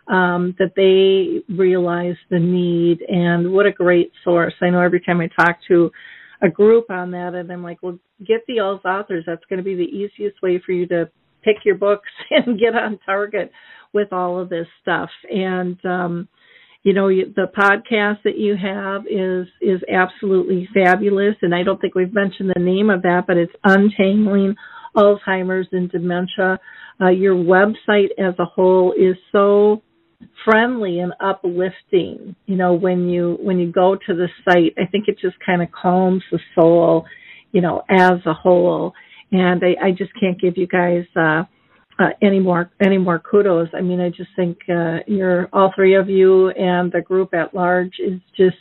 Um, 0.08 0.56
that 0.58 0.74
they 0.76 1.44
realize 1.54 2.16
the 2.32 2.40
need 2.40 3.02
and 3.08 3.54
what 3.54 3.68
a 3.68 3.72
great 3.72 4.12
source. 4.24 4.56
I 4.60 4.72
know 4.72 4.82
every 4.82 5.02
time 5.02 5.22
I 5.22 5.28
talk 5.28 5.58
to 5.68 5.92
a 6.42 6.50
group 6.50 6.90
on 6.90 7.12
that 7.12 7.36
and 7.36 7.52
I'm 7.52 7.64
like, 7.64 7.78
well, 7.84 8.00
get 8.26 8.42
the 8.48 8.58
AlzAuthors. 8.58 9.26
That's 9.28 9.44
going 9.50 9.58
to 9.58 9.64
be 9.64 9.76
the 9.76 9.84
easiest 9.84 10.42
way 10.42 10.62
for 10.66 10.72
you 10.72 10.88
to 10.88 11.12
pick 11.44 11.58
your 11.64 11.76
books 11.76 12.10
and 12.32 12.60
get 12.60 12.76
on 12.76 13.00
target 13.06 13.52
with 13.94 14.12
all 14.14 14.40
of 14.40 14.50
this 14.50 14.68
stuff. 14.82 15.10
And 15.30 15.78
um, 15.86 16.28
you 16.90 16.96
know, 16.96 17.08
the 17.08 17.46
podcast 17.56 18.24
that 18.24 18.36
you 18.36 18.56
have 18.58 19.06
is 19.06 19.46
is 19.62 19.80
absolutely 19.94 20.68
fabulous. 20.74 21.36
And 21.44 21.54
I 21.54 21.62
don't 21.62 21.80
think 21.80 21.94
we've 21.94 22.12
mentioned 22.12 22.52
the 22.56 22.60
name 22.60 22.90
of 22.90 23.04
that, 23.04 23.26
but 23.28 23.38
it's 23.38 23.54
Untangling 23.64 24.56
Alzheimer's 24.96 25.68
and 25.72 25.92
Dementia. 25.92 26.58
Uh, 27.00 27.10
your 27.10 27.36
website 27.36 28.10
as 28.18 28.34
a 28.40 28.46
whole 28.46 28.94
is 28.94 29.16
so 29.32 29.84
friendly 30.44 31.00
and 31.00 31.14
uplifting 31.22 32.36
you 32.46 32.58
know 32.58 32.74
when 32.74 33.08
you 33.08 33.38
when 33.40 33.58
you 33.58 33.72
go 33.72 33.96
to 33.96 34.14
the 34.14 34.28
site 34.44 34.74
i 34.78 34.86
think 34.86 35.06
it 35.08 35.18
just 35.18 35.38
kind 35.46 35.62
of 35.62 35.70
calms 35.72 36.22
the 36.30 36.40
soul 36.54 37.06
you 37.54 37.62
know 37.62 37.82
as 37.90 38.20
a 38.26 38.34
whole 38.34 38.92
and 39.32 39.64
I, 39.64 39.88
I 39.88 39.92
just 39.92 40.12
can't 40.20 40.38
give 40.38 40.58
you 40.58 40.68
guys 40.68 41.06
uh, 41.16 41.44
uh, 42.00 42.10
any 42.22 42.39
more 42.39 42.72
any 42.82 42.97
more 42.97 43.20
kudos. 43.20 43.68
I 43.78 43.82
mean, 43.82 44.00
I 44.00 44.10
just 44.10 44.30
think 44.36 44.58
uh, 44.70 45.00
you're 45.06 45.50
all 45.52 45.72
three 45.76 45.95
of 45.95 46.10
you 46.10 46.50
and 46.52 46.91
the 46.91 47.02
group 47.02 47.34
at 47.34 47.54
large 47.54 47.93
is 48.00 48.20
just 48.38 48.56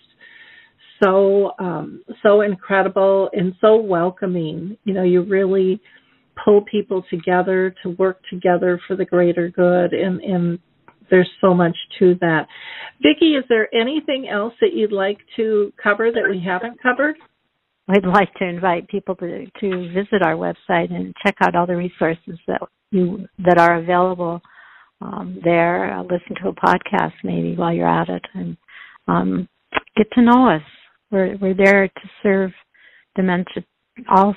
so 1.02 1.52
um, 1.58 2.02
so 2.22 2.40
incredible 2.40 3.30
and 3.32 3.54
so 3.60 3.76
welcoming. 3.76 4.76
You 4.84 4.94
know, 4.94 5.04
you 5.04 5.22
really 5.22 5.80
pull 6.44 6.62
people 6.62 7.04
together 7.10 7.74
to 7.82 7.90
work 7.90 8.20
together 8.30 8.80
for 8.86 8.96
the 8.96 9.04
greater 9.04 9.48
good, 9.48 9.92
and 9.92 10.20
and 10.20 10.58
there's 11.10 11.30
so 11.40 11.54
much 11.54 11.76
to 12.00 12.16
that. 12.20 12.46
Vicki, 13.00 13.34
is 13.34 13.44
there 13.48 13.72
anything 13.74 14.28
else 14.28 14.54
that 14.60 14.74
you'd 14.74 14.92
like 14.92 15.18
to 15.36 15.72
cover 15.82 16.10
that 16.10 16.28
we 16.28 16.42
haven't 16.44 16.82
covered? 16.82 17.16
I'd 17.88 18.04
like 18.04 18.32
to 18.34 18.44
invite 18.44 18.88
people 18.88 19.14
to 19.16 19.46
to 19.60 19.88
visit 19.92 20.22
our 20.22 20.34
website 20.34 20.92
and 20.92 21.14
check 21.24 21.36
out 21.40 21.54
all 21.54 21.66
the 21.66 21.76
resources 21.76 22.38
that 22.46 22.60
you 22.90 23.26
that 23.44 23.58
are 23.58 23.76
available 23.76 24.40
um, 25.00 25.38
there. 25.42 25.94
Uh, 25.94 26.02
listen 26.02 26.36
to 26.42 26.48
a 26.48 26.54
podcast 26.54 27.14
maybe 27.24 27.56
while 27.56 27.72
you're 27.72 27.88
at 27.88 28.08
it, 28.08 28.24
and 28.34 28.56
um, 29.06 29.48
get 29.96 30.10
to 30.12 30.22
know 30.22 30.50
us. 30.50 30.62
We're 31.10 31.36
we're 31.38 31.54
there 31.54 31.88
to 31.88 32.08
serve 32.22 32.50
dementia, 33.16 33.64
all 34.14 34.34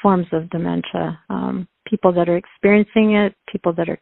forms 0.00 0.26
of 0.32 0.48
dementia. 0.50 1.18
Um, 1.28 1.68
people 1.86 2.12
that 2.14 2.28
are 2.28 2.36
experiencing 2.36 3.16
it, 3.16 3.34
people 3.50 3.74
that 3.74 3.88
are 3.88 4.00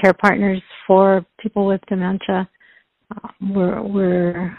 care 0.00 0.14
partners 0.14 0.62
for 0.86 1.24
people 1.40 1.66
with 1.66 1.80
dementia. 1.88 2.48
Uh, 3.14 3.28
we're 3.50 3.82
we're 3.82 4.56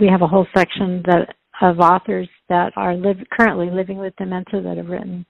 we 0.00 0.06
have 0.06 0.22
a 0.22 0.26
whole 0.26 0.46
section 0.56 1.02
that 1.06 1.34
of 1.60 1.80
authors 1.80 2.28
that 2.48 2.72
are 2.76 2.94
live, 2.94 3.16
currently 3.32 3.70
living 3.70 3.98
with 3.98 4.14
dementia 4.16 4.62
that 4.62 4.76
have 4.76 4.88
written 4.88 5.26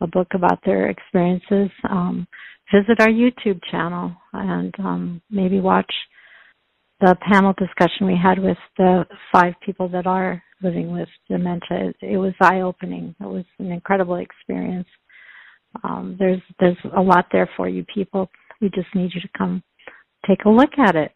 a 0.00 0.06
book 0.06 0.28
about 0.34 0.58
their 0.64 0.88
experiences, 0.88 1.70
um, 1.88 2.26
visit 2.74 3.00
our 3.00 3.08
YouTube 3.08 3.60
channel 3.70 4.14
and 4.32 4.74
um, 4.78 5.22
maybe 5.30 5.60
watch 5.60 5.92
the 7.00 7.16
panel 7.28 7.52
discussion 7.58 8.06
we 8.06 8.18
had 8.20 8.38
with 8.38 8.56
the 8.78 9.04
five 9.32 9.54
people 9.64 9.88
that 9.88 10.06
are 10.06 10.42
living 10.62 10.92
with 10.92 11.08
dementia. 11.28 11.88
It, 11.88 11.96
it 12.12 12.16
was 12.16 12.32
eye 12.40 12.60
opening. 12.60 13.14
It 13.20 13.26
was 13.26 13.44
an 13.58 13.72
incredible 13.72 14.16
experience. 14.16 14.86
Um, 15.82 16.16
there's 16.18 16.40
there's 16.60 16.76
a 16.96 17.00
lot 17.00 17.26
there 17.32 17.48
for 17.56 17.68
you 17.68 17.84
people. 17.92 18.30
We 18.60 18.68
just 18.70 18.94
need 18.94 19.10
you 19.14 19.20
to 19.20 19.28
come 19.36 19.62
take 20.26 20.44
a 20.44 20.50
look 20.50 20.78
at 20.78 20.94
it. 20.94 21.12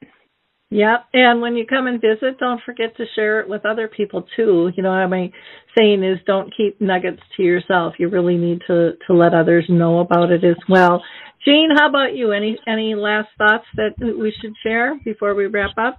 Yep. 0.77 1.07
And 1.15 1.41
when 1.41 1.57
you 1.57 1.65
come 1.65 1.87
and 1.87 1.99
visit, 1.99 2.39
don't 2.39 2.61
forget 2.67 2.95
to 2.99 3.07
share 3.15 3.41
it 3.41 3.49
with 3.49 3.65
other 3.65 3.89
people 3.89 4.27
too. 4.37 4.71
You 4.77 4.83
know, 4.83 5.09
my 5.09 5.33
saying 5.75 6.05
is 6.05 6.19
don't 6.27 6.55
keep 6.55 6.79
nuggets 6.83 7.23
to 7.39 7.43
yourself. 7.43 7.95
You 7.99 8.11
really 8.11 8.37
need 8.37 8.61
to, 8.67 8.93
to 9.07 9.15
let 9.15 9.33
others 9.33 9.65
know 9.71 10.01
about 10.01 10.31
it 10.31 10.45
as 10.45 10.59
well. 10.69 11.03
Jean, 11.47 11.71
how 11.75 11.89
about 11.89 12.15
you? 12.15 12.33
Any 12.33 12.59
any 12.67 12.95
last 12.95 13.29
thoughts 13.39 13.65
that 13.77 13.95
we 13.99 14.35
should 14.39 14.53
share 14.63 15.01
before 15.03 15.35
we 15.35 15.47
wrap 15.47 15.71
up? 15.79 15.99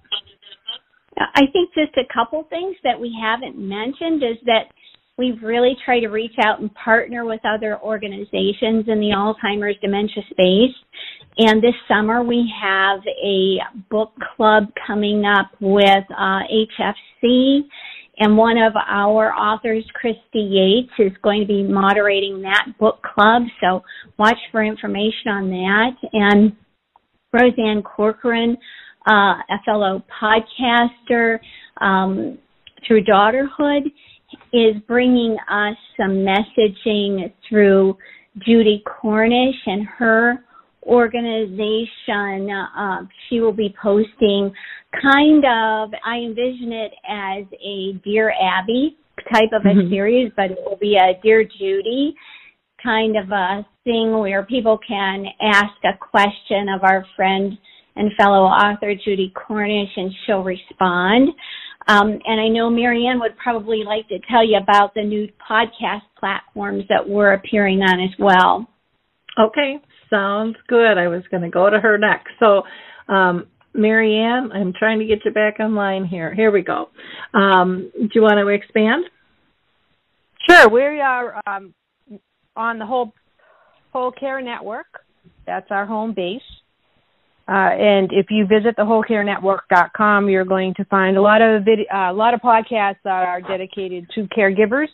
I 1.17 1.47
think 1.51 1.73
just 1.73 1.97
a 1.97 2.13
couple 2.13 2.45
things 2.47 2.75
that 2.83 2.99
we 2.99 3.17
haven't 3.19 3.57
mentioned 3.57 4.21
is 4.21 4.37
that 4.45 4.69
we've 5.17 5.41
really 5.41 5.75
tried 5.83 6.01
to 6.01 6.09
reach 6.09 6.35
out 6.43 6.59
and 6.59 6.73
partner 6.75 7.25
with 7.25 7.41
other 7.43 7.79
organizations 7.81 8.85
in 8.87 8.99
the 8.99 9.11
Alzheimer's 9.15 9.77
dementia 9.81 10.23
space. 10.29 10.75
And 11.39 11.61
this 11.61 11.73
summer 11.87 12.23
we 12.23 12.51
have 12.61 12.99
a 13.23 13.57
book 13.89 14.11
club 14.35 14.65
coming 14.85 15.25
up 15.25 15.51
with 15.59 16.03
uh, 16.11 16.41
HFC. 16.51 17.61
And 18.19 18.35
one 18.35 18.57
of 18.57 18.73
our 18.75 19.31
authors, 19.33 19.85
Christy 19.93 20.39
Yates, 20.39 20.91
is 20.97 21.15
going 21.21 21.41
to 21.41 21.47
be 21.47 21.63
moderating 21.63 22.41
that 22.41 22.73
book 22.79 22.99
club. 23.03 23.43
So 23.61 23.83
watch 24.17 24.37
for 24.51 24.63
information 24.63 25.29
on 25.29 25.49
that. 25.49 25.91
And 26.13 26.55
Roseanne 27.31 27.83
Corcoran, 27.83 28.57
uh, 29.07 29.11
a 29.11 29.61
fellow 29.65 30.03
podcaster 30.21 31.37
um, 31.79 32.39
through 32.87 33.03
Daughterhood, 33.03 33.83
is 34.53 34.75
bringing 34.87 35.37
us 35.49 35.77
some 35.95 36.25
messaging 36.25 37.31
through 37.47 37.97
Judy 38.45 38.83
Cornish 38.85 39.55
and 39.65 39.85
her 39.97 40.43
organization. 40.83 42.49
Uh, 42.51 43.01
she 43.27 43.39
will 43.39 43.53
be 43.53 43.75
posting 43.81 44.51
kind 45.01 45.43
of, 45.43 45.91
I 46.05 46.17
envision 46.17 46.71
it 46.71 46.91
as 47.07 47.45
a 47.63 47.99
Dear 48.03 48.31
Abby 48.31 48.97
type 49.33 49.49
of 49.53 49.65
a 49.65 49.69
mm-hmm. 49.69 49.89
series, 49.89 50.31
but 50.35 50.51
it 50.51 50.57
will 50.65 50.77
be 50.77 50.95
a 50.95 51.19
Dear 51.21 51.43
Judy 51.43 52.15
kind 52.83 53.17
of 53.17 53.31
a 53.31 53.65
thing 53.83 54.19
where 54.19 54.43
people 54.43 54.79
can 54.87 55.25
ask 55.41 55.73
a 55.83 55.97
question 55.97 56.67
of 56.69 56.83
our 56.83 57.05
friend 57.15 57.57
and 57.95 58.11
fellow 58.17 58.43
author 58.43 58.93
Judy 59.03 59.33
Cornish 59.35 59.89
and 59.95 60.11
she'll 60.25 60.43
respond. 60.43 61.29
Um, 61.87 62.19
and 62.25 62.41
I 62.41 62.49
know 62.49 62.69
Marianne 62.69 63.19
would 63.19 63.37
probably 63.37 63.83
like 63.85 64.07
to 64.09 64.19
tell 64.29 64.45
you 64.45 64.57
about 64.57 64.93
the 64.93 65.03
new 65.03 65.27
podcast 65.49 66.01
platforms 66.19 66.83
that 66.89 67.07
we're 67.07 67.33
appearing 67.33 67.81
on 67.81 68.01
as 68.01 68.11
well. 68.19 68.67
Okay, 69.39 69.77
sounds 70.09 70.55
good. 70.67 70.97
I 70.97 71.07
was 71.07 71.23
going 71.31 71.43
to 71.43 71.49
go 71.49 71.69
to 71.69 71.79
her 71.79 71.97
next. 71.97 72.31
So, 72.39 72.63
um, 73.13 73.47
Marianne, 73.73 74.51
I'm 74.51 74.73
trying 74.77 74.99
to 74.99 75.05
get 75.05 75.19
you 75.23 75.31
back 75.31 75.59
online 75.59 76.05
here. 76.05 76.33
Here 76.33 76.51
we 76.51 76.61
go. 76.61 76.89
Um, 77.33 77.91
do 77.95 78.09
you 78.13 78.21
want 78.21 78.37
to 78.39 78.47
expand? 78.47 79.05
Sure. 80.49 80.69
We 80.69 80.99
are 80.99 81.41
um, 81.45 81.73
on 82.55 82.79
the 82.79 82.85
whole 82.85 83.13
Whole 83.93 84.11
Care 84.11 84.41
Network. 84.41 84.87
That's 85.45 85.67
our 85.69 85.85
home 85.85 86.13
base. 86.13 86.41
Uh, 87.49 87.71
and 87.71 88.09
if 88.11 88.25
you 88.29 88.45
visit 88.45 88.75
the 88.75 88.83
wholecarenetwork.com, 88.83 90.29
you're 90.29 90.43
going 90.43 90.73
to 90.75 90.83
find 90.85 91.15
a 91.15 91.21
lot 91.21 91.41
of 91.41 91.61
uh, 91.61 92.11
a 92.11 92.13
lot 92.13 92.33
of 92.33 92.41
podcasts 92.41 92.97
that 93.05 93.23
are 93.23 93.39
dedicated 93.41 94.05
to 94.13 94.27
caregivers, 94.37 94.87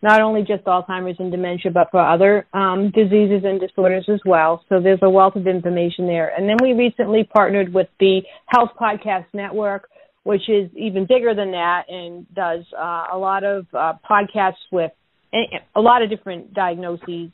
not 0.00 0.22
only 0.22 0.40
just 0.40 0.64
Alzheimer's 0.64 1.16
and 1.18 1.30
dementia, 1.30 1.70
but 1.70 1.88
for 1.90 2.00
other 2.00 2.46
um, 2.54 2.90
diseases 2.94 3.42
and 3.44 3.60
disorders 3.60 4.06
as 4.08 4.20
well. 4.24 4.64
So 4.70 4.80
there's 4.80 5.00
a 5.02 5.10
wealth 5.10 5.36
of 5.36 5.46
information 5.46 6.06
there. 6.06 6.32
And 6.34 6.48
then 6.48 6.56
we 6.62 6.72
recently 6.72 7.24
partnered 7.24 7.74
with 7.74 7.88
the 8.00 8.22
Health 8.46 8.70
Podcast 8.80 9.26
Network, 9.34 9.90
which 10.22 10.48
is 10.48 10.70
even 10.74 11.04
bigger 11.06 11.34
than 11.34 11.50
that 11.50 11.90
and 11.90 12.26
does 12.34 12.64
uh, 12.74 13.08
a 13.12 13.18
lot 13.18 13.44
of 13.44 13.66
uh, 13.74 13.92
podcasts 14.10 14.64
with 14.72 14.92
a 15.76 15.80
lot 15.80 16.00
of 16.00 16.08
different 16.08 16.54
diagnoses, 16.54 17.30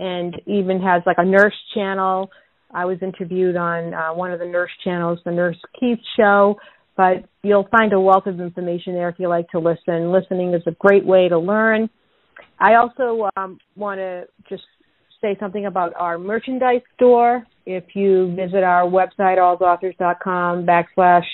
and 0.00 0.34
even 0.46 0.80
has 0.80 1.00
like 1.06 1.18
a 1.18 1.24
nurse 1.24 1.54
channel 1.74 2.28
I 2.72 2.84
was 2.84 2.98
interviewed 3.02 3.56
on 3.56 3.94
uh, 3.94 4.14
one 4.14 4.32
of 4.32 4.38
the 4.38 4.46
nurse 4.46 4.70
channels, 4.84 5.18
the 5.24 5.32
Nurse 5.32 5.56
Keith 5.78 5.98
Show. 6.16 6.56
But 6.96 7.24
you'll 7.42 7.68
find 7.70 7.92
a 7.92 8.00
wealth 8.00 8.26
of 8.26 8.40
information 8.40 8.94
there 8.94 9.08
if 9.08 9.16
you 9.18 9.28
like 9.28 9.48
to 9.50 9.58
listen. 9.58 10.12
Listening 10.12 10.52
is 10.52 10.62
a 10.66 10.72
great 10.72 11.04
way 11.04 11.28
to 11.28 11.38
learn. 11.38 11.88
I 12.58 12.74
also 12.74 13.30
um, 13.36 13.58
want 13.74 13.98
to 13.98 14.24
just 14.48 14.64
say 15.20 15.36
something 15.40 15.66
about 15.66 15.94
our 15.96 16.18
merchandise 16.18 16.82
store. 16.96 17.46
If 17.64 17.84
you 17.94 18.34
visit 18.34 18.62
our 18.62 18.82
website, 18.84 19.38
AlzAuthors.com 19.38 20.66
backslash 20.66 21.24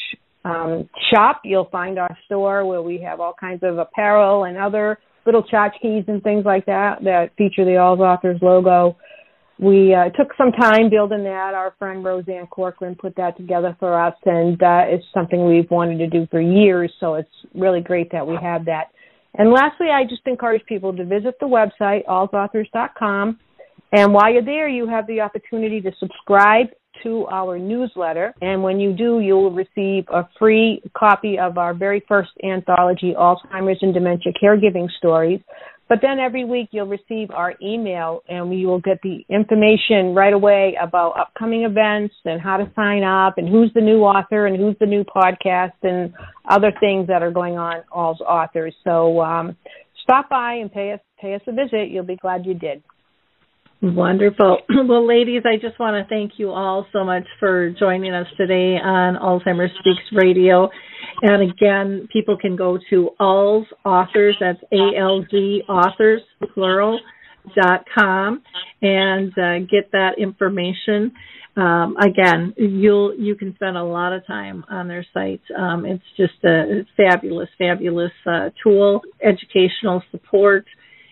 um, 0.45 0.89
shop, 1.13 1.41
you'll 1.45 1.69
find 1.71 1.99
our 1.99 2.17
store 2.27 2.65
where 2.65 2.83
we 2.83 3.01
have 3.01 3.21
all 3.21 3.35
kinds 3.39 3.63
of 3.63 3.79
apparel 3.79 4.45
and 4.45 4.57
other 4.57 4.99
little 5.25 5.43
tchotchkes 5.43 6.07
and 6.07 6.23
things 6.23 6.45
like 6.45 6.67
that 6.67 7.03
that 7.03 7.31
feature 7.37 7.65
the 7.65 7.73
AlzAuthors 7.73 8.41
logo 8.41 8.97
we 9.59 9.95
uh, 9.95 10.11
took 10.11 10.29
some 10.37 10.53
time 10.53 10.91
building 10.91 11.25
that. 11.25 11.55
Our 11.55 11.75
friend 11.79 12.05
Roseanne 12.05 12.47
Corcoran 12.47 12.95
put 12.95 13.17
that 13.17 13.37
together 13.37 13.77
for 13.79 13.99
us, 13.99 14.15
and 14.25 14.63
uh, 14.63 14.83
it's 14.87 15.05
something 15.15 15.47
we've 15.47 15.71
wanted 15.71 15.99
to 15.99 16.07
do 16.07 16.27
for 16.31 16.41
years. 16.41 16.93
So 17.01 17.15
it's 17.15 17.29
really 17.55 17.81
great 17.81 18.13
that 18.13 18.27
we 18.27 18.37
have 18.43 18.65
that. 18.67 18.89
And 19.39 19.51
lastly, 19.51 19.89
I 19.93 20.05
just 20.05 20.23
encourage 20.27 20.65
people 20.67 20.95
to 20.97 21.05
visit 21.05 21.37
the 21.41 21.47
website 21.47 22.05
AlzAuthors.com, 22.07 23.39
and 23.93 24.13
while 24.13 24.33
you're 24.33 24.45
there, 24.45 24.69
you 24.69 24.89
have 24.89 25.07
the 25.07 25.21
opportunity 25.21 25.81
to 25.81 25.91
subscribe 25.99 26.67
to 27.03 27.27
our 27.31 27.59
newsletter. 27.59 28.35
And 28.41 28.63
when 28.63 28.81
you 28.81 28.93
do, 28.93 29.21
you'll 29.21 29.53
receive 29.53 30.05
a 30.09 30.29
free 30.39 30.83
copy 30.97 31.39
of 31.39 31.59
our 31.59 31.75
very 31.75 32.03
first 32.09 32.31
anthology, 32.43 33.15
Alzheimer's 33.17 33.79
and 33.83 33.95
Dementia 33.95 34.33
Caregiving 34.43 34.89
Stories, 34.99 35.41
but 35.89 35.99
then 36.03 36.19
every 36.19 36.45
week 36.45 36.69
you'll 36.73 36.87
receive 36.87 37.31
our 37.31 37.55
email 37.63 38.23
and 38.29 38.51
we 38.51 38.67
will 38.67 38.81
get 38.81 38.99
the 39.03 39.25
information 39.29 40.15
right 40.15 40.33
away 40.33 40.77
about 40.81 41.19
upcoming 41.19 41.63
events 41.63 42.15
and 42.25 42.41
how 42.41 42.57
to 42.57 42.71
sign 42.75 43.05
up 43.05 43.39
and 43.39 43.49
who's 43.49 43.71
the 43.75 43.81
new 43.81 44.01
author 44.01 44.47
and 44.47 44.57
who's 44.57 44.77
the 44.81 44.87
new 44.87 45.05
podcast 45.05 45.73
and 45.83 46.13
other 46.49 46.73
things 46.81 47.07
that 47.07 47.23
are 47.23 47.31
going 47.31 47.57
on 47.57 47.83
all 47.93 48.17
authors. 48.27 48.75
So 48.83 49.21
um, 49.21 49.57
stop 50.03 50.29
by 50.29 50.55
and 50.55 50.73
pay 50.73 50.93
us 50.93 51.01
pay 51.21 51.35
us 51.35 51.43
a 51.47 51.53
visit. 51.53 51.89
You'll 51.91 52.05
be 52.05 52.17
glad 52.17 52.45
you 52.45 52.55
did. 52.55 52.83
Wonderful. 53.83 54.59
Well, 54.89 55.07
ladies, 55.07 55.43
I 55.45 55.57
just 55.57 55.79
want 55.79 55.95
to 56.03 56.09
thank 56.09 56.33
you 56.39 56.51
all 56.51 56.87
so 56.93 57.05
much 57.05 57.25
for 57.41 57.71
joining 57.79 58.13
us 58.15 58.27
today 58.37 58.77
on 58.83 59.17
Alzheimer's 59.17 59.73
Speaks 59.81 60.05
Radio. 60.13 60.69
And 61.23 61.51
again, 61.51 62.09
people 62.13 62.37
can 62.37 62.57
go 62.57 62.79
to 62.91 63.11
Alz 63.21 63.65
Authors, 63.85 64.37
that's 64.41 64.61
A-L-Z 64.73 65.63
Authors, 65.69 66.23
plural, 66.55 67.01
dot 67.55 67.85
com, 67.97 68.43
and 68.83 69.33
uh, 69.39 69.59
get 69.61 69.91
that 69.93 70.13
information. 70.19 71.13
Um, 71.57 71.97
again, 71.97 72.55
you'll 72.57 73.15
you 73.15 73.35
can 73.35 73.55
spend 73.55 73.77
a 73.77 73.83
lot 73.85 74.13
of 74.13 74.27
time 74.27 74.65
on 74.69 74.89
their 74.89 75.07
site. 75.15 75.41
Um, 75.57 75.87
it's 75.87 76.05
just 76.17 76.35
a 76.45 76.83
fabulous, 76.97 77.49
fabulous 77.57 78.13
uh, 78.27 78.51
tool, 78.63 79.01
educational 79.23 80.03
support 80.11 80.67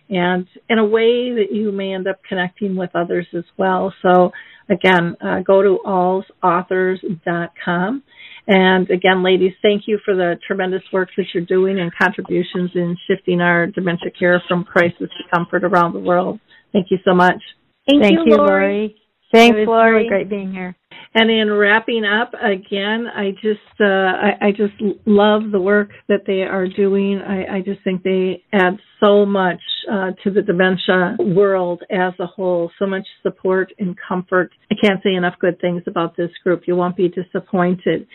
and 0.09 0.47
in 0.69 0.79
a 0.79 0.85
way 0.85 1.35
that 1.35 1.53
you 1.53 1.73
may 1.73 1.93
end 1.95 2.07
up 2.07 2.21
connecting 2.29 2.77
with 2.77 2.91
others 2.95 3.27
as 3.37 3.43
well. 3.57 3.93
So 4.03 4.31
again, 4.69 5.17
uh, 5.21 5.41
go 5.41 5.63
to 5.63 5.79
AlzAuthors.com. 5.87 8.03
And 8.47 8.91
again, 8.91 9.23
ladies, 9.23 9.55
thank 9.63 9.85
you 9.87 9.99
for 10.05 10.15
the 10.15 10.39
tremendous 10.47 10.83
work 10.93 11.09
that 11.17 11.25
you're 11.33 11.47
doing 11.47 11.81
and 11.81 11.91
contributions 11.97 12.73
in 12.75 12.95
shifting 13.07 13.41
our 13.41 13.69
dementia 13.69 14.11
care 14.19 14.43
from 14.47 14.65
crisis 14.65 14.99
to 14.99 15.25
comfort 15.35 15.65
around 15.65 15.95
the 15.95 16.01
world. 16.01 16.39
Thank 16.73 16.89
you 16.91 16.99
so 17.05 17.15
much. 17.15 17.41
Thank, 17.89 18.03
thank 18.03 18.19
you, 18.27 18.37
Lori. 18.37 18.95
Thanks, 19.33 19.59
Lori. 19.67 19.93
Really 19.93 20.09
great 20.09 20.31
being 20.31 20.53
here. 20.53 20.77
And 21.17 21.31
in 21.31 21.53
wrapping 21.53 22.05
up, 22.05 22.33
again, 22.35 23.07
I 23.07 23.31
just 23.31 23.81
uh, 23.81 23.85
I, 23.85 24.49
I, 24.49 24.51
just 24.51 24.75
love 25.07 25.43
the 25.53 25.61
work 25.61 25.91
that 26.09 26.23
they 26.27 26.43
are 26.43 26.67
doing. 26.67 27.21
I, 27.21 27.59
I 27.59 27.61
just 27.61 27.85
think 27.85 28.03
they 28.03 28.43
add 28.53 28.79
so 28.99 29.25
much 29.25 29.61
uh, 29.91 30.11
to 30.25 30.31
the 30.31 30.43
dementia 30.43 31.17
world 31.21 31.83
as 31.89 32.15
a 32.19 32.27
whole. 32.27 32.71
So 32.81 32.87
much 32.87 33.07
support 33.23 33.73
and 33.79 33.97
comfort. 34.09 34.51
I 34.73 34.75
can't 34.81 35.01
say 35.05 35.15
enough 35.15 35.35
good 35.39 35.61
things 35.61 35.83
about 35.87 36.17
this 36.17 36.31
group. 36.43 36.63
You 36.67 36.75
won't 36.75 36.97
be 36.97 37.09
disappointed. 37.09 38.09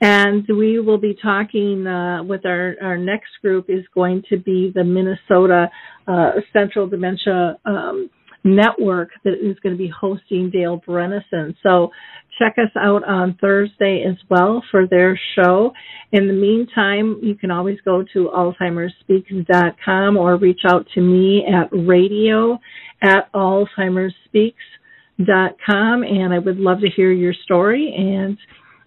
And 0.00 0.46
we 0.48 0.80
will 0.80 0.98
be 0.98 1.14
talking 1.22 1.86
uh, 1.86 2.24
with 2.24 2.46
our, 2.46 2.74
our 2.82 2.96
next 2.96 3.28
group 3.42 3.66
is 3.68 3.84
going 3.94 4.22
to 4.30 4.38
be 4.38 4.72
the 4.74 4.82
Minnesota 4.82 5.70
uh, 6.08 6.30
Central 6.54 6.88
Dementia 6.88 7.58
um, 7.66 8.08
network 8.44 9.10
that 9.24 9.34
is 9.34 9.58
going 9.62 9.74
to 9.74 9.78
be 9.78 9.90
hosting 9.90 10.50
Dale 10.50 10.80
Brenneson. 10.86 11.54
So 11.62 11.90
check 12.38 12.56
us 12.58 12.70
out 12.76 13.04
on 13.04 13.36
Thursday 13.40 14.04
as 14.08 14.16
well 14.28 14.62
for 14.70 14.86
their 14.86 15.18
show. 15.34 15.72
In 16.12 16.26
the 16.26 16.32
meantime, 16.32 17.18
you 17.22 17.34
can 17.34 17.50
always 17.50 17.78
go 17.84 18.04
to 18.12 18.30
alzheimersspeaks.com 18.34 20.16
or 20.16 20.36
reach 20.36 20.60
out 20.66 20.86
to 20.94 21.00
me 21.00 21.44
at 21.46 21.68
radio 21.72 22.58
at 23.02 23.32
alzheimersspeaks.com 23.34 26.02
and 26.02 26.32
I 26.32 26.38
would 26.38 26.58
love 26.58 26.80
to 26.80 26.88
hear 26.88 27.12
your 27.12 27.34
story 27.44 27.94
and 27.96 28.38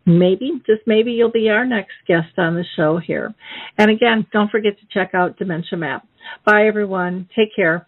maybe, 0.06 0.62
just 0.66 0.82
maybe 0.88 1.12
you'll 1.12 1.32
be 1.32 1.50
our 1.50 1.66
next 1.66 1.94
guest 2.08 2.38
on 2.38 2.56
the 2.56 2.66
show 2.76 2.98
here. 2.98 3.34
And 3.78 3.92
again, 3.92 4.26
don't 4.34 4.50
forget 4.50 4.74
to 4.80 4.86
check 4.92 5.12
out 5.14 5.38
Dementia 5.38 5.78
Map. 5.78 6.08
Bye 6.46 6.68
everyone. 6.68 7.30
Take 7.36 7.56
care. 7.56 7.88